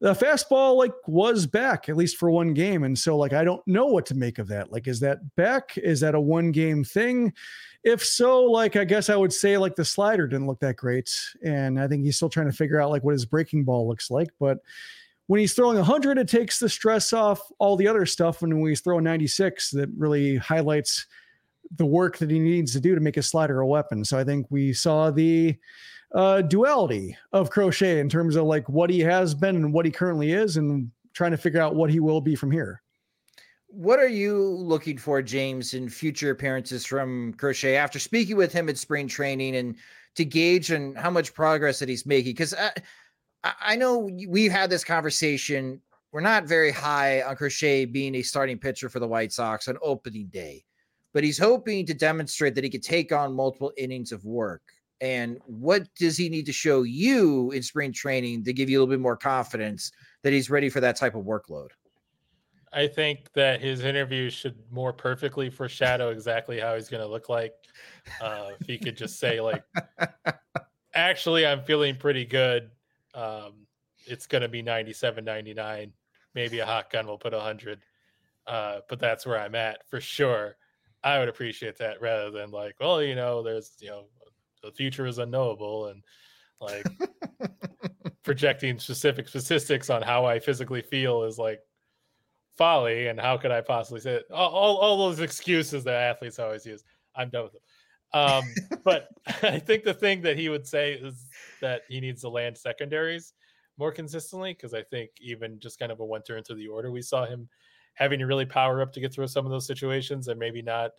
the 0.00 0.12
fastball 0.12 0.76
like 0.76 0.92
was 1.06 1.46
back 1.46 1.88
at 1.88 1.96
least 1.96 2.16
for 2.16 2.30
one 2.30 2.52
game. 2.52 2.82
And 2.82 2.98
so 2.98 3.16
like 3.16 3.32
i 3.32 3.44
don't 3.44 3.66
know 3.66 3.86
what 3.86 4.06
to 4.06 4.14
make 4.14 4.38
of 4.38 4.48
that. 4.48 4.72
Like 4.72 4.88
is 4.88 5.00
that 5.00 5.34
back? 5.36 5.78
Is 5.78 6.00
that 6.00 6.14
a 6.14 6.20
one 6.20 6.50
game 6.50 6.82
thing? 6.82 7.32
If 7.84 8.04
so 8.04 8.44
like 8.44 8.76
i 8.76 8.84
guess 8.84 9.08
i 9.08 9.16
would 9.16 9.32
say 9.32 9.56
like 9.56 9.76
the 9.76 9.84
slider 9.84 10.26
didn't 10.26 10.46
look 10.46 10.60
that 10.60 10.76
great. 10.76 11.10
And 11.44 11.78
i 11.78 11.86
think 11.86 12.04
he's 12.04 12.16
still 12.16 12.28
trying 12.28 12.50
to 12.50 12.56
figure 12.56 12.80
out 12.80 12.90
like 12.90 13.04
what 13.04 13.12
his 13.12 13.26
breaking 13.26 13.64
ball 13.64 13.86
looks 13.86 14.10
like. 14.10 14.28
But 14.40 14.58
when 15.26 15.40
he's 15.40 15.54
throwing 15.54 15.76
100 15.76 16.18
it 16.18 16.28
takes 16.28 16.58
the 16.58 16.68
stress 16.68 17.12
off 17.12 17.40
all 17.58 17.76
the 17.76 17.88
other 17.88 18.06
stuff 18.06 18.42
and 18.42 18.60
when 18.60 18.70
he's 18.70 18.80
throwing 18.80 19.04
96 19.04 19.70
that 19.70 19.88
really 19.96 20.36
highlights 20.36 21.06
the 21.76 21.86
work 21.86 22.18
that 22.18 22.30
he 22.30 22.38
needs 22.38 22.72
to 22.72 22.80
do 22.80 22.94
to 22.94 23.00
make 23.00 23.14
his 23.14 23.26
slider 23.26 23.60
a 23.60 23.66
weapon 23.66 24.04
so 24.04 24.18
i 24.18 24.24
think 24.24 24.46
we 24.50 24.72
saw 24.72 25.10
the 25.10 25.56
uh, 26.14 26.42
duality 26.42 27.16
of 27.32 27.50
Crochet 27.50 27.98
in 27.98 28.08
terms 28.08 28.36
of 28.36 28.44
like 28.44 28.68
what 28.68 28.88
he 28.88 29.00
has 29.00 29.34
been 29.34 29.56
and 29.56 29.72
what 29.72 29.84
he 29.84 29.90
currently 29.90 30.32
is, 30.32 30.56
and 30.56 30.90
trying 31.12 31.32
to 31.32 31.36
figure 31.36 31.60
out 31.60 31.74
what 31.74 31.90
he 31.90 32.00
will 32.00 32.20
be 32.20 32.34
from 32.34 32.50
here. 32.50 32.80
What 33.66 33.98
are 33.98 34.08
you 34.08 34.38
looking 34.38 34.96
for, 34.96 35.20
James, 35.20 35.74
in 35.74 35.88
future 35.88 36.30
appearances 36.30 36.86
from 36.86 37.34
Crochet 37.34 37.76
after 37.76 37.98
speaking 37.98 38.36
with 38.36 38.52
him 38.52 38.68
at 38.68 38.78
spring 38.78 39.08
training 39.08 39.56
and 39.56 39.76
to 40.14 40.24
gauge 40.24 40.70
and 40.70 40.96
how 40.96 41.10
much 41.10 41.34
progress 41.34 41.80
that 41.80 41.88
he's 41.88 42.06
making? 42.06 42.32
Because 42.32 42.54
I, 43.44 43.76
know 43.76 44.10
we've 44.28 44.50
had 44.50 44.70
this 44.70 44.84
conversation. 44.84 45.80
We're 46.12 46.20
not 46.20 46.44
very 46.44 46.70
high 46.70 47.22
on 47.22 47.36
Crochet 47.36 47.84
being 47.84 48.14
a 48.14 48.22
starting 48.22 48.58
pitcher 48.58 48.88
for 48.88 49.00
the 49.00 49.08
White 49.08 49.32
Sox 49.32 49.68
on 49.68 49.76
opening 49.82 50.28
day, 50.28 50.64
but 51.12 51.24
he's 51.24 51.38
hoping 51.38 51.84
to 51.86 51.94
demonstrate 51.94 52.54
that 52.54 52.64
he 52.64 52.70
could 52.70 52.82
take 52.82 53.12
on 53.12 53.34
multiple 53.34 53.72
innings 53.76 54.12
of 54.12 54.24
work. 54.24 54.62
And 55.00 55.38
what 55.46 55.86
does 55.96 56.16
he 56.16 56.28
need 56.28 56.46
to 56.46 56.52
show 56.52 56.84
you 56.84 57.50
in 57.50 57.62
spring 57.62 57.92
training 57.92 58.44
to 58.44 58.52
give 58.52 58.70
you 58.70 58.78
a 58.78 58.80
little 58.80 58.92
bit 58.92 59.00
more 59.00 59.16
confidence 59.16 59.92
that 60.22 60.32
he's 60.32 60.48
ready 60.48 60.70
for 60.70 60.80
that 60.80 60.96
type 60.96 61.14
of 61.14 61.24
workload? 61.24 61.68
I 62.72 62.88
think 62.88 63.32
that 63.34 63.60
his 63.60 63.84
interview 63.84 64.30
should 64.30 64.56
more 64.70 64.92
perfectly 64.92 65.50
foreshadow 65.50 66.08
exactly 66.08 66.58
how 66.58 66.74
he's 66.74 66.88
going 66.88 67.02
to 67.02 67.08
look 67.08 67.28
like. 67.28 67.52
Uh, 68.20 68.50
if 68.58 68.66
he 68.66 68.78
could 68.78 68.96
just 68.96 69.20
say, 69.20 69.40
like, 69.40 69.62
actually, 70.94 71.46
I'm 71.46 71.62
feeling 71.62 71.96
pretty 71.96 72.24
good. 72.24 72.70
Um, 73.14 73.66
it's 74.06 74.26
going 74.26 74.42
to 74.42 74.48
be 74.48 74.62
97, 74.62 75.24
99. 75.24 75.92
Maybe 76.34 76.58
a 76.58 76.66
hot 76.66 76.90
gun 76.90 77.06
will 77.06 77.18
put 77.18 77.32
100. 77.32 77.80
Uh, 78.46 78.80
but 78.88 78.98
that's 78.98 79.24
where 79.24 79.38
I'm 79.38 79.54
at 79.54 79.88
for 79.88 80.00
sure. 80.00 80.56
I 81.02 81.18
would 81.18 81.28
appreciate 81.28 81.78
that 81.78 82.00
rather 82.00 82.30
than 82.30 82.50
like, 82.50 82.76
well, 82.80 83.02
you 83.02 83.14
know, 83.14 83.42
there's, 83.42 83.76
you 83.80 83.88
know, 83.88 84.04
the 84.62 84.72
future 84.72 85.06
is 85.06 85.18
unknowable 85.18 85.88
and 85.88 86.02
like 86.60 86.86
projecting 88.22 88.78
specific 88.78 89.28
statistics 89.28 89.90
on 89.90 90.02
how 90.02 90.24
I 90.24 90.38
physically 90.38 90.82
feel 90.82 91.24
is 91.24 91.38
like 91.38 91.60
folly. 92.56 93.08
And 93.08 93.20
how 93.20 93.36
could 93.36 93.50
I 93.50 93.60
possibly 93.60 94.00
say 94.00 94.14
it? 94.14 94.24
All, 94.32 94.50
all, 94.50 94.76
all 94.78 94.98
those 95.08 95.20
excuses 95.20 95.84
that 95.84 95.94
athletes 95.94 96.38
always 96.38 96.64
use. 96.64 96.84
I'm 97.14 97.28
done 97.30 97.44
with 97.44 97.52
them. 97.52 97.62
Um, 98.14 98.44
but 98.84 99.08
I 99.42 99.58
think 99.58 99.84
the 99.84 99.92
thing 99.92 100.22
that 100.22 100.38
he 100.38 100.48
would 100.48 100.66
say 100.66 100.94
is 100.94 101.26
that 101.60 101.82
he 101.88 102.00
needs 102.00 102.22
to 102.22 102.30
land 102.30 102.56
secondaries 102.56 103.34
more 103.76 103.92
consistently 103.92 104.54
because 104.54 104.72
I 104.72 104.82
think 104.82 105.10
even 105.20 105.58
just 105.58 105.78
kind 105.78 105.92
of 105.92 106.00
a 106.00 106.04
one 106.04 106.22
turn 106.22 106.42
through 106.42 106.56
the 106.56 106.68
order, 106.68 106.90
we 106.90 107.02
saw 107.02 107.26
him 107.26 107.48
having 107.94 108.18
to 108.20 108.26
really 108.26 108.46
power 108.46 108.80
up 108.80 108.92
to 108.92 109.00
get 109.00 109.12
through 109.12 109.26
some 109.26 109.44
of 109.44 109.50
those 109.50 109.66
situations 109.66 110.28
and 110.28 110.38
maybe 110.38 110.62
not 110.62 110.92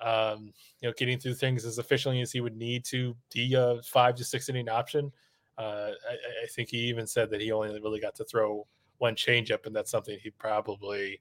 um, 0.00 0.52
you 0.80 0.88
know, 0.88 0.94
getting 0.96 1.18
through 1.18 1.34
things 1.34 1.64
as 1.64 1.78
efficiently 1.78 2.20
as 2.20 2.30
he 2.30 2.40
would 2.40 2.56
need 2.56 2.84
to 2.84 3.16
be 3.32 3.54
a 3.54 3.80
five 3.82 4.14
to 4.16 4.24
six 4.24 4.48
inning 4.48 4.68
option. 4.68 5.10
Uh, 5.58 5.92
I, 6.08 6.44
I, 6.44 6.46
think 6.54 6.68
he 6.68 6.78
even 6.78 7.06
said 7.06 7.30
that 7.30 7.40
he 7.40 7.50
only 7.50 7.80
really 7.80 7.98
got 7.98 8.14
to 8.16 8.24
throw 8.24 8.66
one 8.98 9.14
changeup, 9.14 9.64
and 9.64 9.74
that's 9.74 9.90
something 9.90 10.18
he 10.22 10.30
probably, 10.30 11.18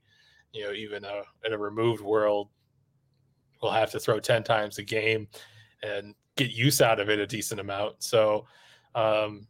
you 0.52 0.66
know, 0.66 0.74
even 0.74 1.06
a, 1.06 1.22
in 1.46 1.54
a 1.54 1.58
removed 1.58 2.02
world, 2.02 2.50
will 3.66 3.72
have 3.72 3.92
to 3.92 4.00
throw 4.00 4.20
ten 4.20 4.44
times 4.44 4.78
a 4.78 4.84
game 4.84 5.28
and 5.84 6.16
get 6.38 6.52
use 6.52 6.82
out 6.82 7.00
of 7.00 7.10
it 7.10 7.20
a 7.20 7.28
decent 7.28 7.60
amount. 7.60 8.04
So, 8.04 8.46
um, 8.94 9.48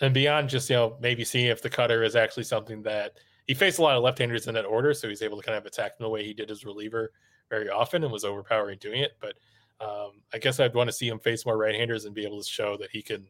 and 0.00 0.12
beyond 0.12 0.48
just 0.48 0.68
you 0.70 0.76
know 0.76 0.96
maybe 1.00 1.24
seeing 1.24 1.46
if 1.46 1.62
the 1.62 1.70
cutter 1.70 2.02
is 2.02 2.16
actually 2.16 2.44
something 2.44 2.82
that 2.82 3.14
he 3.46 3.54
faced 3.54 3.78
a 3.78 3.82
lot 3.82 3.96
of 3.96 4.02
left-handers 4.02 4.46
in 4.46 4.54
that 4.54 4.66
order, 4.66 4.92
so 4.92 5.08
he's 5.08 5.22
able 5.22 5.38
to 5.38 5.42
kind 5.42 5.56
of 5.56 5.64
attack 5.64 5.96
them 5.96 6.04
the 6.04 6.10
way 6.10 6.22
he 6.22 6.34
did 6.34 6.50
his 6.50 6.64
reliever 6.64 7.12
very 7.48 7.70
often 7.70 8.04
and 8.04 8.12
was 8.12 8.24
overpowering 8.24 8.78
doing 8.78 9.00
it. 9.00 9.12
But 9.20 9.36
um, 9.80 10.22
I 10.34 10.38
guess 10.38 10.60
I'd 10.60 10.74
want 10.74 10.88
to 10.88 10.92
see 10.92 11.08
him 11.08 11.18
face 11.18 11.46
more 11.46 11.56
right-handers 11.56 12.04
and 12.04 12.14
be 12.14 12.26
able 12.26 12.42
to 12.42 12.48
show 12.48 12.76
that 12.76 12.90
he 12.90 13.00
can 13.00 13.26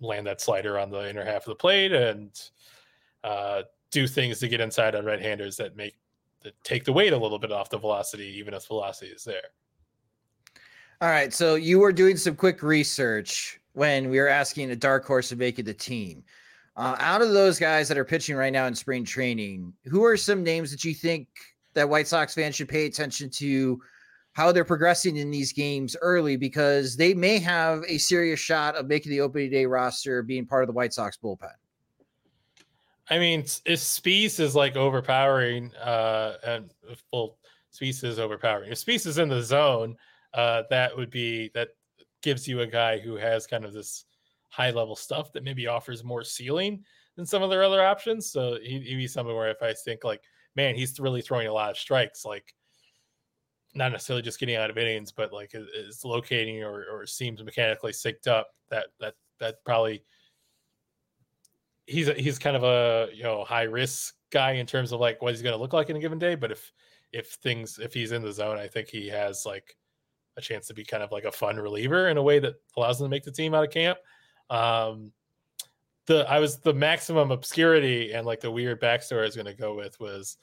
land 0.00 0.26
that 0.26 0.40
slider 0.40 0.78
on 0.78 0.90
the 0.90 1.10
inner 1.10 1.24
half 1.24 1.42
of 1.42 1.48
the 1.48 1.54
plate 1.54 1.92
and 1.92 2.30
uh, 3.24 3.62
do 3.90 4.06
things 4.06 4.38
to 4.38 4.48
get 4.48 4.60
inside 4.60 4.94
on 4.94 5.04
right-handers 5.04 5.56
that 5.58 5.76
make 5.76 5.96
take 6.64 6.84
the 6.84 6.92
weight 6.92 7.12
a 7.12 7.16
little 7.16 7.38
bit 7.38 7.52
off 7.52 7.70
the 7.70 7.78
velocity, 7.78 8.26
even 8.38 8.54
if 8.54 8.66
velocity 8.66 9.10
is 9.10 9.24
there. 9.24 9.50
All 11.00 11.10
right, 11.10 11.32
so 11.32 11.56
you 11.56 11.78
were 11.78 11.92
doing 11.92 12.16
some 12.16 12.36
quick 12.36 12.62
research 12.62 13.60
when 13.74 14.08
we 14.08 14.18
were 14.18 14.28
asking 14.28 14.70
a 14.70 14.76
dark 14.76 15.04
horse 15.04 15.28
to 15.28 15.36
make 15.36 15.58
it 15.58 15.64
the 15.64 15.74
team. 15.74 16.24
Uh, 16.76 16.96
out 16.98 17.22
of 17.22 17.32
those 17.32 17.58
guys 17.58 17.88
that 17.88 17.98
are 17.98 18.04
pitching 18.04 18.36
right 18.36 18.52
now 18.52 18.66
in 18.66 18.74
spring 18.74 19.04
training, 19.04 19.72
who 19.84 20.04
are 20.04 20.16
some 20.16 20.42
names 20.42 20.70
that 20.70 20.84
you 20.84 20.94
think 20.94 21.28
that 21.74 21.88
White 21.88 22.06
Sox 22.06 22.34
fans 22.34 22.54
should 22.54 22.68
pay 22.68 22.86
attention 22.86 23.28
to 23.30 23.80
how 24.32 24.52
they're 24.52 24.64
progressing 24.64 25.16
in 25.16 25.30
these 25.30 25.52
games 25.52 25.96
early 26.02 26.36
because 26.36 26.96
they 26.96 27.14
may 27.14 27.38
have 27.38 27.82
a 27.88 27.98
serious 27.98 28.40
shot 28.40 28.76
of 28.76 28.86
making 28.86 29.10
the 29.10 29.20
opening 29.20 29.50
day 29.50 29.64
roster 29.64 30.22
being 30.22 30.46
part 30.46 30.62
of 30.62 30.66
the 30.66 30.74
White 30.74 30.92
Sox 30.92 31.16
bullpen. 31.16 31.52
I 33.08 33.18
mean, 33.18 33.40
if 33.40 33.78
Speas 33.78 34.40
is 34.40 34.54
like 34.54 34.76
overpowering, 34.76 35.74
uh, 35.76 36.34
and 36.44 36.72
well, 37.12 37.38
Speas 37.72 38.02
is 38.02 38.18
overpowering. 38.18 38.72
If 38.72 38.78
Speas 38.78 39.06
is 39.06 39.18
in 39.18 39.28
the 39.28 39.42
zone, 39.42 39.96
uh, 40.34 40.64
that 40.70 40.96
would 40.96 41.10
be 41.10 41.50
that 41.54 41.68
gives 42.22 42.48
you 42.48 42.60
a 42.60 42.66
guy 42.66 42.98
who 42.98 43.14
has 43.16 43.46
kind 43.46 43.64
of 43.64 43.72
this 43.72 44.04
high 44.50 44.70
level 44.70 44.96
stuff 44.96 45.32
that 45.32 45.44
maybe 45.44 45.66
offers 45.66 46.02
more 46.02 46.24
ceiling 46.24 46.82
than 47.16 47.26
some 47.26 47.42
of 47.42 47.50
their 47.50 47.62
other 47.62 47.84
options. 47.84 48.30
So 48.30 48.58
he, 48.62 48.78
would 48.78 48.84
be 48.84 49.06
something 49.06 49.34
where 49.34 49.50
if 49.50 49.62
I 49.62 49.72
think 49.72 50.02
like 50.02 50.22
man, 50.56 50.74
he's 50.74 50.98
really 50.98 51.20
throwing 51.20 51.46
a 51.46 51.52
lot 51.52 51.70
of 51.70 51.78
strikes, 51.78 52.24
like 52.24 52.54
not 53.74 53.92
necessarily 53.92 54.22
just 54.22 54.40
getting 54.40 54.56
out 54.56 54.70
of 54.70 54.78
innings, 54.78 55.12
but 55.12 55.32
like 55.32 55.52
is 55.54 56.04
locating 56.04 56.64
or, 56.64 56.84
or 56.90 57.06
seems 57.06 57.42
mechanically 57.44 57.92
synced 57.92 58.26
up. 58.26 58.48
That 58.70 58.86
that 58.98 59.14
that 59.38 59.56
probably 59.64 60.02
he's 61.86 62.08
a, 62.08 62.14
he's 62.14 62.38
kind 62.38 62.56
of 62.56 62.64
a 62.64 63.08
you 63.14 63.22
know 63.22 63.44
high 63.44 63.62
risk 63.62 64.14
guy 64.30 64.52
in 64.52 64.66
terms 64.66 64.92
of 64.92 65.00
like 65.00 65.22
what 65.22 65.32
he's 65.32 65.42
going 65.42 65.54
to 65.54 65.60
look 65.60 65.72
like 65.72 65.88
in 65.90 65.96
a 65.96 66.00
given 66.00 66.18
day. 66.18 66.34
But 66.34 66.52
if 66.52 66.72
if 67.12 67.30
things 67.42 67.78
if 67.78 67.94
he's 67.94 68.12
in 68.12 68.22
the 68.22 68.32
zone, 68.32 68.58
I 68.58 68.66
think 68.66 68.88
he 68.88 69.08
has 69.08 69.46
like 69.46 69.76
a 70.36 70.40
chance 70.40 70.66
to 70.66 70.74
be 70.74 70.84
kind 70.84 71.02
of 71.02 71.12
like 71.12 71.24
a 71.24 71.32
fun 71.32 71.56
reliever 71.56 72.08
in 72.08 72.18
a 72.18 72.22
way 72.22 72.38
that 72.40 72.54
allows 72.76 73.00
him 73.00 73.06
to 73.06 73.10
make 73.10 73.24
the 73.24 73.32
team 73.32 73.54
out 73.54 73.64
of 73.64 73.70
camp. 73.70 73.98
Um, 74.50 75.12
the 76.06 76.28
I 76.28 76.38
was 76.38 76.58
the 76.58 76.74
maximum 76.74 77.30
obscurity 77.30 78.12
and 78.12 78.26
like 78.26 78.40
the 78.40 78.50
weird 78.50 78.80
backstory 78.80 79.20
I 79.20 79.26
was 79.26 79.36
going 79.36 79.46
to 79.46 79.54
go 79.54 79.74
with 79.74 79.98
was 79.98 80.36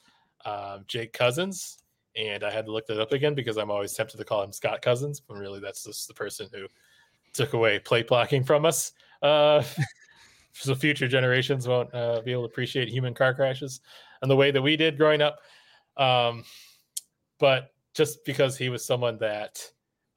um, 0.44 0.84
Jake 0.86 1.12
Cousins, 1.12 1.78
and 2.16 2.44
I 2.44 2.50
had 2.50 2.66
to 2.66 2.72
look 2.72 2.86
that 2.86 3.00
up 3.00 3.12
again 3.12 3.34
because 3.34 3.56
I'm 3.56 3.70
always 3.70 3.94
tempted 3.94 4.16
to 4.16 4.24
call 4.24 4.42
him 4.42 4.52
Scott 4.52 4.82
Cousins, 4.82 5.20
but 5.20 5.36
really 5.36 5.60
that's 5.60 5.84
just 5.84 6.08
the 6.08 6.14
person 6.14 6.48
who 6.52 6.66
took 7.32 7.52
away 7.52 7.78
plate 7.78 8.08
blocking 8.08 8.44
from 8.44 8.64
us. 8.64 8.92
Uh, 9.22 9.62
so 10.54 10.74
future 10.74 11.08
generations 11.08 11.66
won't 11.66 11.92
uh, 11.94 12.20
be 12.22 12.32
able 12.32 12.42
to 12.42 12.48
appreciate 12.48 12.88
human 12.88 13.12
car 13.12 13.34
crashes 13.34 13.80
and 14.22 14.30
the 14.30 14.36
way 14.36 14.50
that 14.50 14.62
we 14.62 14.76
did 14.76 14.96
growing 14.96 15.20
up. 15.20 15.38
Um, 15.96 16.44
but 17.38 17.70
just 17.94 18.24
because 18.24 18.56
he 18.56 18.68
was 18.68 18.84
someone 18.84 19.18
that, 19.18 19.60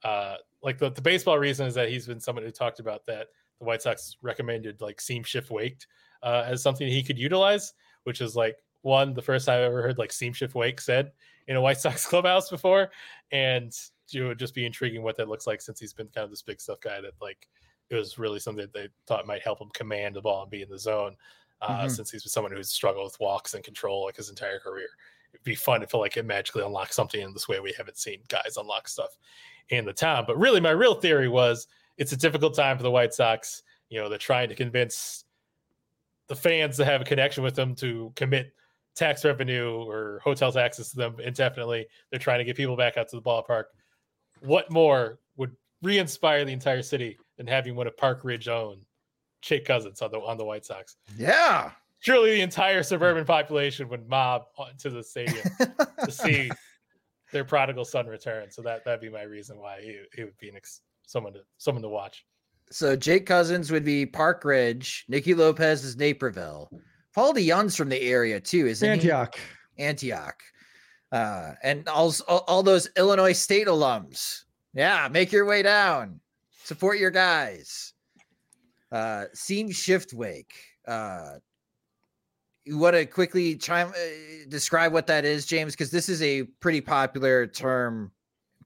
uh, 0.04 0.36
like 0.62 0.78
the, 0.78 0.90
the 0.90 1.02
baseball 1.02 1.38
reason 1.38 1.66
is 1.66 1.74
that 1.74 1.88
he's 1.88 2.06
been 2.06 2.20
someone 2.20 2.44
who 2.44 2.50
talked 2.50 2.80
about 2.80 3.04
that 3.06 3.28
the 3.58 3.64
White 3.64 3.82
Sox 3.82 4.16
recommended 4.22 4.80
like 4.80 5.00
seam 5.00 5.22
shifted 5.22 5.52
wake 5.52 5.84
uh, 6.22 6.44
as 6.46 6.62
something 6.62 6.86
he 6.86 7.02
could 7.02 7.18
utilize, 7.18 7.74
which 8.04 8.20
is 8.20 8.36
like 8.36 8.56
one 8.82 9.14
the 9.14 9.22
first 9.22 9.46
time 9.46 9.58
I've 9.58 9.66
ever 9.66 9.82
heard 9.82 9.98
like 9.98 10.12
seam 10.12 10.32
shift 10.32 10.54
wake 10.54 10.80
said 10.80 11.12
in 11.48 11.56
a 11.56 11.60
White 11.60 11.78
Sox 11.78 12.06
clubhouse 12.08 12.48
before, 12.48 12.90
and 13.32 13.72
it 14.12 14.22
would 14.22 14.38
just 14.38 14.54
be 14.54 14.66
intriguing 14.66 15.02
what 15.02 15.16
that 15.16 15.28
looks 15.28 15.46
like 15.46 15.60
since 15.60 15.80
he's 15.80 15.92
been 15.92 16.08
kind 16.08 16.24
of 16.24 16.30
this 16.30 16.42
big 16.42 16.60
stuff 16.60 16.80
guy 16.80 17.00
that 17.00 17.12
like 17.20 17.48
it 17.90 17.94
was 17.94 18.18
really 18.18 18.38
something 18.38 18.64
that 18.64 18.72
they 18.72 18.88
thought 19.06 19.26
might 19.26 19.42
help 19.42 19.60
him 19.60 19.70
command 19.72 20.16
the 20.16 20.20
ball 20.20 20.42
and 20.42 20.50
be 20.50 20.62
in 20.62 20.68
the 20.68 20.78
zone. 20.78 21.16
Uh, 21.60 21.80
mm-hmm. 21.80 21.88
Since 21.88 22.10
he's 22.10 22.30
someone 22.30 22.52
who's 22.52 22.70
struggled 22.70 23.04
with 23.04 23.18
walks 23.18 23.54
and 23.54 23.64
control 23.64 24.04
like 24.04 24.16
his 24.16 24.30
entire 24.30 24.60
career, 24.60 24.88
it'd 25.32 25.44
be 25.44 25.54
fun 25.54 25.80
to 25.80 25.86
feel 25.86 26.00
like 26.00 26.16
it 26.16 26.24
magically 26.24 26.64
unlocks 26.64 26.94
something 26.94 27.20
in 27.20 27.32
this 27.32 27.48
way 27.48 27.58
we 27.60 27.74
haven't 27.76 27.98
seen 27.98 28.20
guys 28.28 28.56
unlock 28.56 28.86
stuff 28.86 29.18
in 29.70 29.84
the 29.84 29.92
town. 29.92 30.24
But 30.26 30.38
really, 30.38 30.60
my 30.60 30.70
real 30.70 30.94
theory 30.94 31.28
was 31.28 31.66
it's 31.96 32.12
a 32.12 32.16
difficult 32.16 32.54
time 32.54 32.76
for 32.76 32.82
the 32.82 32.90
White 32.90 33.12
Sox. 33.12 33.62
You 33.88 34.00
know, 34.00 34.08
they're 34.08 34.18
trying 34.18 34.48
to 34.50 34.54
convince 34.54 35.24
the 36.28 36.36
fans 36.36 36.76
to 36.76 36.84
have 36.84 37.00
a 37.00 37.04
connection 37.04 37.42
with 37.42 37.54
them 37.54 37.74
to 37.76 38.12
commit 38.14 38.52
tax 38.94 39.24
revenue 39.24 39.82
or 39.84 40.20
hotel 40.22 40.52
taxes 40.52 40.90
to 40.90 40.96
them 40.96 41.16
indefinitely. 41.20 41.86
They're 42.10 42.20
trying 42.20 42.38
to 42.38 42.44
get 42.44 42.56
people 42.56 42.76
back 42.76 42.96
out 42.96 43.08
to 43.08 43.16
the 43.16 43.22
ballpark. 43.22 43.64
What 44.40 44.70
more 44.70 45.18
would 45.36 45.56
re-inspire 45.82 46.44
the 46.44 46.52
entire 46.52 46.82
city 46.82 47.18
than 47.38 47.46
having 47.46 47.74
one 47.74 47.86
of 47.86 47.96
Park 47.96 48.20
Ridge 48.24 48.48
own 48.48 48.80
Jake 49.40 49.64
Cousins 49.64 50.02
on 50.02 50.10
the 50.10 50.18
on 50.18 50.36
the 50.36 50.44
White 50.44 50.66
Sox? 50.66 50.96
Yeah. 51.16 51.70
Surely 52.00 52.32
the 52.32 52.42
entire 52.42 52.82
suburban 52.82 53.24
population 53.24 53.88
would 53.88 54.08
mob 54.08 54.44
to 54.78 54.90
the 54.90 55.02
stadium 55.02 55.44
to 56.04 56.12
see 56.12 56.50
their 57.32 57.44
prodigal 57.44 57.84
son 57.84 58.06
return. 58.06 58.50
So 58.50 58.60
that 58.62 58.84
that'd 58.84 59.00
be 59.00 59.08
my 59.08 59.22
reason 59.22 59.58
why 59.58 59.80
he, 59.80 60.00
he 60.14 60.24
would 60.24 60.36
be 60.38 60.50
an 60.50 60.56
ex- 60.56 60.82
someone 61.06 61.32
to 61.32 61.40
someone 61.56 61.82
to 61.82 61.88
watch. 61.88 62.26
So 62.70 62.94
Jake 62.94 63.24
Cousins 63.24 63.70
would 63.72 63.84
be 63.84 64.04
Park 64.04 64.44
Ridge. 64.44 65.06
Nicky 65.08 65.32
Lopez 65.34 65.84
is 65.84 65.96
Naperville. 65.96 66.70
Paul 67.14 67.32
DeJong's 67.32 67.74
from 67.74 67.88
the 67.88 68.00
area 68.00 68.38
too, 68.40 68.66
isn't 68.66 68.88
Antioch. 68.88 69.38
he? 69.76 69.84
Antioch. 69.84 70.40
Uh, 71.10 71.52
and 71.62 71.88
all, 71.88 72.14
all 72.28 72.62
those 72.62 72.88
Illinois 72.96 73.32
State 73.32 73.66
alums. 73.66 74.42
Yeah, 74.74 75.08
make 75.10 75.32
your 75.32 75.46
way 75.46 75.62
down. 75.62 76.20
Support 76.68 76.98
your 76.98 77.10
guys. 77.10 77.94
Uh, 78.92 79.24
seam 79.32 79.70
shift 79.70 80.12
wake. 80.12 80.52
Uh, 80.86 81.36
you 82.66 82.76
want 82.76 82.94
to 82.94 83.06
quickly 83.06 83.56
chime 83.56 83.88
uh, 83.88 84.46
describe 84.50 84.92
what 84.92 85.06
that 85.06 85.24
is, 85.24 85.46
James? 85.46 85.72
Because 85.72 85.90
this 85.90 86.10
is 86.10 86.20
a 86.20 86.42
pretty 86.60 86.82
popular 86.82 87.46
term 87.46 88.12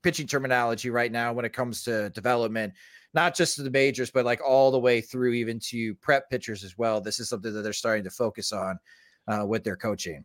pitching 0.03 0.26
terminology 0.26 0.90
right 0.90 1.12
now 1.12 1.32
when 1.32 1.44
it 1.44 1.53
comes 1.53 1.84
to 1.84 2.11
development, 2.11 2.72
not 3.14 3.36
just 3.36 3.55
to 3.55 3.62
the 3.62 3.70
majors, 3.70 4.11
but 4.11 4.24
like 4.24 4.40
all 4.44 4.72
the 4.72 4.80
way 4.80 5.00
through 5.00 5.34
even 5.34 5.61
to 5.68 5.94
prep 5.94 6.28
pitchers 6.28 6.64
as 6.64 6.76
well. 6.76 7.00
This 7.00 7.20
is 7.20 7.28
something 7.28 7.55
that 7.55 7.62
they're 7.62 7.72
starting 7.72 8.03
to 8.03 8.11
focus 8.11 8.50
on 8.50 8.80
uh, 9.28 9.46
with 9.46 9.62
their 9.62 9.76
coaching. 9.76 10.24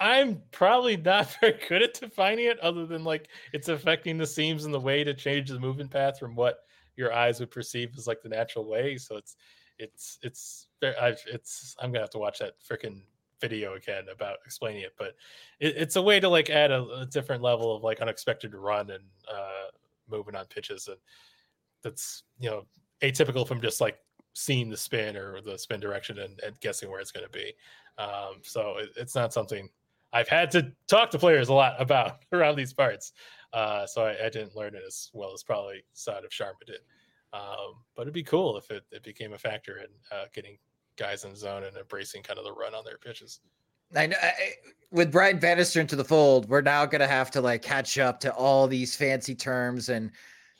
I'm 0.00 0.42
probably 0.52 0.96
not 0.96 1.34
very 1.40 1.58
good 1.68 1.82
at 1.82 1.94
defining 1.94 2.46
it, 2.46 2.58
other 2.60 2.86
than 2.86 3.04
like 3.04 3.28
it's 3.52 3.68
affecting 3.68 4.18
the 4.18 4.26
seams 4.26 4.64
and 4.64 4.74
the 4.74 4.80
way 4.80 5.04
to 5.04 5.14
change 5.14 5.50
the 5.50 5.58
movement 5.58 5.90
path 5.90 6.18
from 6.18 6.34
what 6.34 6.60
your 6.96 7.12
eyes 7.12 7.40
would 7.40 7.50
perceive 7.50 7.90
as 7.96 8.06
like 8.06 8.22
the 8.22 8.28
natural 8.28 8.68
way. 8.68 8.96
So 8.96 9.16
it's 9.16 9.36
it's 9.78 10.18
it's 10.22 10.66
I've 11.00 11.22
it's 11.26 11.76
I'm 11.80 11.90
gonna 11.90 12.02
have 12.02 12.10
to 12.10 12.18
watch 12.18 12.38
that 12.40 12.54
freaking 12.68 13.02
video 13.40 13.74
again 13.74 14.04
about 14.12 14.38
explaining 14.44 14.82
it, 14.82 14.94
but 14.98 15.14
it, 15.60 15.74
it's 15.76 15.96
a 15.96 16.02
way 16.02 16.18
to 16.20 16.28
like 16.28 16.50
add 16.50 16.72
a, 16.72 16.82
a, 17.00 17.06
different 17.06 17.40
level 17.40 17.74
of 17.74 17.84
like 17.84 18.00
unexpected 18.00 18.52
run 18.52 18.90
and 18.90 19.04
uh 19.32 19.70
moving 20.10 20.34
on 20.34 20.44
pitches 20.46 20.88
and 20.88 20.96
that's 21.82 22.24
you 22.40 22.50
know 22.50 22.64
atypical 23.02 23.46
from 23.46 23.60
just 23.60 23.80
like 23.80 23.98
seeing 24.34 24.70
the 24.70 24.76
spin 24.76 25.16
or 25.16 25.40
the 25.40 25.58
spin 25.58 25.80
direction 25.80 26.18
and, 26.18 26.38
and 26.46 26.58
guessing 26.60 26.90
where 26.90 27.00
it's 27.00 27.10
going 27.10 27.26
to 27.26 27.32
be. 27.32 27.52
Um, 27.98 28.40
so 28.42 28.76
it, 28.78 28.90
it's 28.96 29.14
not 29.14 29.32
something 29.32 29.68
I've 30.12 30.28
had 30.28 30.50
to 30.52 30.72
talk 30.88 31.10
to 31.10 31.18
players 31.18 31.48
a 31.48 31.54
lot 31.54 31.80
about 31.80 32.24
around 32.32 32.56
these 32.56 32.72
parts. 32.72 33.12
Uh, 33.52 33.86
so 33.86 34.04
I, 34.04 34.26
I, 34.26 34.28
didn't 34.28 34.54
learn 34.54 34.74
it 34.74 34.82
as 34.86 35.10
well 35.14 35.32
as 35.32 35.42
probably 35.42 35.82
Sahadev 35.94 36.30
Sharma 36.30 36.66
did. 36.66 36.80
Um, 37.32 37.76
but 37.96 38.02
it'd 38.02 38.12
be 38.12 38.22
cool 38.22 38.58
if 38.58 38.70
it, 38.70 38.84
it 38.90 39.02
became 39.02 39.32
a 39.32 39.38
factor 39.38 39.78
in 39.78 39.86
uh, 40.12 40.24
getting 40.34 40.58
guys 40.96 41.24
in 41.24 41.34
zone 41.34 41.64
and 41.64 41.74
embracing 41.76 42.22
kind 42.22 42.38
of 42.38 42.44
the 42.44 42.52
run 42.52 42.74
on 42.74 42.84
their 42.84 42.98
pitches. 42.98 43.40
I 43.96 44.06
know 44.06 44.16
I, 44.22 44.32
with 44.90 45.10
Brian 45.10 45.38
Bannister 45.38 45.80
into 45.80 45.96
the 45.96 46.04
fold, 46.04 46.48
we're 46.48 46.60
now 46.60 46.84
going 46.84 47.00
to 47.00 47.06
have 47.06 47.30
to 47.32 47.40
like 47.40 47.62
catch 47.62 47.98
up 47.98 48.20
to 48.20 48.32
all 48.34 48.66
these 48.66 48.94
fancy 48.94 49.34
terms 49.34 49.88
and 49.88 50.10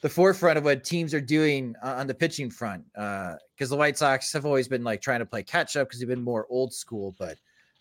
the 0.01 0.09
forefront 0.09 0.57
of 0.57 0.65
what 0.65 0.85
teams 0.85 1.13
are 1.13 1.21
doing 1.21 1.75
uh, 1.83 1.97
on 1.99 2.07
the 2.07 2.15
pitching 2.15 2.51
front. 2.51 2.85
Because 2.95 3.37
uh, 3.61 3.67
the 3.67 3.77
White 3.77 3.99
Sox 3.99 4.33
have 4.33 4.47
always 4.47 4.69
been 4.69 4.85
like 4.85 5.03
trying 5.03 5.19
to 5.19 5.27
play 5.27 5.43
catch 5.43 5.77
up 5.77 5.89
because 5.89 6.01
they've 6.01 6.09
been 6.09 6.23
more 6.23 6.47
old 6.49 6.73
school. 6.73 7.15
But 7.19 7.37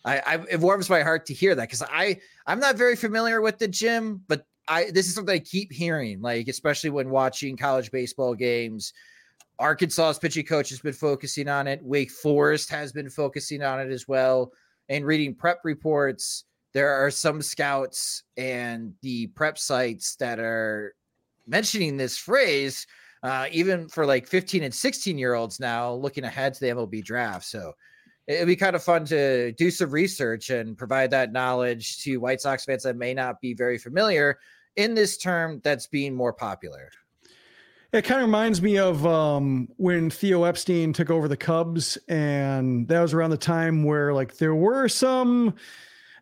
I, 0.08 0.22
I 0.26 0.44
it 0.50 0.60
warms 0.60 0.88
my 0.88 1.02
heart 1.02 1.26
to 1.26 1.34
hear 1.34 1.54
that 1.54 1.68
because 1.68 1.82
I 1.82 2.18
I'm 2.46 2.58
not 2.58 2.76
very 2.76 2.96
familiar 2.96 3.40
with 3.42 3.58
the 3.58 3.68
gym, 3.68 4.22
but 4.26 4.46
I 4.66 4.90
this 4.90 5.06
is 5.06 5.14
something 5.14 5.34
I 5.34 5.38
keep 5.38 5.70
hearing, 5.70 6.20
like 6.22 6.48
especially 6.48 6.90
when 6.90 7.10
watching 7.10 7.56
college 7.56 7.90
baseball 7.90 8.34
games. 8.34 8.92
Arkansas's 9.58 10.20
pitching 10.20 10.46
coach 10.46 10.70
has 10.70 10.80
been 10.80 10.92
focusing 10.92 11.48
on 11.48 11.66
it. 11.66 11.80
Wake 11.82 12.12
Forest 12.12 12.70
has 12.70 12.92
been 12.92 13.10
focusing 13.10 13.62
on 13.62 13.80
it 13.80 13.90
as 13.90 14.06
well. 14.06 14.52
And 14.88 15.04
reading 15.04 15.34
prep 15.34 15.58
reports, 15.64 16.44
there 16.72 16.90
are 16.90 17.10
some 17.10 17.42
scouts 17.42 18.22
and 18.36 18.94
the 19.02 19.26
prep 19.28 19.58
sites 19.58 20.14
that 20.16 20.38
are 20.38 20.94
mentioning 21.46 21.96
this 21.96 22.16
phrase, 22.16 22.86
uh, 23.24 23.46
even 23.50 23.88
for 23.88 24.06
like 24.06 24.28
15 24.28 24.62
and 24.62 24.72
16 24.72 25.18
year 25.18 25.34
olds 25.34 25.58
now 25.58 25.92
looking 25.92 26.24
ahead 26.24 26.54
to 26.54 26.60
the 26.60 26.68
MLB 26.68 27.04
draft. 27.04 27.44
So 27.44 27.72
it'd 28.28 28.46
be 28.46 28.56
kind 28.56 28.76
of 28.76 28.82
fun 28.84 29.06
to 29.06 29.52
do 29.52 29.70
some 29.70 29.90
research 29.90 30.50
and 30.50 30.76
provide 30.76 31.10
that 31.10 31.32
knowledge 31.32 32.02
to 32.02 32.18
White 32.18 32.42
Sox 32.42 32.64
fans 32.64 32.82
that 32.82 32.96
may 32.96 33.14
not 33.14 33.40
be 33.40 33.54
very 33.54 33.78
familiar 33.78 34.38
in 34.76 34.94
this 34.94 35.16
term 35.16 35.60
that's 35.64 35.86
being 35.86 36.14
more 36.14 36.32
popular. 36.32 36.90
It 37.90 38.02
kind 38.02 38.20
of 38.20 38.26
reminds 38.26 38.60
me 38.60 38.76
of 38.76 39.06
um, 39.06 39.68
when 39.78 40.10
Theo 40.10 40.44
Epstein 40.44 40.92
took 40.92 41.08
over 41.08 41.26
the 41.26 41.38
Cubs, 41.38 41.96
and 42.06 42.86
that 42.88 43.00
was 43.00 43.14
around 43.14 43.30
the 43.30 43.38
time 43.38 43.82
where 43.82 44.12
like 44.12 44.36
there 44.36 44.54
were 44.54 44.88
some 44.88 45.54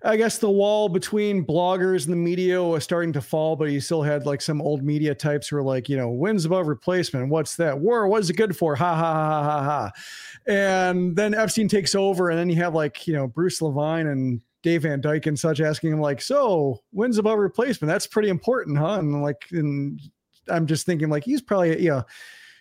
I 0.07 0.17
guess 0.17 0.39
the 0.39 0.51
wall 0.51 0.89
between 0.89 1.45
bloggers 1.45 2.05
and 2.05 2.13
the 2.13 2.17
media 2.17 2.63
was 2.63 2.85
starting 2.85 3.13
to 3.15 3.21
fall, 3.21 3.57
but 3.57 3.71
you 3.71 3.81
still 3.81 4.03
had 4.03 4.25
like 4.25 4.41
some 4.41 4.63
old 4.63 4.85
media 4.85 5.15
types 5.15 5.49
who 5.49 5.57
were 5.57 5.63
like, 5.63 5.89
you 5.89 5.97
know, 5.97 6.11
wins 6.11 6.45
above 6.45 6.69
replacement. 6.69 7.29
What's 7.29 7.57
that? 7.57 7.79
War, 7.79 8.07
what 8.07 8.23
is 8.23 8.31
it 8.31 8.37
good 8.37 8.57
for? 8.57 8.77
Ha 8.77 8.95
ha 8.95 9.15
ha 9.15 9.43
ha 9.43 9.63
ha. 9.63 9.93
And 10.47 11.17
then 11.17 11.35
Epstein 11.35 11.67
takes 11.67 11.95
over, 11.95 12.31
and 12.31 12.39
then 12.39 12.49
you 12.49 12.57
have 12.57 12.75
like, 12.75 13.07
you 13.07 13.15
know, 13.15 13.27
Bruce 13.27 13.61
Levine 13.61 14.07
and 14.07 14.41
Dave 14.63 14.83
Van 14.83 15.01
Dyke 15.01 15.27
and 15.27 15.39
such 15.39 15.61
asking 15.61 15.93
him, 15.93 16.01
like, 16.01 16.23
so 16.23 16.81
wins 16.93 17.19
above 17.19 17.39
replacement. 17.39 17.89
That's 17.89 18.07
pretty 18.07 18.29
important, 18.29 18.79
huh? 18.79 18.99
And 19.01 19.23
like, 19.23 19.45
and 19.51 20.01
I'm 20.49 20.67
just 20.67 20.87
thinking, 20.87 21.09
like, 21.09 21.25
he's 21.25 21.43
probably, 21.43 21.83
you 21.83 21.91
know, 21.91 22.05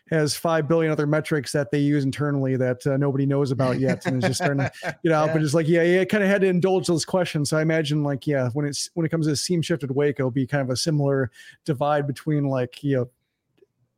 has 0.10 0.36
five 0.36 0.68
billion 0.68 0.92
other 0.92 1.08
metrics 1.08 1.52
that 1.52 1.72
they 1.72 1.80
use 1.80 2.04
internally 2.04 2.56
that 2.58 2.86
uh, 2.86 2.98
nobody 2.98 3.26
knows 3.26 3.52
about 3.52 3.80
yet, 3.80 4.06
and 4.06 4.24
is 4.24 4.28
just 4.28 4.44
starting 4.44 4.60
to 4.60 4.72
get 5.04 5.12
out. 5.12 5.28
yeah. 5.28 5.34
But 5.34 5.42
it's 5.42 5.54
like, 5.54 5.68
yeah, 5.68 5.84
yeah, 5.84 6.06
kind 6.06 6.24
of 6.24 6.30
had 6.30 6.42
to 6.42 6.48
indulge 6.48 6.88
those 6.88 7.06
questions. 7.06 7.50
So 7.50 7.58
I 7.58 7.62
imagine, 7.62 8.04
like, 8.04 8.28
yeah, 8.28 8.50
when 8.54 8.66
it's 8.66 8.90
when 8.94 9.06
it 9.06 9.10
comes 9.10 9.28
to 9.28 9.36
seam 9.36 9.62
shifted 9.62 9.92
wake, 9.92 10.18
it'll 10.20 10.32
be 10.32 10.46
kind 10.46 10.62
of 10.62 10.70
a 10.70 10.76
similar 10.76 11.32
divide 11.66 12.08
between 12.08 12.48
like 12.48 12.84
you 12.84 12.98
know 12.98 13.10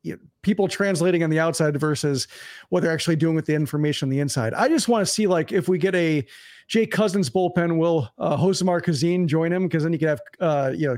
you 0.04 0.14
know, 0.14 0.20
people 0.42 0.68
translating 0.68 1.24
on 1.24 1.30
the 1.30 1.40
outside 1.40 1.78
versus 1.80 2.28
what 2.70 2.82
they're 2.82 2.94
actually 2.94 3.16
doing 3.18 3.36
with 3.36 3.46
the 3.46 3.54
information 3.54 4.06
on 4.06 4.10
the 4.10 4.20
inside. 4.20 4.54
I 4.54 4.70
just 4.70 4.88
want 4.88 5.06
to 5.06 5.12
see 5.12 5.28
like 5.28 5.52
if 5.52 5.68
we 5.68 5.78
get 5.78 5.94
a 5.96 6.26
Jake 6.68 6.92
Cousins 6.92 7.30
bullpen, 7.30 7.78
will 7.78 8.10
uh, 8.18 8.38
Josimar 8.38 8.82
Cousin 8.82 9.28
join 9.28 9.52
him? 9.52 9.68
Because 9.68 9.84
then 9.84 9.94
you 9.94 10.00
could 10.00 10.10
have 10.10 10.22
uh, 10.40 10.72
you 10.76 10.88
know 10.88 10.98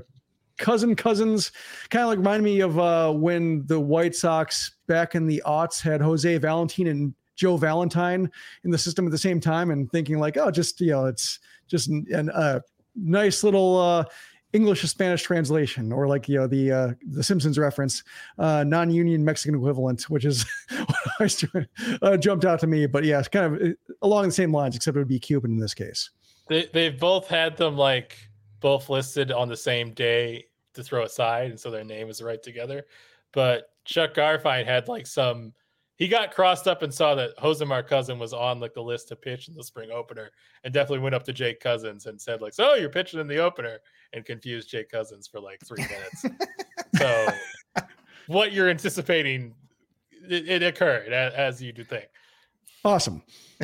cousin 0.60 0.96
cousins 0.96 1.52
kind 1.90 2.04
of 2.04 2.10
like 2.10 2.20
remind 2.20 2.44
me 2.44 2.60
of 2.60 2.78
uh, 2.78 3.12
when 3.12 3.66
the 3.66 3.80
White 3.80 4.16
Sox 4.16 4.76
back 4.88 5.16
in 5.16 5.26
the 5.26 5.42
aughts 5.46 5.82
had 5.82 6.02
Jose 6.02 6.38
Valentin 6.38 6.88
and 6.88 7.14
Joe 7.36 7.58
Valentine 7.58 8.30
in 8.64 8.72
the 8.72 8.78
system 8.78 9.06
at 9.06 9.12
the 9.12 9.18
same 9.18 9.40
time 9.40 9.72
and 9.72 9.90
thinking 9.92 10.20
like, 10.20 10.38
oh, 10.38 10.52
just, 10.52 10.80
you 10.82 10.92
know, 10.92 11.06
it's 11.06 11.40
just 11.68 11.88
an, 11.88 12.30
a 12.34 12.62
nice 12.96 13.44
little 13.44 13.80
uh, 13.80 14.04
English 14.52 14.82
to 14.82 14.88
Spanish 14.88 15.24
translation, 15.24 15.92
or 15.92 16.08
like 16.08 16.28
you 16.28 16.38
know 16.38 16.48
the 16.48 16.72
uh, 16.72 16.94
the 17.12 17.24
Simpsons 17.24 17.58
reference, 17.58 18.04
uh, 18.40 18.64
non-union 18.64 19.24
Mexican 19.24 19.56
equivalent, 19.56 20.10
which 20.10 20.26
is 20.26 20.44
what 21.18 21.44
uh, 22.02 22.18
jumped 22.18 22.46
out 22.46 22.60
to 22.62 22.68
me. 22.68 22.88
But 22.88 23.04
yeah, 23.04 23.20
it's 23.20 23.28
kind 23.28 23.46
of 23.46 23.62
uh, 23.62 23.74
along 24.02 24.26
the 24.26 24.32
same 24.32 24.52
lines, 24.52 24.76
except 24.76 24.98
it 24.98 25.00
would 25.00 25.08
be 25.08 25.20
Cuban 25.20 25.52
in 25.52 25.60
this 25.60 25.76
case. 25.76 26.10
They 26.48 26.68
they've 26.74 27.00
both 27.00 27.28
had 27.28 27.58
them 27.58 27.78
like 27.78 28.18
both 28.60 28.90
listed 28.90 29.32
on 29.32 29.50
the 29.50 29.58
same 29.58 29.94
day 29.94 30.46
to 30.74 30.84
throw 30.84 31.04
aside, 31.04 31.52
and 31.52 31.60
so 31.60 31.72
their 31.72 31.84
name 31.84 32.10
is 32.10 32.22
right 32.22 32.42
together. 32.42 32.86
But 33.32 33.72
Chuck 33.86 34.14
Garfien 34.14 34.66
had 34.66 34.88
like 34.88 35.08
some. 35.08 35.54
He 35.96 36.08
got 36.08 36.34
crossed 36.34 36.66
up 36.66 36.82
and 36.82 36.94
saw 36.94 37.14
that 37.16 37.38
Josimar 37.38 37.86
Cousin 37.86 38.18
was 38.20 38.32
on 38.32 38.62
like 38.62 38.74
the 38.74 38.82
list 38.82 39.10
to 39.10 39.18
pitch 39.18 39.50
in 39.50 39.56
the 39.56 39.64
spring 39.64 39.92
opener, 39.92 40.32
and 40.64 40.74
definitely 40.74 41.00
went 41.00 41.16
up 41.16 41.24
to 41.24 41.34
Jake 41.34 41.60
Cousins 41.60 42.06
and 42.06 42.20
said 42.20 42.42
like, 42.42 42.54
"So 42.54 42.76
you're 42.76 42.90
pitching 42.90 43.20
in 43.20 43.28
the 43.28 43.40
opener," 43.40 43.80
and 44.14 44.26
confused 44.26 44.70
Jake 44.70 44.90
Cousins 44.90 45.28
for 45.28 45.40
like 45.40 45.60
three 45.66 45.86
minutes. 45.86 46.26
so, 46.98 47.28
what 48.28 48.54
you're 48.54 48.70
anticipating, 48.70 49.54
it, 50.30 50.48
it 50.48 50.64
occurred 50.64 51.12
as, 51.12 51.34
as 51.34 51.62
you 51.62 51.74
do 51.74 51.84
think. 51.84 52.08
Awesome. 52.86 53.24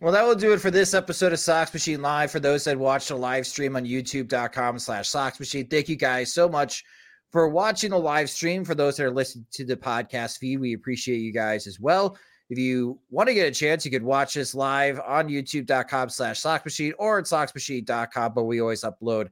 well, 0.00 0.12
that 0.12 0.24
will 0.24 0.36
do 0.36 0.52
it 0.52 0.60
for 0.60 0.70
this 0.70 0.94
episode 0.94 1.32
of 1.32 1.40
Sox 1.40 1.72
Machine 1.74 2.00
Live. 2.00 2.30
For 2.30 2.38
those 2.38 2.64
that 2.64 2.78
watched 2.78 3.08
the 3.08 3.16
live 3.16 3.46
stream 3.46 3.74
on 3.74 3.84
youtube.com 3.84 4.78
slash 4.78 5.08
Sox 5.08 5.40
Machine, 5.40 5.66
thank 5.66 5.88
you 5.88 5.96
guys 5.96 6.32
so 6.32 6.48
much 6.48 6.84
for 7.32 7.48
watching 7.48 7.90
the 7.90 7.98
live 7.98 8.30
stream. 8.30 8.64
For 8.64 8.74
those 8.74 8.96
that 8.96 9.06
are 9.06 9.10
listening 9.10 9.46
to 9.52 9.64
the 9.64 9.76
podcast 9.76 10.38
feed, 10.38 10.60
we 10.60 10.74
appreciate 10.74 11.18
you 11.18 11.32
guys 11.32 11.66
as 11.66 11.80
well. 11.80 12.16
If 12.48 12.58
you 12.58 13.00
want 13.10 13.28
to 13.28 13.34
get 13.34 13.48
a 13.48 13.50
chance, 13.50 13.84
you 13.84 13.90
could 13.90 14.04
watch 14.04 14.34
this 14.34 14.54
live 14.54 15.00
on 15.04 15.28
youtube.com 15.28 16.10
slash 16.10 16.38
Sox 16.38 16.64
Machine 16.64 16.92
or 16.98 17.18
at 17.18 17.24
soxmachine.com, 17.24 18.34
but 18.34 18.44
we 18.44 18.60
always 18.60 18.84
upload 18.84 19.28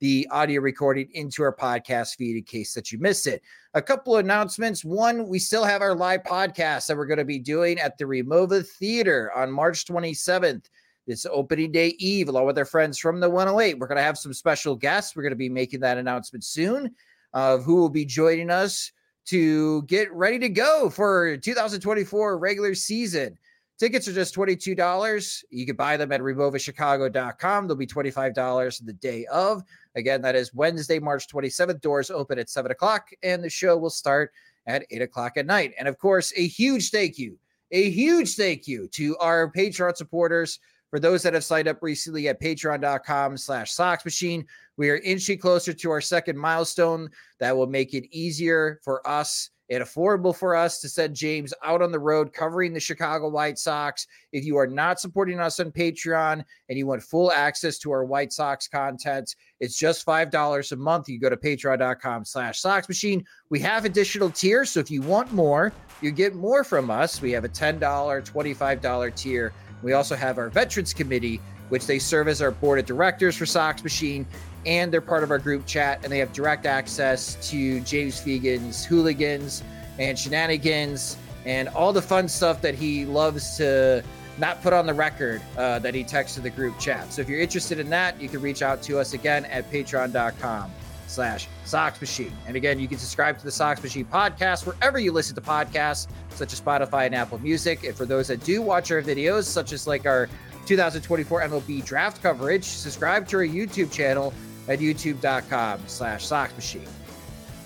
the 0.00 0.28
audio 0.30 0.60
recording 0.60 1.08
into 1.12 1.42
our 1.42 1.54
podcast 1.54 2.16
feed 2.16 2.36
in 2.36 2.44
case 2.44 2.74
that 2.74 2.92
you 2.92 2.98
missed 2.98 3.26
it. 3.26 3.42
A 3.74 3.82
couple 3.82 4.16
of 4.16 4.24
announcements. 4.24 4.84
One, 4.84 5.26
we 5.28 5.38
still 5.38 5.64
have 5.64 5.82
our 5.82 5.94
live 5.94 6.22
podcast 6.22 6.86
that 6.86 6.96
we're 6.96 7.06
going 7.06 7.18
to 7.18 7.24
be 7.24 7.38
doing 7.38 7.78
at 7.78 7.98
the 7.98 8.04
Remova 8.04 8.66
Theater 8.66 9.32
on 9.34 9.50
March 9.50 9.84
27th. 9.84 10.66
It's 11.06 11.26
opening 11.26 11.72
day 11.72 11.94
eve, 11.98 12.28
along 12.28 12.46
with 12.46 12.58
our 12.58 12.64
friends 12.64 12.98
from 12.98 13.18
the 13.18 13.30
108. 13.30 13.78
We're 13.78 13.86
going 13.86 13.96
to 13.96 14.02
have 14.02 14.18
some 14.18 14.34
special 14.34 14.76
guests. 14.76 15.16
We're 15.16 15.22
going 15.22 15.30
to 15.30 15.36
be 15.36 15.48
making 15.48 15.80
that 15.80 15.98
announcement 15.98 16.44
soon 16.44 16.94
of 17.32 17.64
who 17.64 17.76
will 17.76 17.88
be 17.88 18.04
joining 18.04 18.50
us 18.50 18.92
to 19.26 19.82
get 19.82 20.12
ready 20.12 20.38
to 20.38 20.48
go 20.48 20.90
for 20.90 21.36
2024 21.38 22.38
regular 22.38 22.74
season. 22.74 23.38
Tickets 23.78 24.08
are 24.08 24.12
just 24.12 24.34
$22. 24.34 25.44
You 25.50 25.66
can 25.66 25.76
buy 25.76 25.96
them 25.96 26.10
at 26.10 26.20
removachicago.com. 26.20 27.68
They'll 27.68 27.76
be 27.76 27.86
$25 27.86 28.84
the 28.84 28.92
day 28.92 29.24
of. 29.26 29.62
Again, 29.94 30.20
that 30.22 30.34
is 30.34 30.52
Wednesday, 30.52 30.98
March 30.98 31.28
27th. 31.28 31.80
Doors 31.80 32.10
open 32.10 32.40
at 32.40 32.50
7 32.50 32.72
o'clock, 32.72 33.08
and 33.22 33.42
the 33.42 33.48
show 33.48 33.78
will 33.78 33.90
start 33.90 34.32
at 34.66 34.84
8 34.90 35.02
o'clock 35.02 35.36
at 35.36 35.46
night. 35.46 35.74
And 35.78 35.86
of 35.86 35.96
course, 35.96 36.32
a 36.36 36.46
huge 36.46 36.90
thank 36.90 37.18
you, 37.18 37.38
a 37.70 37.88
huge 37.90 38.34
thank 38.34 38.66
you 38.66 38.88
to 38.88 39.16
our 39.18 39.50
Patreon 39.50 39.96
supporters. 39.96 40.58
For 40.90 40.98
those 40.98 41.22
that 41.22 41.34
have 41.34 41.44
signed 41.44 41.68
up 41.68 41.82
recently 41.82 42.28
at 42.28 42.40
patreon.com 42.40 43.36
slash 43.36 43.72
Sox 43.72 44.04
Machine, 44.04 44.44
we 44.76 44.90
are 44.90 44.96
inching 44.98 45.38
closer 45.38 45.72
to 45.74 45.90
our 45.90 46.00
second 46.00 46.38
milestone 46.38 47.10
that 47.38 47.56
will 47.56 47.66
make 47.66 47.92
it 47.94 48.08
easier 48.10 48.80
for 48.82 49.06
us 49.06 49.50
it 49.68 49.82
affordable 49.82 50.34
for 50.34 50.56
us 50.56 50.80
to 50.80 50.88
send 50.88 51.14
James 51.14 51.52
out 51.62 51.82
on 51.82 51.92
the 51.92 51.98
road 51.98 52.32
covering 52.32 52.72
the 52.72 52.80
Chicago 52.80 53.28
White 53.28 53.58
Sox. 53.58 54.06
If 54.32 54.44
you 54.44 54.56
are 54.56 54.66
not 54.66 54.98
supporting 54.98 55.40
us 55.40 55.60
on 55.60 55.70
Patreon 55.72 56.42
and 56.68 56.78
you 56.78 56.86
want 56.86 57.02
full 57.02 57.30
access 57.30 57.78
to 57.80 57.90
our 57.90 58.04
White 58.04 58.32
Sox 58.32 58.66
content, 58.66 59.36
it's 59.60 59.78
just 59.78 60.06
$5 60.06 60.72
a 60.72 60.76
month. 60.76 61.08
You 61.08 61.20
go 61.20 61.28
to 61.28 61.36
patreon.com 61.36 62.24
slash 62.24 62.60
Sox 62.60 62.88
Machine. 62.88 63.24
We 63.50 63.60
have 63.60 63.84
additional 63.84 64.30
tiers. 64.30 64.70
So 64.70 64.80
if 64.80 64.90
you 64.90 65.02
want 65.02 65.32
more, 65.32 65.72
you 66.00 66.12
get 66.12 66.34
more 66.34 66.64
from 66.64 66.90
us. 66.90 67.20
We 67.20 67.32
have 67.32 67.44
a 67.44 67.48
$10, 67.48 67.78
$25 67.78 69.14
tier. 69.14 69.52
We 69.82 69.92
also 69.92 70.16
have 70.16 70.38
our 70.38 70.48
Veterans 70.48 70.94
Committee, 70.94 71.40
which 71.68 71.86
they 71.86 71.98
serve 71.98 72.28
as 72.28 72.40
our 72.40 72.50
board 72.50 72.78
of 72.78 72.86
directors 72.86 73.36
for 73.36 73.46
Sox 73.46 73.82
Machine 73.84 74.26
and 74.66 74.92
they're 74.92 75.00
part 75.00 75.22
of 75.22 75.30
our 75.30 75.38
group 75.38 75.66
chat 75.66 76.00
and 76.02 76.12
they 76.12 76.18
have 76.18 76.32
direct 76.32 76.66
access 76.66 77.36
to 77.50 77.80
James 77.80 78.20
Fegan's 78.20 78.84
hooligans 78.84 79.62
and 79.98 80.18
shenanigans 80.18 81.16
and 81.44 81.68
all 81.68 81.92
the 81.92 82.02
fun 82.02 82.28
stuff 82.28 82.60
that 82.62 82.74
he 82.74 83.04
loves 83.04 83.56
to 83.56 84.02
not 84.38 84.62
put 84.62 84.72
on 84.72 84.86
the 84.86 84.94
record 84.94 85.42
uh, 85.56 85.78
that 85.80 85.94
he 85.94 86.04
texts 86.04 86.36
to 86.36 86.42
the 86.42 86.50
group 86.50 86.78
chat. 86.78 87.12
So 87.12 87.22
if 87.22 87.28
you're 87.28 87.40
interested 87.40 87.78
in 87.78 87.90
that, 87.90 88.20
you 88.20 88.28
can 88.28 88.40
reach 88.40 88.62
out 88.62 88.82
to 88.82 88.98
us 88.98 89.12
again 89.12 89.44
at 89.46 89.70
patreon.com 89.70 90.70
slash 91.08 91.48
Sox 91.64 92.00
Machine. 92.00 92.32
And 92.46 92.56
again, 92.56 92.78
you 92.78 92.86
can 92.86 92.98
subscribe 92.98 93.38
to 93.38 93.44
the 93.44 93.50
Sox 93.50 93.82
Machine 93.82 94.04
podcast 94.04 94.66
wherever 94.66 94.98
you 94.98 95.10
listen 95.10 95.34
to 95.34 95.40
podcasts, 95.40 96.06
such 96.30 96.52
as 96.52 96.60
Spotify 96.60 97.06
and 97.06 97.14
Apple 97.14 97.38
Music. 97.38 97.84
And 97.84 97.96
for 97.96 98.04
those 98.04 98.28
that 98.28 98.44
do 98.44 98.62
watch 98.62 98.90
our 98.90 99.02
videos, 99.02 99.44
such 99.44 99.72
as 99.72 99.86
like 99.86 100.06
our 100.06 100.28
2024 100.66 101.42
MLB 101.42 101.84
draft 101.84 102.22
coverage, 102.22 102.64
subscribe 102.64 103.26
to 103.28 103.38
our 103.38 103.42
YouTube 103.42 103.90
channel 103.90 104.32
at 104.68 104.78
youtube.com 104.78 105.80
slash 105.86 106.26
Sox 106.26 106.54
Machine. 106.54 106.88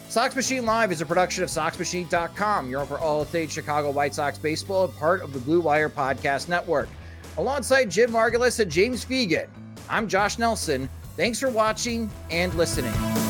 Sox 0.09 0.37
Machine 0.37 0.67
Live 0.67 0.93
is 0.93 1.01
a 1.01 1.07
production 1.07 1.43
of 1.43 1.49
SoxMachine.com, 1.49 2.69
your 2.69 2.81
home 2.81 2.89
for 2.89 2.99
all 2.99 3.25
things 3.25 3.51
Chicago 3.51 3.91
White 3.91 4.15
Sox 4.15 4.37
baseball 4.37 4.85
and 4.85 4.95
part 4.99 5.23
of 5.23 5.33
the 5.33 5.39
Blue 5.39 5.61
Wire 5.61 5.89
Podcast 5.89 6.49
Network. 6.49 6.91
Alongside 7.39 7.91
Jim 7.91 8.11
Margalus 8.11 8.61
and 8.61 8.71
James 8.71 9.07
Fegan, 9.07 9.49
I'm 9.89 10.07
Josh 10.07 10.39
Nelson. 10.39 10.89
Thanks 11.17 11.41
for 11.41 11.49
watching 11.49 12.11
and 12.31 12.53
listening. 12.55 13.22